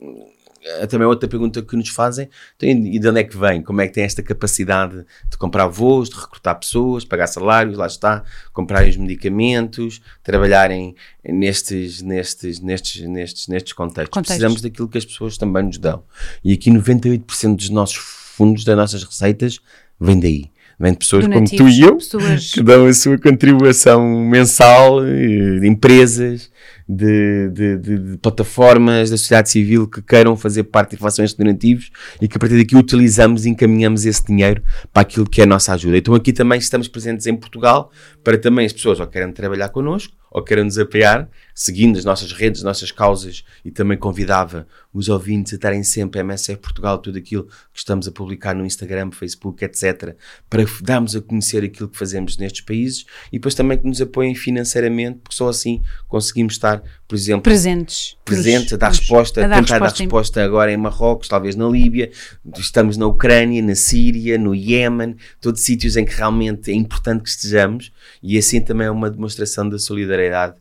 também 0.88 1.06
outra 1.06 1.28
pergunta 1.28 1.62
que 1.62 1.76
nos 1.76 1.88
fazem, 1.88 2.28
então, 2.56 2.68
e 2.68 2.98
de 2.98 3.08
onde 3.08 3.20
é 3.20 3.24
que 3.24 3.36
vem? 3.36 3.62
Como 3.62 3.80
é 3.80 3.86
que 3.86 3.94
tem 3.94 4.04
esta 4.04 4.22
capacidade 4.22 5.04
de 5.30 5.36
comprar 5.36 5.66
voos, 5.66 6.08
de 6.08 6.16
recrutar 6.16 6.58
pessoas, 6.58 7.04
pagar 7.04 7.26
salários, 7.26 7.76
lá 7.76 7.86
está, 7.86 8.22
comprar 8.52 8.86
os 8.88 8.96
medicamentos, 8.96 10.00
trabalharem 10.22 10.94
nestes, 11.24 12.02
nestes, 12.02 12.60
nestes, 12.60 13.00
nestes, 13.02 13.48
nestes 13.48 13.72
contextos. 13.72 14.10
Contextos. 14.14 14.36
Precisamos 14.36 14.60
daquilo 14.62 14.88
que 14.88 14.98
as 14.98 15.04
pessoas 15.04 15.36
também 15.36 15.62
nos 15.64 15.78
dão. 15.78 16.02
E 16.42 16.52
aqui 16.52 16.70
98% 16.70 17.56
dos 17.56 17.70
nossos 17.70 17.96
fundos, 17.96 18.64
das 18.64 18.76
nossas 18.76 19.04
receitas, 19.04 19.60
vem 20.00 20.18
daí. 20.18 20.50
Vem 20.78 20.90
de 20.92 20.98
pessoas 20.98 21.24
como 21.26 21.34
tu 21.48 21.56
Donativos, 21.56 21.78
e 21.78 21.82
eu, 21.82 21.96
pessoas- 21.96 22.50
que 22.52 22.62
dão 22.62 22.86
a 22.86 22.92
sua 22.92 23.16
contribuição 23.16 24.04
mensal, 24.20 25.04
eh, 25.04 25.60
de 25.60 25.68
empresas, 25.68 26.50
de, 26.88 27.48
de, 27.50 27.78
de, 27.78 27.98
de, 27.98 28.18
plataformas 28.18 29.10
da 29.10 29.16
sociedade 29.16 29.50
civil 29.50 29.88
que 29.88 30.02
queiram 30.02 30.36
fazer 30.36 30.64
parte 30.64 30.90
de 30.90 30.96
informações 30.96 31.30
estudantivos 31.30 31.90
e 32.20 32.28
que 32.28 32.36
a 32.36 32.40
partir 32.40 32.58
daqui 32.58 32.76
utilizamos 32.76 33.46
e 33.46 33.50
encaminhamos 33.50 34.04
esse 34.04 34.24
dinheiro 34.24 34.62
para 34.92 35.02
aquilo 35.02 35.28
que 35.28 35.40
é 35.40 35.44
a 35.44 35.46
nossa 35.46 35.72
ajuda. 35.72 35.96
Então 35.96 36.14
aqui 36.14 36.32
também 36.32 36.58
estamos 36.58 36.86
presentes 36.88 37.26
em 37.26 37.34
Portugal 37.34 37.90
para 38.22 38.36
também 38.36 38.66
as 38.66 38.72
pessoas 38.72 39.00
ou 39.00 39.06
querem 39.06 39.32
trabalhar 39.32 39.70
connosco 39.70 40.14
ou 40.34 40.42
queiram 40.42 40.64
nos 40.64 40.76
apoiar, 40.76 41.30
seguindo 41.54 41.96
as 41.96 42.04
nossas 42.04 42.32
redes, 42.32 42.60
as 42.60 42.64
nossas 42.64 42.90
causas, 42.90 43.44
e 43.64 43.70
também 43.70 43.96
convidava 43.96 44.66
os 44.92 45.08
ouvintes 45.08 45.52
a 45.52 45.56
estarem 45.56 45.84
sempre 45.84 46.18
a 46.18 46.24
MSF 46.24 46.60
Portugal, 46.60 46.98
tudo 46.98 47.18
aquilo 47.18 47.44
que 47.44 47.78
estamos 47.78 48.08
a 48.08 48.10
publicar 48.10 48.52
no 48.52 48.66
Instagram, 48.66 49.12
Facebook, 49.12 49.64
etc., 49.64 50.16
para 50.50 50.64
darmos 50.82 51.14
a 51.14 51.20
conhecer 51.20 51.62
aquilo 51.62 51.88
que 51.88 51.96
fazemos 51.96 52.36
nestes 52.36 52.62
países 52.62 53.06
e 53.32 53.38
depois 53.38 53.54
também 53.54 53.78
que 53.78 53.86
nos 53.86 54.00
apoiem 54.00 54.34
financeiramente, 54.34 55.20
porque 55.22 55.36
só 55.36 55.48
assim 55.48 55.80
conseguimos 56.08 56.54
estar, 56.54 56.82
por 57.06 57.14
exemplo, 57.14 57.42
presentes, 57.42 58.16
presentes 58.24 58.72
a 58.72 58.76
dar 58.76 58.88
resposta, 58.88 59.44
a, 59.44 59.46
dar 59.46 59.62
tentar 59.62 59.74
resposta 59.74 59.98
dar 59.98 60.04
resposta 60.04 60.40
em... 60.40 60.44
agora 60.44 60.72
em 60.72 60.76
Marrocos, 60.76 61.28
talvez 61.28 61.54
na 61.54 61.68
Líbia, 61.68 62.10
estamos 62.56 62.96
na 62.96 63.06
Ucrânia, 63.06 63.62
na 63.62 63.76
Síria, 63.76 64.36
no 64.36 64.52
Iémen, 64.52 65.14
todos 65.40 65.60
sítios 65.60 65.96
em 65.96 66.04
que 66.04 66.14
realmente 66.16 66.72
é 66.72 66.74
importante 66.74 67.22
que 67.22 67.28
estejamos 67.28 67.92
e 68.20 68.36
assim 68.36 68.60
também 68.60 68.88
é 68.88 68.90
uma 68.90 69.08
demonstração 69.08 69.68
da 69.68 69.78
solidariedade 69.78 70.23
gravedad 70.28 70.56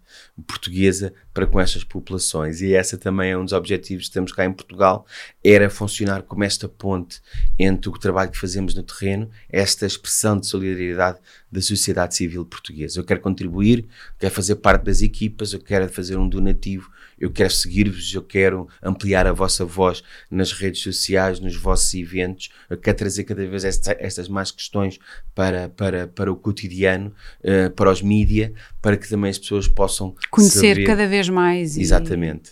portuguesa 0.47 1.13
para 1.33 1.45
com 1.47 1.59
estas 1.59 1.83
populações. 1.83 2.61
E 2.61 2.73
essa 2.73 2.97
também 2.97 3.31
é 3.31 3.37
um 3.37 3.43
dos 3.43 3.53
objetivos 3.53 4.07
que 4.07 4.13
temos 4.13 4.31
cá 4.31 4.45
em 4.45 4.53
Portugal, 4.53 5.05
era 5.43 5.69
funcionar 5.69 6.23
como 6.23 6.43
esta 6.43 6.67
ponte 6.67 7.21
entre 7.57 7.89
o 7.89 7.93
trabalho 7.93 8.31
que 8.31 8.37
fazemos 8.37 8.75
no 8.75 8.83
terreno, 8.83 9.29
esta 9.49 9.85
expressão 9.85 10.39
de 10.39 10.47
solidariedade 10.47 11.19
da 11.51 11.61
sociedade 11.61 12.15
civil 12.15 12.45
portuguesa. 12.45 12.99
Eu 12.99 13.03
quero 13.03 13.19
contribuir, 13.19 13.87
quero 14.19 14.33
fazer 14.33 14.55
parte 14.55 14.83
das 14.83 15.01
equipas, 15.01 15.53
eu 15.53 15.59
quero 15.59 15.87
fazer 15.89 16.17
um 16.17 16.27
donativo 16.27 16.91
eu 17.23 17.31
quero 17.31 17.51
seguir-vos, 17.51 18.13
eu 18.13 18.21
quero 18.21 18.67
ampliar 18.81 19.25
a 19.25 19.31
vossa 19.31 19.63
voz 19.63 20.03
nas 20.29 20.51
redes 20.51 20.81
sociais, 20.81 21.39
nos 21.39 21.55
vossos 21.55 21.93
eventos, 21.93 22.49
eu 22.69 22.77
quero 22.77 22.97
trazer 22.97 23.23
cada 23.23 23.45
vez 23.47 23.63
esta, 23.63 23.95
estas 23.97 24.27
mais 24.27 24.51
questões 24.51 24.99
para, 25.33 25.69
para, 25.69 26.07
para 26.07 26.31
o 26.31 26.35
cotidiano, 26.35 27.13
uh, 27.39 27.71
para 27.71 27.89
os 27.89 28.01
mídia, 28.01 28.53
para 28.81 28.97
que 28.97 29.07
também 29.07 29.29
as 29.29 29.37
pessoas 29.37 29.69
possam 29.69 30.02
conhecer 30.29 30.75
saber. 30.75 30.85
cada 30.85 31.07
vez 31.07 31.29
mais. 31.29 31.77
E... 31.77 31.81
Exatamente. 31.81 32.51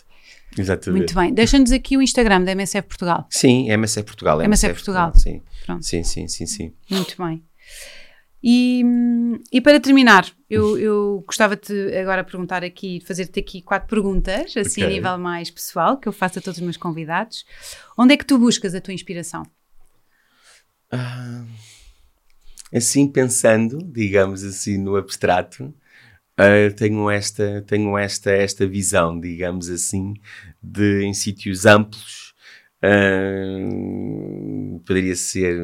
Exatamente. 0.58 0.98
Muito 0.98 1.16
bem. 1.16 1.34
Deixa-nos 1.34 1.72
aqui 1.72 1.96
o 1.96 2.02
Instagram 2.02 2.44
da 2.44 2.52
MSF 2.52 2.88
Portugal. 2.88 3.28
Sim, 3.30 3.70
MSF 3.70 4.06
Portugal. 4.06 4.42
MSF, 4.42 4.48
MSF 4.48 4.74
Portugal. 4.74 5.12
Portugal. 5.12 5.42
Sim. 5.42 5.66
Pronto. 5.66 5.86
sim, 5.86 6.04
sim, 6.04 6.28
sim, 6.28 6.46
sim. 6.46 6.74
Muito 6.90 7.16
bem. 7.22 7.44
E, 8.44 8.84
e 9.52 9.62
para 9.62 9.80
terminar, 9.80 10.28
eu, 10.50 10.78
eu 10.78 11.24
gostava 11.28 11.56
de 11.56 11.96
agora 11.96 12.24
perguntar 12.24 12.64
aqui, 12.64 13.00
fazer-te 13.06 13.40
aqui 13.40 13.62
quatro 13.62 13.88
perguntas, 13.88 14.58
assim 14.58 14.82
okay. 14.82 14.84
a 14.84 14.88
nível 14.88 15.18
mais 15.20 15.52
pessoal, 15.52 15.98
que 15.98 16.08
eu 16.08 16.12
faço 16.12 16.40
a 16.40 16.42
todos 16.42 16.58
os 16.58 16.64
meus 16.64 16.78
convidados. 16.78 17.46
Onde 17.98 18.16
é 18.16 18.18
que 18.18 18.26
tu 18.26 18.40
buscas 18.40 18.74
a 18.74 18.82
tua 18.82 18.94
inspiração? 18.94 19.44
Ah, 20.92 21.46
assim, 22.74 23.08
pensando, 23.08 23.78
digamos 23.84 24.44
assim, 24.44 24.78
no 24.78 24.96
abstrato, 24.96 25.72
uh, 26.42 26.74
tenho, 26.76 27.10
esta, 27.10 27.62
tenho 27.68 27.98
esta, 27.98 28.32
esta 28.32 28.68
visão, 28.68 29.20
digamos 29.20 29.70
assim, 29.70 30.14
de 30.62 31.04
em 31.04 31.14
sítios 31.14 31.66
amplos. 31.66 32.34
Uh, 32.84 34.80
poderia 34.86 35.16
ser 35.16 35.56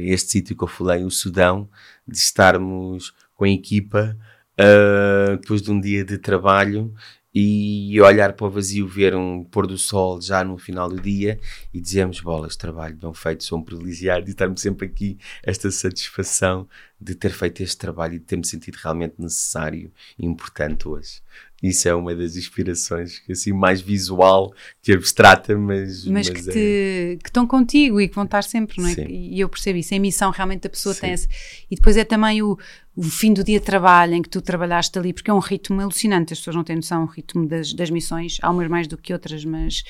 este 0.00 0.32
sítio 0.32 0.56
que 0.56 0.64
eu 0.64 0.68
falei, 0.68 1.04
o 1.04 1.10
Sudão, 1.10 1.68
de 2.06 2.18
estarmos 2.18 3.14
com 3.34 3.44
a 3.44 3.48
equipa 3.48 4.16
uh, 4.58 5.36
depois 5.36 5.62
de 5.62 5.70
um 5.70 5.80
dia 5.80 6.04
de 6.04 6.18
trabalho 6.18 6.92
e 7.34 8.00
olhar 8.00 8.32
para 8.34 8.46
o 8.46 8.50
vazio, 8.50 8.86
ver 8.86 9.16
um 9.16 9.42
pôr 9.42 9.66
do 9.66 9.76
sol 9.76 10.20
já 10.22 10.44
no 10.44 10.56
final 10.56 10.88
do 10.88 11.00
dia 11.00 11.40
e 11.72 11.80
dizemos, 11.80 12.20
bolas, 12.20 12.54
trabalho 12.54 12.96
bem 12.96 13.12
feito, 13.12 13.42
sou 13.42 13.58
um 13.58 13.62
privilegiado 13.62 14.28
e 14.28 14.30
estar-me 14.30 14.58
sempre 14.58 14.86
aqui 14.86 15.18
esta 15.42 15.68
satisfação 15.70 16.68
de 17.00 17.14
ter 17.14 17.30
feito 17.30 17.62
este 17.62 17.76
trabalho 17.76 18.14
e 18.14 18.18
de 18.18 18.24
ter-me 18.24 18.46
sentido 18.46 18.76
realmente 18.76 19.14
necessário 19.18 19.92
e 20.18 20.24
importante 20.24 20.88
hoje. 20.88 21.20
Isso 21.62 21.88
é 21.88 21.94
uma 21.94 22.14
das 22.14 22.36
inspirações, 22.36 23.22
assim, 23.30 23.52
mais 23.52 23.80
visual 23.80 24.52
que 24.82 24.92
abstrata, 24.92 25.56
mas. 25.56 26.04
Mas, 26.04 26.28
mas 26.28 26.28
que, 26.28 26.50
é... 26.50 26.52
te, 26.52 27.18
que 27.22 27.28
estão 27.30 27.46
contigo 27.46 28.00
e 28.00 28.06
que 28.06 28.14
vão 28.14 28.24
estar 28.24 28.44
sempre, 28.44 28.82
não 28.82 28.88
é? 28.88 28.94
Sim. 28.94 29.06
E 29.08 29.40
eu 29.40 29.48
percebo 29.48 29.78
isso. 29.78 29.94
A 29.94 29.98
missão 29.98 30.30
realmente 30.30 30.66
a 30.66 30.70
pessoa 30.70 30.94
Sim. 30.94 31.00
tem 31.00 31.10
essa. 31.12 31.26
E 31.70 31.74
depois 31.74 31.96
é 31.96 32.04
também 32.04 32.42
o, 32.42 32.58
o 32.94 33.02
fim 33.02 33.32
do 33.32 33.42
dia 33.42 33.58
de 33.58 33.64
trabalho 33.64 34.12
em 34.12 34.20
que 34.20 34.28
tu 34.28 34.42
trabalhaste 34.42 34.98
ali, 34.98 35.14
porque 35.14 35.30
é 35.30 35.34
um 35.34 35.38
ritmo 35.38 35.80
alucinante. 35.80 36.34
As 36.34 36.38
pessoas 36.38 36.56
não 36.56 36.64
têm 36.64 36.76
noção, 36.76 37.04
o 37.04 37.06
ritmo 37.06 37.46
das, 37.46 37.72
das 37.72 37.88
missões. 37.88 38.36
Há 38.42 38.50
umas 38.50 38.68
mais 38.68 38.86
do 38.86 38.98
que 38.98 39.14
outras, 39.14 39.42
mas 39.44 39.84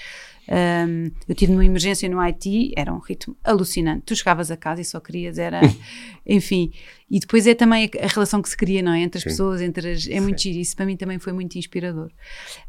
um, 0.48 1.10
eu 1.28 1.34
tive 1.34 1.52
uma 1.52 1.64
emergência 1.64 2.08
no 2.08 2.20
Haiti, 2.20 2.72
era 2.76 2.92
um 2.92 2.98
ritmo 2.98 3.36
alucinante. 3.42 4.02
Tu 4.06 4.16
chegavas 4.16 4.50
a 4.50 4.56
casa 4.56 4.80
e 4.80 4.84
só 4.84 5.00
querias, 5.00 5.38
era. 5.38 5.60
enfim. 6.26 6.72
E 7.10 7.18
depois 7.18 7.46
é 7.46 7.54
também 7.54 7.90
a, 8.00 8.04
a, 8.04 8.08
relação 8.08 8.42
que 8.42 8.48
se 8.48 8.56
cria, 8.56 8.82
não 8.82 8.92
é? 8.92 9.00
Entre 9.00 9.18
as 9.18 9.22
Sim. 9.22 9.30
pessoas, 9.30 9.60
entre 9.60 9.92
as, 9.92 10.06
é 10.08 10.20
muito 10.20 10.40
giro. 10.40 10.58
Isso 10.58 10.76
para 10.76 10.86
mim 10.86 10.96
também 10.96 11.18
foi 11.18 11.32
muito 11.32 11.56
inspirador. 11.56 12.10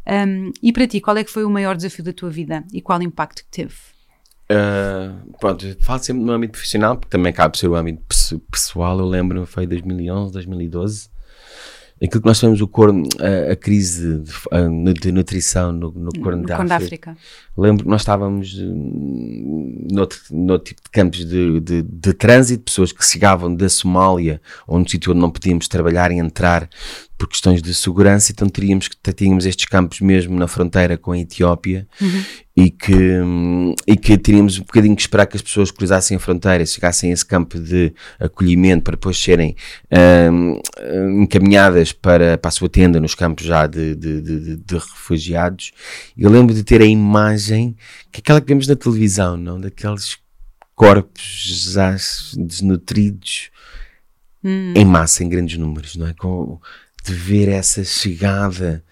Um, 0.07 0.51
e 0.61 0.71
para 0.71 0.87
ti, 0.87 1.01
qual 1.01 1.17
é 1.17 1.23
que 1.23 1.31
foi 1.31 1.43
o 1.43 1.49
maior 1.49 1.75
desafio 1.75 2.03
da 2.03 2.13
tua 2.13 2.29
vida 2.29 2.63
e 2.73 2.81
qual 2.81 3.01
impacto 3.01 3.43
que 3.43 3.51
teve? 3.51 3.75
Uh, 4.51 5.33
pronto, 5.39 5.65
falo 5.81 6.03
sempre 6.03 6.23
no 6.23 6.31
âmbito 6.31 6.51
profissional, 6.51 6.97
porque 6.97 7.09
também 7.09 7.33
cabe 7.33 7.57
ser 7.57 7.67
o 7.67 7.75
âmbito 7.75 8.03
pessoal. 8.51 8.99
Eu 8.99 9.07
lembro, 9.07 9.45
foi 9.45 9.65
2011, 9.65 10.31
2012 10.31 11.14
aquilo 12.03 12.21
que 12.21 12.27
nós 12.27 12.37
chamamos 12.37 12.61
o 12.61 12.67
corno, 12.67 13.07
a, 13.19 13.53
a 13.53 13.55
crise 13.55 14.19
de, 14.19 14.93
de, 14.93 15.11
nutrição 15.11 15.71
no, 15.71 15.91
no 15.91 16.11
Corno 16.21 16.41
no 16.41 16.47
da 16.47 16.57
África. 16.57 16.75
África. 16.75 17.17
Lembro 17.57 17.83
que 17.83 17.89
nós 17.89 18.01
estávamos 18.01 18.57
hum, 18.59 19.87
noutro, 19.89 20.19
noutro 20.31 20.65
tipo 20.65 20.81
de 20.83 20.89
campos 20.89 21.25
de, 21.25 21.59
de, 21.61 21.81
de 21.83 22.13
trânsito, 22.13 22.63
pessoas 22.63 22.91
que 22.91 23.03
chegavam 23.03 23.53
da 23.53 23.69
Somália, 23.69 24.41
onde 24.67 24.91
sítio 24.91 25.11
onde 25.11 25.21
não 25.21 25.31
podíamos 25.31 25.67
trabalhar 25.67 26.11
e 26.11 26.15
entrar 26.15 26.69
por 27.17 27.29
questões 27.29 27.61
de 27.61 27.73
segurança, 27.73 28.31
então 28.31 28.49
teríamos 28.49 28.87
que 28.89 29.13
tínhamos 29.13 29.45
estes 29.45 29.65
campos 29.65 30.01
mesmo 30.01 30.37
na 30.37 30.47
fronteira 30.47 30.97
com 30.97 31.13
a 31.13 31.17
Etiópia 31.17 31.87
uhum. 32.01 32.23
e, 32.55 32.69
que, 32.69 33.21
e 33.87 33.95
que 33.95 34.17
teríamos 34.17 34.57
um 34.59 34.63
bocadinho 34.63 34.95
que 34.95 35.01
esperar 35.01 35.25
que 35.25 35.37
as 35.37 35.41
pessoas 35.41 35.71
cruzassem 35.71 36.17
a 36.17 36.19
fronteira, 36.19 36.65
chegassem 36.65 37.11
a 37.11 37.13
esse 37.13 37.25
campo 37.25 37.57
de 37.57 37.93
acolhimento 38.19 38.83
para 38.83 38.95
depois 38.95 39.17
serem 39.17 39.55
um, 40.29 40.59
encaminhadas 41.23 41.93
para, 41.93 42.37
para 42.37 42.49
a 42.49 42.51
sua 42.51 42.67
tenda 42.67 42.99
nos 42.99 43.15
campos 43.15 43.45
já 43.45 43.65
de, 43.65 43.95
de, 43.95 44.21
de, 44.21 44.57
de 44.57 44.73
refugiados. 44.75 45.71
Eu 46.17 46.29
lembro 46.29 46.53
de 46.53 46.63
ter 46.63 46.81
a 46.81 46.85
imagem 46.85 47.77
que 48.11 48.19
aquela 48.19 48.41
que 48.41 48.47
vemos 48.47 48.67
na 48.67 48.75
televisão, 48.75 49.37
não? 49.37 49.59
Daqueles 49.59 50.17
corpos 50.75 51.71
já 51.71 51.95
desnutridos 52.37 53.49
hum. 54.43 54.73
em 54.75 54.83
massa, 54.83 55.23
em 55.23 55.29
grandes 55.29 55.57
números, 55.57 55.95
não 55.95 56.07
é? 56.07 56.13
Com, 56.13 56.59
de 57.05 57.13
ver 57.13 57.47
essa 57.49 57.83
chegada 57.83 58.83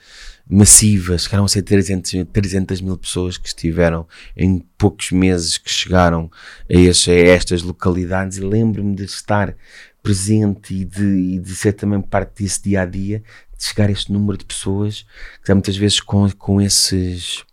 massiva, 0.50 1.18
chegaram 1.18 1.46
a 1.46 1.48
ser 1.48 1.62
300, 1.62 2.26
300 2.32 2.82
mil 2.82 2.98
pessoas 2.98 3.38
que 3.38 3.48
estiveram 3.48 4.08
em 4.36 4.60
poucos 4.78 5.12
meses 5.12 5.58
que 5.58 5.70
chegaram 5.70 6.30
a, 6.70 6.78
a 6.78 7.14
estas 7.14 7.62
localidades. 7.62 8.38
E 8.38 8.42
lembro-me 8.42 8.96
de 8.96 9.06
estar 9.06 9.56
presente 10.02 10.74
e 10.74 10.86
de, 10.86 11.04
e 11.04 11.40
de 11.40 11.56
ser 11.56 11.74
também 11.74 12.02
parte 12.02 12.44
desse 12.44 12.62
dia 12.62 12.82
a 12.82 12.86
dia, 12.86 13.24
de 13.58 13.64
chegar 13.64 13.90
a 13.90 13.92
este 13.92 14.12
número 14.12 14.38
de 14.38 14.46
pessoas 14.46 15.06
que 15.44 15.54
muitas 15.54 15.78
vezes 15.78 16.02
com, 16.02 16.30
com 16.32 16.62
esses 16.62 17.44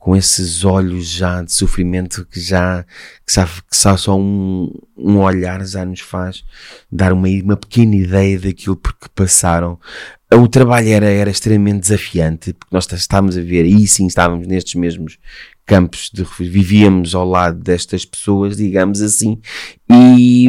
com 0.00 0.16
esses 0.16 0.64
olhos 0.64 1.06
já 1.06 1.42
de 1.42 1.52
sofrimento 1.52 2.24
que 2.24 2.40
já, 2.40 2.84
que 3.24 3.32
só, 3.32 3.44
que 3.44 3.76
só, 3.76 3.96
só 3.98 4.18
um, 4.18 4.72
um 4.96 5.18
olhar 5.18 5.64
já 5.64 5.84
nos 5.84 6.00
faz 6.00 6.42
dar 6.90 7.12
uma, 7.12 7.28
uma 7.28 7.56
pequena 7.56 7.94
ideia 7.94 8.40
daquilo 8.40 8.76
por 8.76 8.94
que 8.94 9.10
passaram. 9.10 9.78
O 10.32 10.48
trabalho 10.48 10.88
era, 10.88 11.06
era 11.06 11.30
extremamente 11.30 11.80
desafiante, 11.80 12.54
porque 12.54 12.74
nós 12.74 12.90
estávamos 12.90 13.36
a 13.36 13.42
ver, 13.42 13.66
e 13.66 13.86
sim 13.86 14.06
estávamos 14.06 14.46
nestes 14.46 14.74
mesmos 14.74 15.18
campos 15.66 16.10
de 16.12 16.24
vivíamos 16.38 17.14
ao 17.14 17.28
lado 17.28 17.58
destas 17.58 18.04
pessoas, 18.04 18.56
digamos 18.56 19.02
assim, 19.02 19.38
e, 19.92 20.46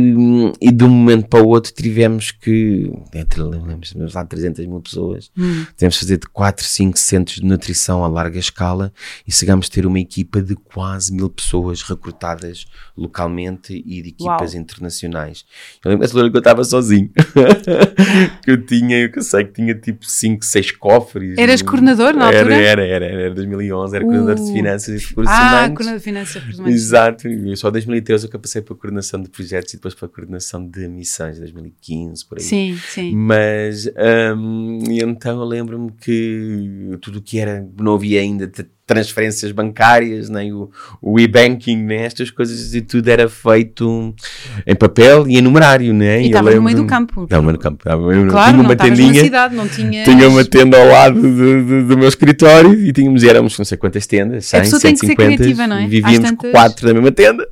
e 0.62 0.72
de 0.72 0.84
um 0.84 0.90
momento 0.90 1.28
para 1.28 1.44
o 1.44 1.48
outro 1.48 1.72
tivemos 1.74 2.32
que, 2.32 2.92
entre, 3.14 3.42
lembramos, 3.42 3.94
lá 4.14 4.26
300 4.26 4.66
mil 4.66 4.82
pessoas, 4.82 5.32
hum. 5.38 5.66
tivemos 5.76 5.96
que 5.96 6.06
fazer 6.06 6.18
de 6.18 6.28
4, 6.28 6.66
5 6.66 7.00
centros 7.00 7.36
de 7.38 7.46
nutrição 7.46 8.04
a 8.04 8.08
larga 8.08 8.40
escala 8.40 8.94
e 9.28 9.32
chegamos 9.32 9.68
a 9.68 9.74
ter 9.74 9.86
uma 9.86 10.00
equipa 10.00 10.42
de 10.42 10.56
quase 10.56 11.14
mil 11.14 11.30
pessoas 11.30 11.82
recrutadas 11.82 12.66
localmente 12.96 13.74
e 13.74 14.02
de 14.02 14.10
equipas 14.10 14.54
Uau. 14.54 14.62
internacionais. 14.62 15.46
Eu 15.84 15.92
lembro 15.92 16.32
que 16.32 16.38
eu 16.38 16.40
estava 16.40 16.64
sozinho, 16.64 17.10
que 18.44 18.52
eu 18.52 18.66
tinha, 18.66 18.98
eu 19.00 19.22
sei 19.22 19.46
que 19.46 19.54
tinha 19.54 19.74
tipo 19.74 20.06
5, 20.06 20.46
6 20.46 20.72
cofres. 20.74 21.38
Eras 21.38 21.62
coordenador 21.62 22.14
na 22.14 22.26
altura? 22.28 22.56
Era, 22.56 22.86
era, 22.86 23.06
era, 23.06 23.22
era 23.24 23.34
2011, 23.34 23.96
era 23.96 24.06
uh. 24.06 24.08
coordenador 24.08 24.46
de 24.46 24.54
finanças 24.54 25.06
recursos 25.06 25.34
ah, 25.34 25.42
humanos. 25.42 25.78
coordenação 25.78 25.98
de 25.98 26.04
finanças 26.04 26.34
recursos 26.36 26.60
humanos. 26.60 26.82
Exato, 26.82 27.28
e 27.28 27.58
só 27.58 27.70
em 27.70 27.72
2013 27.72 28.26
eu 28.26 28.32
que 28.32 28.38
passei 28.38 28.62
para 28.62 28.74
a 28.74 28.78
coordenação 28.78 29.22
de 29.22 29.30
projetos 29.32 29.74
e 29.74 29.78
depois 29.78 29.96
para 29.96 30.06
a 30.06 30.10
coordenação 30.10 30.66
de 30.68 30.88
missões, 30.88 31.40
2015, 31.40 32.26
por 32.26 32.38
aí. 32.38 32.44
Sim, 32.44 32.78
sim. 32.78 33.16
Mas, 33.16 33.88
um, 34.38 34.80
então 34.90 35.40
eu 35.40 35.46
lembro-me 35.46 35.92
que 35.92 36.98
tudo 37.02 37.20
o 37.20 37.22
que 37.22 37.40
era, 37.40 37.68
não 37.80 37.96
havia 37.96 38.22
ainda 38.22 38.48
transferências 38.92 39.52
bancárias, 39.54 40.30
nem 40.30 40.52
o, 40.52 40.70
o 41.02 41.20
e-banking, 41.20 41.78
nem 41.78 42.00
estas 42.00 42.30
coisas, 42.30 42.74
e 42.74 42.82
tudo 42.82 43.08
era 43.08 43.30
feito 43.30 44.14
em 44.68 44.76
papel 44.76 45.28
e 45.28 45.38
em 45.38 45.42
numerário, 45.42 45.94
né? 45.94 46.22
E 46.22 46.26
estava 46.28 46.52
no 46.52 46.62
meio 46.62 46.78
do 46.78 46.86
campo. 46.86 47.24
Estava 47.24 47.52
no 47.52 47.58
campo. 47.58 47.84
Claro, 47.84 48.52
tinha 48.52 48.62
uma 48.62 48.76
tendinha, 48.76 49.24
cidade, 49.24 49.56
não 49.56 49.68
tinha... 49.68 50.04
tinha 50.04 50.28
uma 50.28 50.44
tenda 50.44 50.78
ao 50.78 50.88
lado 50.88 51.22
do, 51.22 51.66
do, 51.66 51.88
do, 51.88 51.98
meu 51.98 52.10
escritório 52.10 52.74
e 52.74 52.92
tínhamos, 52.92 53.24
éramos 53.24 53.58
não 53.58 53.64
sei 53.64 53.78
quantas 53.78 54.06
tendas, 54.06 54.46
100, 54.46 54.60
a 54.60 54.66
150, 54.66 54.82
tem 54.82 54.96
que 54.96 55.06
ser 55.06 55.16
criativa, 55.16 55.68
não 55.68 55.78
é? 55.78 55.88
vivíamos 55.88 56.30
tantas... 56.30 56.52
quatro 56.52 56.88
na 56.88 56.94
mesma 56.94 57.12
tenda. 57.12 57.48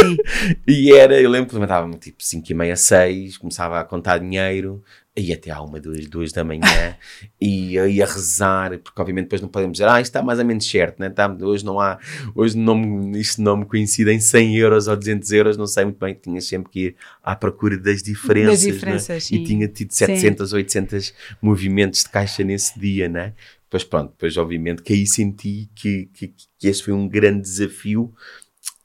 Sim. 0.00 0.16
e 0.66 0.92
era, 0.92 1.20
eu 1.20 1.30
lembro 1.30 1.48
que 1.48 1.54
levantava-me 1.54 1.94
tipo 1.96 2.16
5 2.18 2.50
e 2.50 2.54
meia, 2.54 2.76
6, 2.76 3.38
começava 3.38 3.78
a 3.78 3.84
contar 3.84 4.18
dinheiro, 4.18 4.82
e 5.16 5.32
até 5.32 5.50
à 5.50 5.60
uma, 5.60 5.80
duas, 5.80 6.08
duas 6.08 6.32
da 6.32 6.42
manhã 6.42 6.96
e 7.40 7.78
aí 7.78 8.02
a 8.02 8.06
rezar, 8.06 8.76
porque 8.80 9.00
obviamente 9.00 9.26
depois 9.26 9.40
não 9.40 9.48
podemos 9.48 9.74
dizer, 9.78 9.88
ah, 9.88 10.00
isto 10.00 10.10
está 10.10 10.22
mais 10.22 10.40
ou 10.40 10.44
menos 10.44 10.68
certo, 10.68 10.98
né? 10.98 11.06
Está, 11.06 11.32
hoje 11.40 11.64
não 11.64 11.78
há, 11.78 12.00
hoje 12.34 12.56
não, 12.56 13.12
isto 13.12 13.40
não 13.40 13.58
me 13.58 13.64
coincide 13.64 14.10
em 14.10 14.18
100 14.18 14.56
euros 14.56 14.88
ou 14.88 14.96
200 14.96 15.30
euros, 15.30 15.56
não 15.56 15.68
sei 15.68 15.84
muito 15.84 16.00
bem, 16.00 16.14
tinha 16.14 16.40
sempre 16.40 16.70
que 16.70 16.80
ir 16.80 16.96
à 17.22 17.36
procura 17.36 17.78
das 17.78 18.02
diferenças, 18.02 18.64
das 18.64 18.74
diferenças 18.74 19.30
né? 19.30 19.38
e 19.38 19.44
tinha 19.44 19.68
tido 19.68 19.92
700, 19.92 20.50
sim. 20.50 20.56
800 20.56 21.14
movimentos 21.40 22.02
de 22.02 22.08
caixa 22.08 22.42
nesse 22.42 22.78
dia, 22.78 23.08
né? 23.08 23.34
Depois 23.64 23.84
pronto, 23.84 24.10
depois 24.10 24.36
obviamente 24.36 24.82
que 24.82 24.92
aí 24.92 25.06
senti 25.06 25.70
que, 25.74 26.08
que, 26.12 26.34
que 26.58 26.68
esse 26.68 26.82
foi 26.82 26.92
um 26.92 27.08
grande 27.08 27.42
desafio 27.42 28.12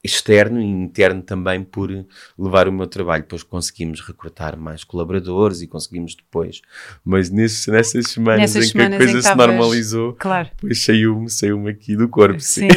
externo 0.02 0.60
e 0.60 0.64
interno 0.64 1.22
também 1.22 1.62
por 1.62 1.90
levar 2.38 2.68
o 2.68 2.72
meu 2.72 2.86
trabalho. 2.86 3.22
Depois 3.22 3.42
conseguimos 3.42 4.00
recrutar 4.00 4.56
mais 4.56 4.82
colaboradores 4.82 5.60
e 5.60 5.66
conseguimos 5.66 6.14
depois. 6.14 6.62
Mas 7.04 7.30
nesses, 7.30 7.66
nessas 7.66 8.06
semanas 8.08 8.40
nessas 8.40 8.66
em 8.66 8.68
semanas 8.68 8.98
que 8.98 9.04
a 9.04 9.06
coisa 9.06 9.22
se 9.22 9.34
normalizou, 9.34 10.14
claro. 10.14 10.48
depois 10.50 10.82
saiu-me 10.82 11.30
saiu 11.30 11.68
aqui 11.68 11.96
do 11.96 12.08
corpo. 12.08 12.40
Sim. 12.40 12.68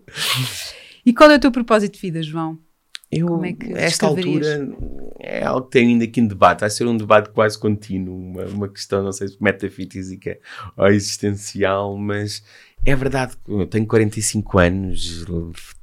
e 1.04 1.12
qual 1.12 1.30
é 1.30 1.36
o 1.36 1.40
teu 1.40 1.52
propósito 1.52 1.94
de 1.94 2.00
vida, 2.00 2.22
João? 2.22 2.58
Eu, 3.10 3.26
Como 3.26 3.44
é 3.44 3.52
que 3.52 3.70
esta 3.74 4.06
altura 4.06 4.70
é 5.24 5.44
algo 5.44 5.66
que 5.66 5.70
tem 5.70 5.88
ainda 5.88 6.04
aqui 6.04 6.20
em 6.20 6.26
debate. 6.26 6.60
Vai 6.60 6.70
ser 6.70 6.84
um 6.84 6.96
debate 6.96 7.30
quase 7.30 7.56
contínuo, 7.56 8.12
uma, 8.12 8.44
uma 8.46 8.68
questão, 8.68 9.04
não 9.04 9.12
sei 9.12 9.28
se 9.28 9.40
metafísica 9.40 10.36
ou 10.76 10.88
existencial, 10.88 11.96
mas 11.96 12.42
é 12.84 12.96
verdade 12.96 13.36
que 13.36 13.52
eu 13.52 13.64
tenho 13.64 13.86
45 13.86 14.58
anos, 14.58 15.24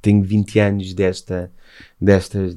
tenho 0.02 0.22
20 0.22 0.58
anos 0.58 0.92
desta, 0.92 1.50
desta 1.98 2.54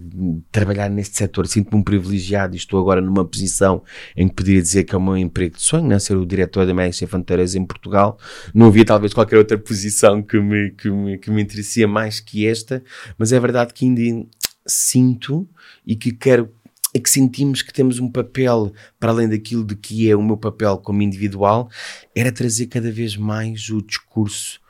trabalhar 0.51 0.89
neste 0.89 1.15
setor, 1.15 1.47
sinto-me 1.47 1.79
um 1.79 1.83
privilegiado 1.83 2.53
e 2.53 2.57
estou 2.57 2.81
agora 2.81 2.99
numa 2.99 3.23
posição 3.23 3.81
em 4.13 4.27
que 4.27 4.35
poderia 4.35 4.61
dizer 4.61 4.83
que 4.83 4.93
é 4.93 4.97
o 4.97 5.01
meu 5.01 5.15
emprego 5.15 5.55
de 5.55 5.61
sonho, 5.61 5.87
né? 5.87 5.97
ser 5.99 6.17
o 6.17 6.25
diretor 6.25 6.65
da 6.65 6.73
Médicos 6.73 6.97
Sem 6.97 7.07
Fronteiras 7.07 7.55
em 7.55 7.65
Portugal. 7.65 8.19
Não 8.53 8.67
havia 8.67 8.83
talvez 8.83 9.13
qualquer 9.13 9.37
outra 9.37 9.57
posição 9.57 10.21
que 10.21 10.37
me, 10.37 10.71
que 10.71 10.89
me, 10.89 11.17
que 11.17 11.31
me 11.31 11.41
interessia 11.41 11.87
mais 11.87 12.19
que 12.19 12.45
esta, 12.45 12.83
mas 13.17 13.31
é 13.31 13.39
verdade 13.39 13.73
que 13.73 13.85
ainda 13.85 14.27
sinto 14.67 15.47
e 15.85 15.95
que 15.95 16.11
quero 16.11 16.49
é 16.93 16.99
que 16.99 17.09
sentimos 17.09 17.61
que 17.61 17.73
temos 17.73 17.99
um 17.99 18.09
papel, 18.09 18.71
para 18.99 19.11
além 19.11 19.27
daquilo 19.27 19.65
de 19.65 19.75
que 19.75 20.09
é 20.09 20.15
o 20.15 20.21
meu 20.21 20.37
papel 20.37 20.77
como 20.77 21.01
individual, 21.01 21.69
era 22.15 22.31
trazer 22.31 22.67
cada 22.67 22.91
vez 22.91 23.17
mais 23.17 23.69
o 23.69 23.81
discurso 23.81 24.61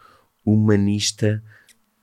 humanista 0.46 1.44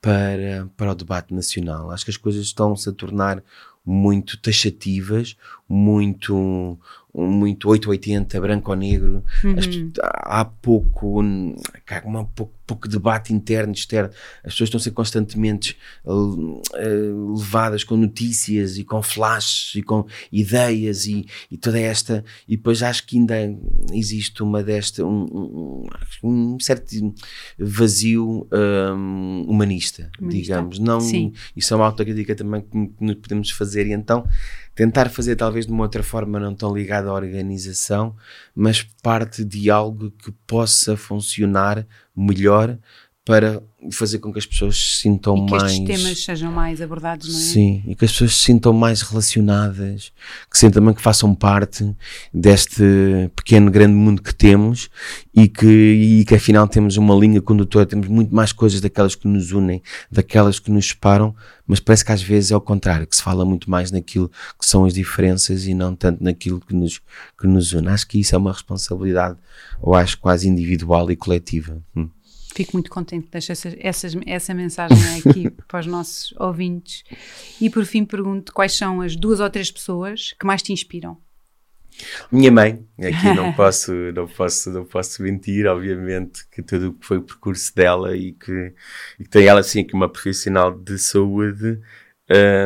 para, 0.01 0.69
para 0.77 0.93
o 0.93 0.95
debate 0.95 1.33
nacional. 1.33 1.91
Acho 1.91 2.05
que 2.05 2.11
as 2.11 2.17
coisas 2.17 2.45
estão-se 2.45 2.89
a 2.89 2.93
tornar 2.93 3.43
muito 3.85 4.37
taxativas, 4.39 5.37
muito 5.69 6.79
muito 7.15 7.69
880, 7.69 8.41
branco 8.41 8.71
ou 8.71 8.77
negro. 8.77 9.25
Uhum. 9.45 9.57
As, 9.59 9.67
há 10.03 10.45
pouco, 10.45 11.21
há 11.23 12.07
uma, 12.07 12.25
pouco, 12.25 12.55
pouco 12.67 12.89
debate 12.89 13.33
interno, 13.33 13.73
externo. 13.73 14.11
As 14.45 14.53
pessoas 14.53 14.69
estão 14.69 14.79
a 14.79 14.83
ser 14.83 14.93
constantemente 14.93 15.77
uh, 16.05 17.35
levadas 17.37 17.83
com 17.83 17.97
notícias 17.97 18.79
e 18.79 18.85
com 18.85 19.03
flashes 19.03 19.75
e 19.75 19.83
com 19.83 20.07
ideias 20.31 21.07
e, 21.07 21.27
e, 21.51 21.57
toda 21.57 21.81
esta. 21.81 22.25
E 22.47 22.57
depois 22.57 22.83
acho 22.83 23.05
que 23.07 23.19
ainda 23.19 23.37
existe 23.93 24.43
uma 24.43 24.63
desta, 24.63 25.05
um, 25.05 25.87
um, 26.23 26.55
um 26.55 26.61
certo 26.61 26.95
vazio 27.59 28.47
um, 28.53 29.45
humanista, 29.49 30.11
humanista, 30.21 30.39
digamos. 30.39 30.79
Não, 30.79 31.01
Sim. 31.01 31.33
Isso 31.57 31.75
é 31.75 31.77
uma 31.77 31.87
autocrítica 31.87 32.37
também 32.37 32.63
que 32.63 33.05
nos 33.05 33.17
podemos 33.17 33.51
fazer. 33.51 33.87
E 33.87 33.93
então 33.93 34.27
tentar 34.75 35.11
fazer 35.11 35.37
talvez 35.37 35.67
de 35.67 35.73
uma 35.73 35.83
outra 35.83 36.03
forma 36.03 36.39
não 36.41 36.55
tão 36.55 36.75
ligada 36.75 37.11
à 37.11 37.13
organização, 37.13 38.17
mas 38.55 38.83
parte 39.03 39.45
de 39.45 39.71
algo 39.71 40.11
que 40.11 40.33
possa 40.47 40.97
funcionar 40.97 41.87
melhor 42.17 42.79
para 43.31 43.63
fazer 43.93 44.19
com 44.19 44.33
que 44.33 44.41
as 44.41 44.45
pessoas 44.45 44.77
se 44.77 45.03
sintam 45.03 45.37
e 45.37 45.47
que 45.47 45.51
mais. 45.53 45.79
Que 45.79 45.85
temas 45.85 46.25
sejam 46.25 46.51
mais 46.51 46.83
abordados, 46.83 47.33
não 47.33 47.39
é? 47.39 47.43
Sim, 47.43 47.85
e 47.87 47.95
que 47.95 48.05
as 48.05 48.11
pessoas 48.11 48.35
se 48.35 48.43
sintam 48.43 48.73
mais 48.73 49.03
relacionadas, 49.03 50.11
que 50.51 50.59
sintam 50.59 50.83
também 50.83 50.93
que 50.93 51.01
façam 51.01 51.33
parte 51.33 51.95
deste 52.35 52.83
pequeno, 53.37 53.71
grande 53.71 53.95
mundo 53.95 54.21
que 54.21 54.35
temos 54.35 54.91
e 55.33 55.47
que, 55.47 55.65
e 55.65 56.25
que 56.25 56.35
afinal 56.35 56.67
temos 56.67 56.97
uma 56.97 57.15
linha 57.15 57.41
condutora, 57.41 57.87
temos 57.87 58.09
muito 58.09 58.35
mais 58.35 58.53
coisas 58.53 58.81
daquelas 58.81 59.15
que 59.15 59.29
nos 59.29 59.53
unem, 59.53 59.81
daquelas 60.11 60.59
que 60.59 60.73
nos 60.73 60.89
separam, 60.89 61.33
mas 61.69 61.79
parece 61.79 62.05
que 62.05 62.11
às 62.11 62.21
vezes 62.21 62.51
é 62.51 62.57
o 62.57 62.61
contrário, 62.61 63.07
que 63.07 63.15
se 63.15 63.23
fala 63.23 63.45
muito 63.45 63.71
mais 63.71 63.93
naquilo 63.93 64.29
que 64.59 64.67
são 64.67 64.85
as 64.85 64.93
diferenças 64.93 65.69
e 65.69 65.73
não 65.73 65.95
tanto 65.95 66.21
naquilo 66.21 66.59
que 66.59 66.75
nos, 66.75 67.01
que 67.41 67.47
nos 67.47 67.73
une. 67.73 67.87
Acho 67.87 68.09
que 68.09 68.19
isso 68.19 68.35
é 68.35 68.39
uma 68.39 68.51
responsabilidade, 68.51 69.39
ou 69.81 69.95
acho 69.95 70.19
quase 70.19 70.49
individual 70.49 71.09
e 71.13 71.15
coletiva. 71.15 71.81
Hum. 71.97 72.09
Fico 72.55 72.73
muito 72.75 72.91
contente 72.91 73.29
deixar 73.31 73.53
essa, 73.53 73.77
essa, 73.79 74.09
essa 74.27 74.55
mensagem 74.55 75.19
aqui 75.19 75.51
para 75.69 75.81
os 75.81 75.87
nossos 75.87 76.35
ouvintes. 76.39 77.05
E 77.61 77.71
por 77.71 77.85
fim 77.85 78.05
pergunto 78.05 78.53
quais 78.53 78.77
são 78.77 79.01
as 79.01 79.15
duas 79.17 79.41
ou 79.41 79.49
três 79.49 79.71
pessoas 79.71 80.35
que 80.39 80.47
mais 80.47 80.63
te 80.63 80.73
inspiram? 80.73 81.17
Minha 82.31 82.51
mãe, 82.51 82.85
aqui 82.99 83.35
não 83.35 83.53
posso, 83.55 83.93
não 84.15 84.27
posso, 84.27 84.71
não 84.71 84.85
posso 84.85 85.23
mentir, 85.23 85.67
obviamente, 85.67 86.47
que 86.51 86.63
tudo 86.63 86.89
o 86.89 86.93
que 86.95 87.07
foi 87.07 87.19
o 87.19 87.23
percurso 87.23 87.75
dela 87.75 88.17
e 88.17 88.33
que, 88.33 88.73
e 89.19 89.25
que 89.25 89.31
tem 89.31 89.47
ela 89.47 89.61
assim 89.61 89.85
que 89.85 89.95
uma 89.95 90.09
profissional 90.09 90.73
de 90.73 90.99
saúde. 90.99 91.81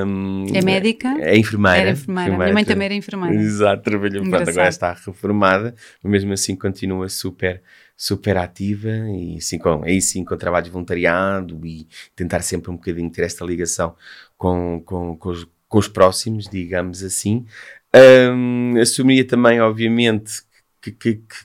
Um, 0.07 0.45
é 0.55 0.63
médica? 0.63 1.09
É 1.21 1.37
enfermeira. 1.37 1.79
Era 1.79 1.91
enfermeira. 1.91 2.29
enfermeira. 2.29 2.45
Minha 2.45 2.55
mãe 2.55 2.65
também 2.65 2.85
era 2.85 2.95
enfermeira. 2.95 3.35
Exato, 3.35 3.83
trabalhou, 3.83 4.23
pronto, 4.29 4.49
agora 4.49 4.69
está 4.69 4.93
reformada, 4.93 5.75
mas 6.03 6.13
mesmo 6.13 6.33
assim 6.33 6.55
continua 6.55 7.09
super 7.09 7.63
super 7.97 8.37
ativa 8.37 8.89
e 9.11 9.41
sim, 9.41 9.59
com, 9.59 9.83
aí 9.85 10.01
sim 10.01 10.25
com 10.25 10.37
trabalho 10.37 10.65
de 10.65 10.71
voluntariado 10.71 11.61
e 11.65 11.87
tentar 12.15 12.43
sempre 12.43 12.71
um 12.71 12.77
bocadinho 12.77 13.11
ter 13.11 13.23
esta 13.23 13.45
ligação 13.45 13.95
com, 14.37 14.83
com, 14.85 15.17
com, 15.17 15.29
os, 15.31 15.47
com 15.69 15.79
os 15.79 15.89
próximos, 15.89 16.49
digamos 16.49 17.03
assim. 17.03 17.47
Um, 17.95 18.75
assumiria 18.81 19.27
também, 19.27 19.61
obviamente, 19.61 20.43
que, 20.81 20.91
que, 20.91 21.15
que, 21.15 21.37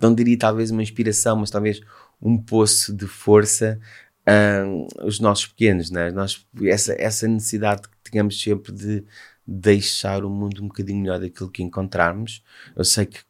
não 0.00 0.14
diria 0.14 0.38
talvez 0.38 0.70
uma 0.70 0.82
inspiração, 0.82 1.36
mas 1.36 1.50
talvez 1.50 1.80
um 2.22 2.38
poço 2.38 2.94
de 2.94 3.06
força 3.06 3.80
um, 4.64 4.86
os 5.04 5.18
nossos 5.18 5.46
pequenos, 5.46 5.90
né? 5.90 6.10
Nós, 6.10 6.46
essa, 6.64 6.94
essa 6.98 7.26
necessidade 7.26 7.82
que 7.82 8.10
tínhamos 8.10 8.40
sempre 8.40 8.72
de 8.72 9.04
deixar 9.46 10.24
o 10.24 10.30
mundo 10.30 10.62
um 10.62 10.68
bocadinho 10.68 11.00
melhor 11.00 11.18
daquilo 11.18 11.50
que 11.50 11.62
encontrarmos. 11.62 12.44
Eu 12.76 12.84
sei 12.84 13.06
que 13.06 13.20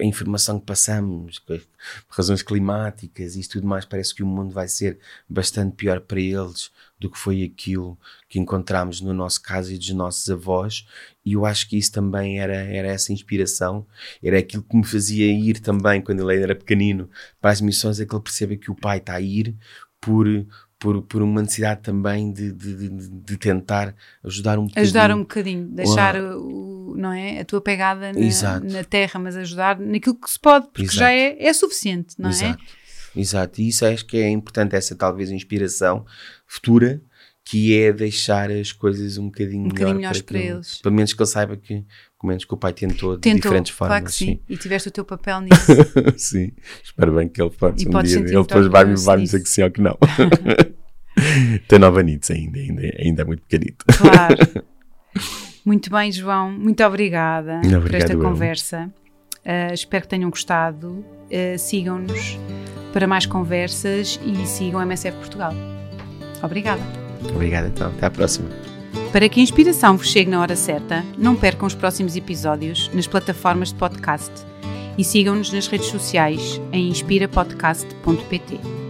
a 0.00 0.04
informação 0.04 0.60
que 0.60 0.66
passamos, 0.66 1.38
por 1.38 1.60
razões 2.08 2.42
climáticas 2.42 3.36
e 3.36 3.48
tudo 3.48 3.66
mais, 3.66 3.84
parece 3.84 4.14
que 4.14 4.22
o 4.22 4.26
mundo 4.26 4.52
vai 4.52 4.68
ser 4.68 4.98
bastante 5.28 5.74
pior 5.74 6.00
para 6.00 6.20
eles 6.20 6.70
do 6.98 7.10
que 7.10 7.18
foi 7.18 7.42
aquilo 7.42 7.98
que 8.28 8.38
encontramos 8.38 9.00
no 9.00 9.12
nosso 9.12 9.40
caso 9.42 9.72
e 9.72 9.78
dos 9.78 9.90
nossos 9.90 10.28
avós. 10.30 10.86
E 11.24 11.32
eu 11.34 11.44
acho 11.44 11.68
que 11.68 11.76
isso 11.76 11.92
também 11.92 12.40
era, 12.40 12.56
era 12.56 12.88
essa 12.88 13.12
inspiração, 13.12 13.86
era 14.22 14.38
aquilo 14.38 14.62
que 14.62 14.76
me 14.76 14.84
fazia 14.84 15.26
ir 15.26 15.60
também, 15.60 16.00
quando 16.02 16.28
ele 16.30 16.42
era 16.42 16.54
pequenino, 16.54 17.08
para 17.40 17.50
as 17.50 17.60
missões, 17.60 18.00
é 18.00 18.06
que 18.06 18.14
ele 18.14 18.22
perceba 18.22 18.56
que 18.56 18.70
o 18.70 18.74
pai 18.74 18.98
está 18.98 19.14
a 19.14 19.20
ir 19.20 19.56
por, 20.00 20.26
por, 20.78 21.02
por 21.02 21.22
uma 21.22 21.42
necessidade 21.42 21.80
também 21.82 22.32
de, 22.32 22.52
de, 22.52 22.88
de, 22.88 23.36
tentar 23.36 23.94
ajudar 24.24 24.58
um 24.58 24.66
bocadinho. 24.66 24.82
Ajudar 24.84 25.10
um 25.10 25.18
bocadinho, 25.18 25.66
deixar 25.66 26.16
o, 26.16 26.94
não 26.96 27.12
é, 27.12 27.40
a 27.40 27.44
tua 27.44 27.60
pegada 27.60 28.12
na, 28.12 28.60
na, 28.60 28.84
terra, 28.84 29.18
mas 29.18 29.36
ajudar 29.36 29.78
naquilo 29.78 30.14
que 30.14 30.30
se 30.30 30.38
pode, 30.38 30.66
porque 30.68 30.82
Exato. 30.82 30.98
já 30.98 31.10
é, 31.10 31.36
é 31.42 31.52
suficiente, 31.52 32.14
não 32.18 32.30
Exato. 32.30 32.62
é? 32.62 33.20
Exato, 33.20 33.60
e 33.60 33.68
isso 33.68 33.84
acho 33.84 34.06
que 34.06 34.18
é 34.18 34.28
importante, 34.28 34.76
essa 34.76 34.94
talvez 34.94 35.30
inspiração 35.30 36.06
futura, 36.46 37.02
que 37.44 37.76
é 37.76 37.92
deixar 37.92 38.50
as 38.50 38.72
coisas 38.72 39.16
um 39.16 39.26
bocadinho, 39.26 39.64
um 39.64 39.68
bocadinho 39.68 39.96
melhores 39.96 40.20
para, 40.20 40.38
para 40.38 40.48
eles. 40.48 40.80
Pelo 40.82 40.94
menos 40.94 41.12
que 41.14 41.22
ele 41.22 41.28
saiba 41.28 41.56
que, 41.56 41.84
pelo 42.20 42.28
menos 42.28 42.44
que 42.44 42.52
o 42.52 42.56
pai 42.56 42.72
tentou, 42.72 43.16
tentou 43.16 43.32
de 43.32 43.40
diferentes 43.40 43.72
formas. 43.72 43.92
Claro 43.92 44.04
que 44.06 44.12
sim. 44.12 44.26
sim. 44.26 44.40
E 44.48 44.56
tiveste 44.56 44.88
o 44.88 44.90
teu 44.90 45.04
papel 45.04 45.40
nisso. 45.42 45.72
sim, 46.18 46.52
espero 46.82 47.14
bem 47.14 47.28
que 47.28 47.40
ele 47.40 47.50
pode 47.50 47.86
um 47.86 48.02
dia. 48.02 48.18
Ele 48.18 48.26
depois 48.26 48.66
vai-me 48.66 48.96
vai 48.96 49.20
dizer 49.20 49.40
que 49.40 49.48
sim 49.48 49.62
ou 49.62 49.70
que 49.70 49.80
não. 49.80 49.96
Estou 51.62 51.78
nova 51.78 52.02
nisso 52.02 52.32
ainda, 52.32 52.58
ainda, 52.58 52.82
ainda 52.98 53.22
é 53.22 53.24
muito 53.24 53.42
pequenito. 53.42 53.84
Claro. 53.96 54.36
Muito 55.64 55.90
bem, 55.90 56.10
João. 56.10 56.50
Muito 56.50 56.82
obrigada 56.82 57.58
Obrigado, 57.58 57.82
por 57.82 57.94
esta 57.94 58.12
eu. 58.14 58.20
conversa. 58.20 58.90
Uh, 59.44 59.74
espero 59.74 60.04
que 60.04 60.08
tenham 60.08 60.30
gostado. 60.30 61.04
Uh, 61.26 61.58
Sigam-nos 61.58 62.38
para 62.92 63.06
mais 63.06 63.26
conversas 63.26 64.18
e 64.24 64.46
sigam 64.46 64.80
a 64.80 64.82
MSF 64.84 65.18
Portugal. 65.18 65.52
Obrigada. 66.42 66.80
Obrigado 67.34 67.66
então, 67.66 67.88
até 67.88 68.06
à 68.06 68.10
próxima. 68.10 68.48
Para 69.12 69.28
que 69.28 69.40
a 69.40 69.42
inspiração 69.42 69.96
vos 69.96 70.08
chegue 70.08 70.30
na 70.30 70.40
hora 70.40 70.56
certa, 70.56 71.04
não 71.16 71.34
percam 71.34 71.66
os 71.66 71.74
próximos 71.74 72.16
episódios 72.16 72.90
nas 72.92 73.06
plataformas 73.06 73.68
de 73.68 73.76
podcast 73.76 74.32
e 74.96 75.04
sigam-nos 75.04 75.52
nas 75.52 75.66
redes 75.66 75.88
sociais 75.88 76.60
em 76.72 76.88
inspirapodcast.pt. 76.88 78.87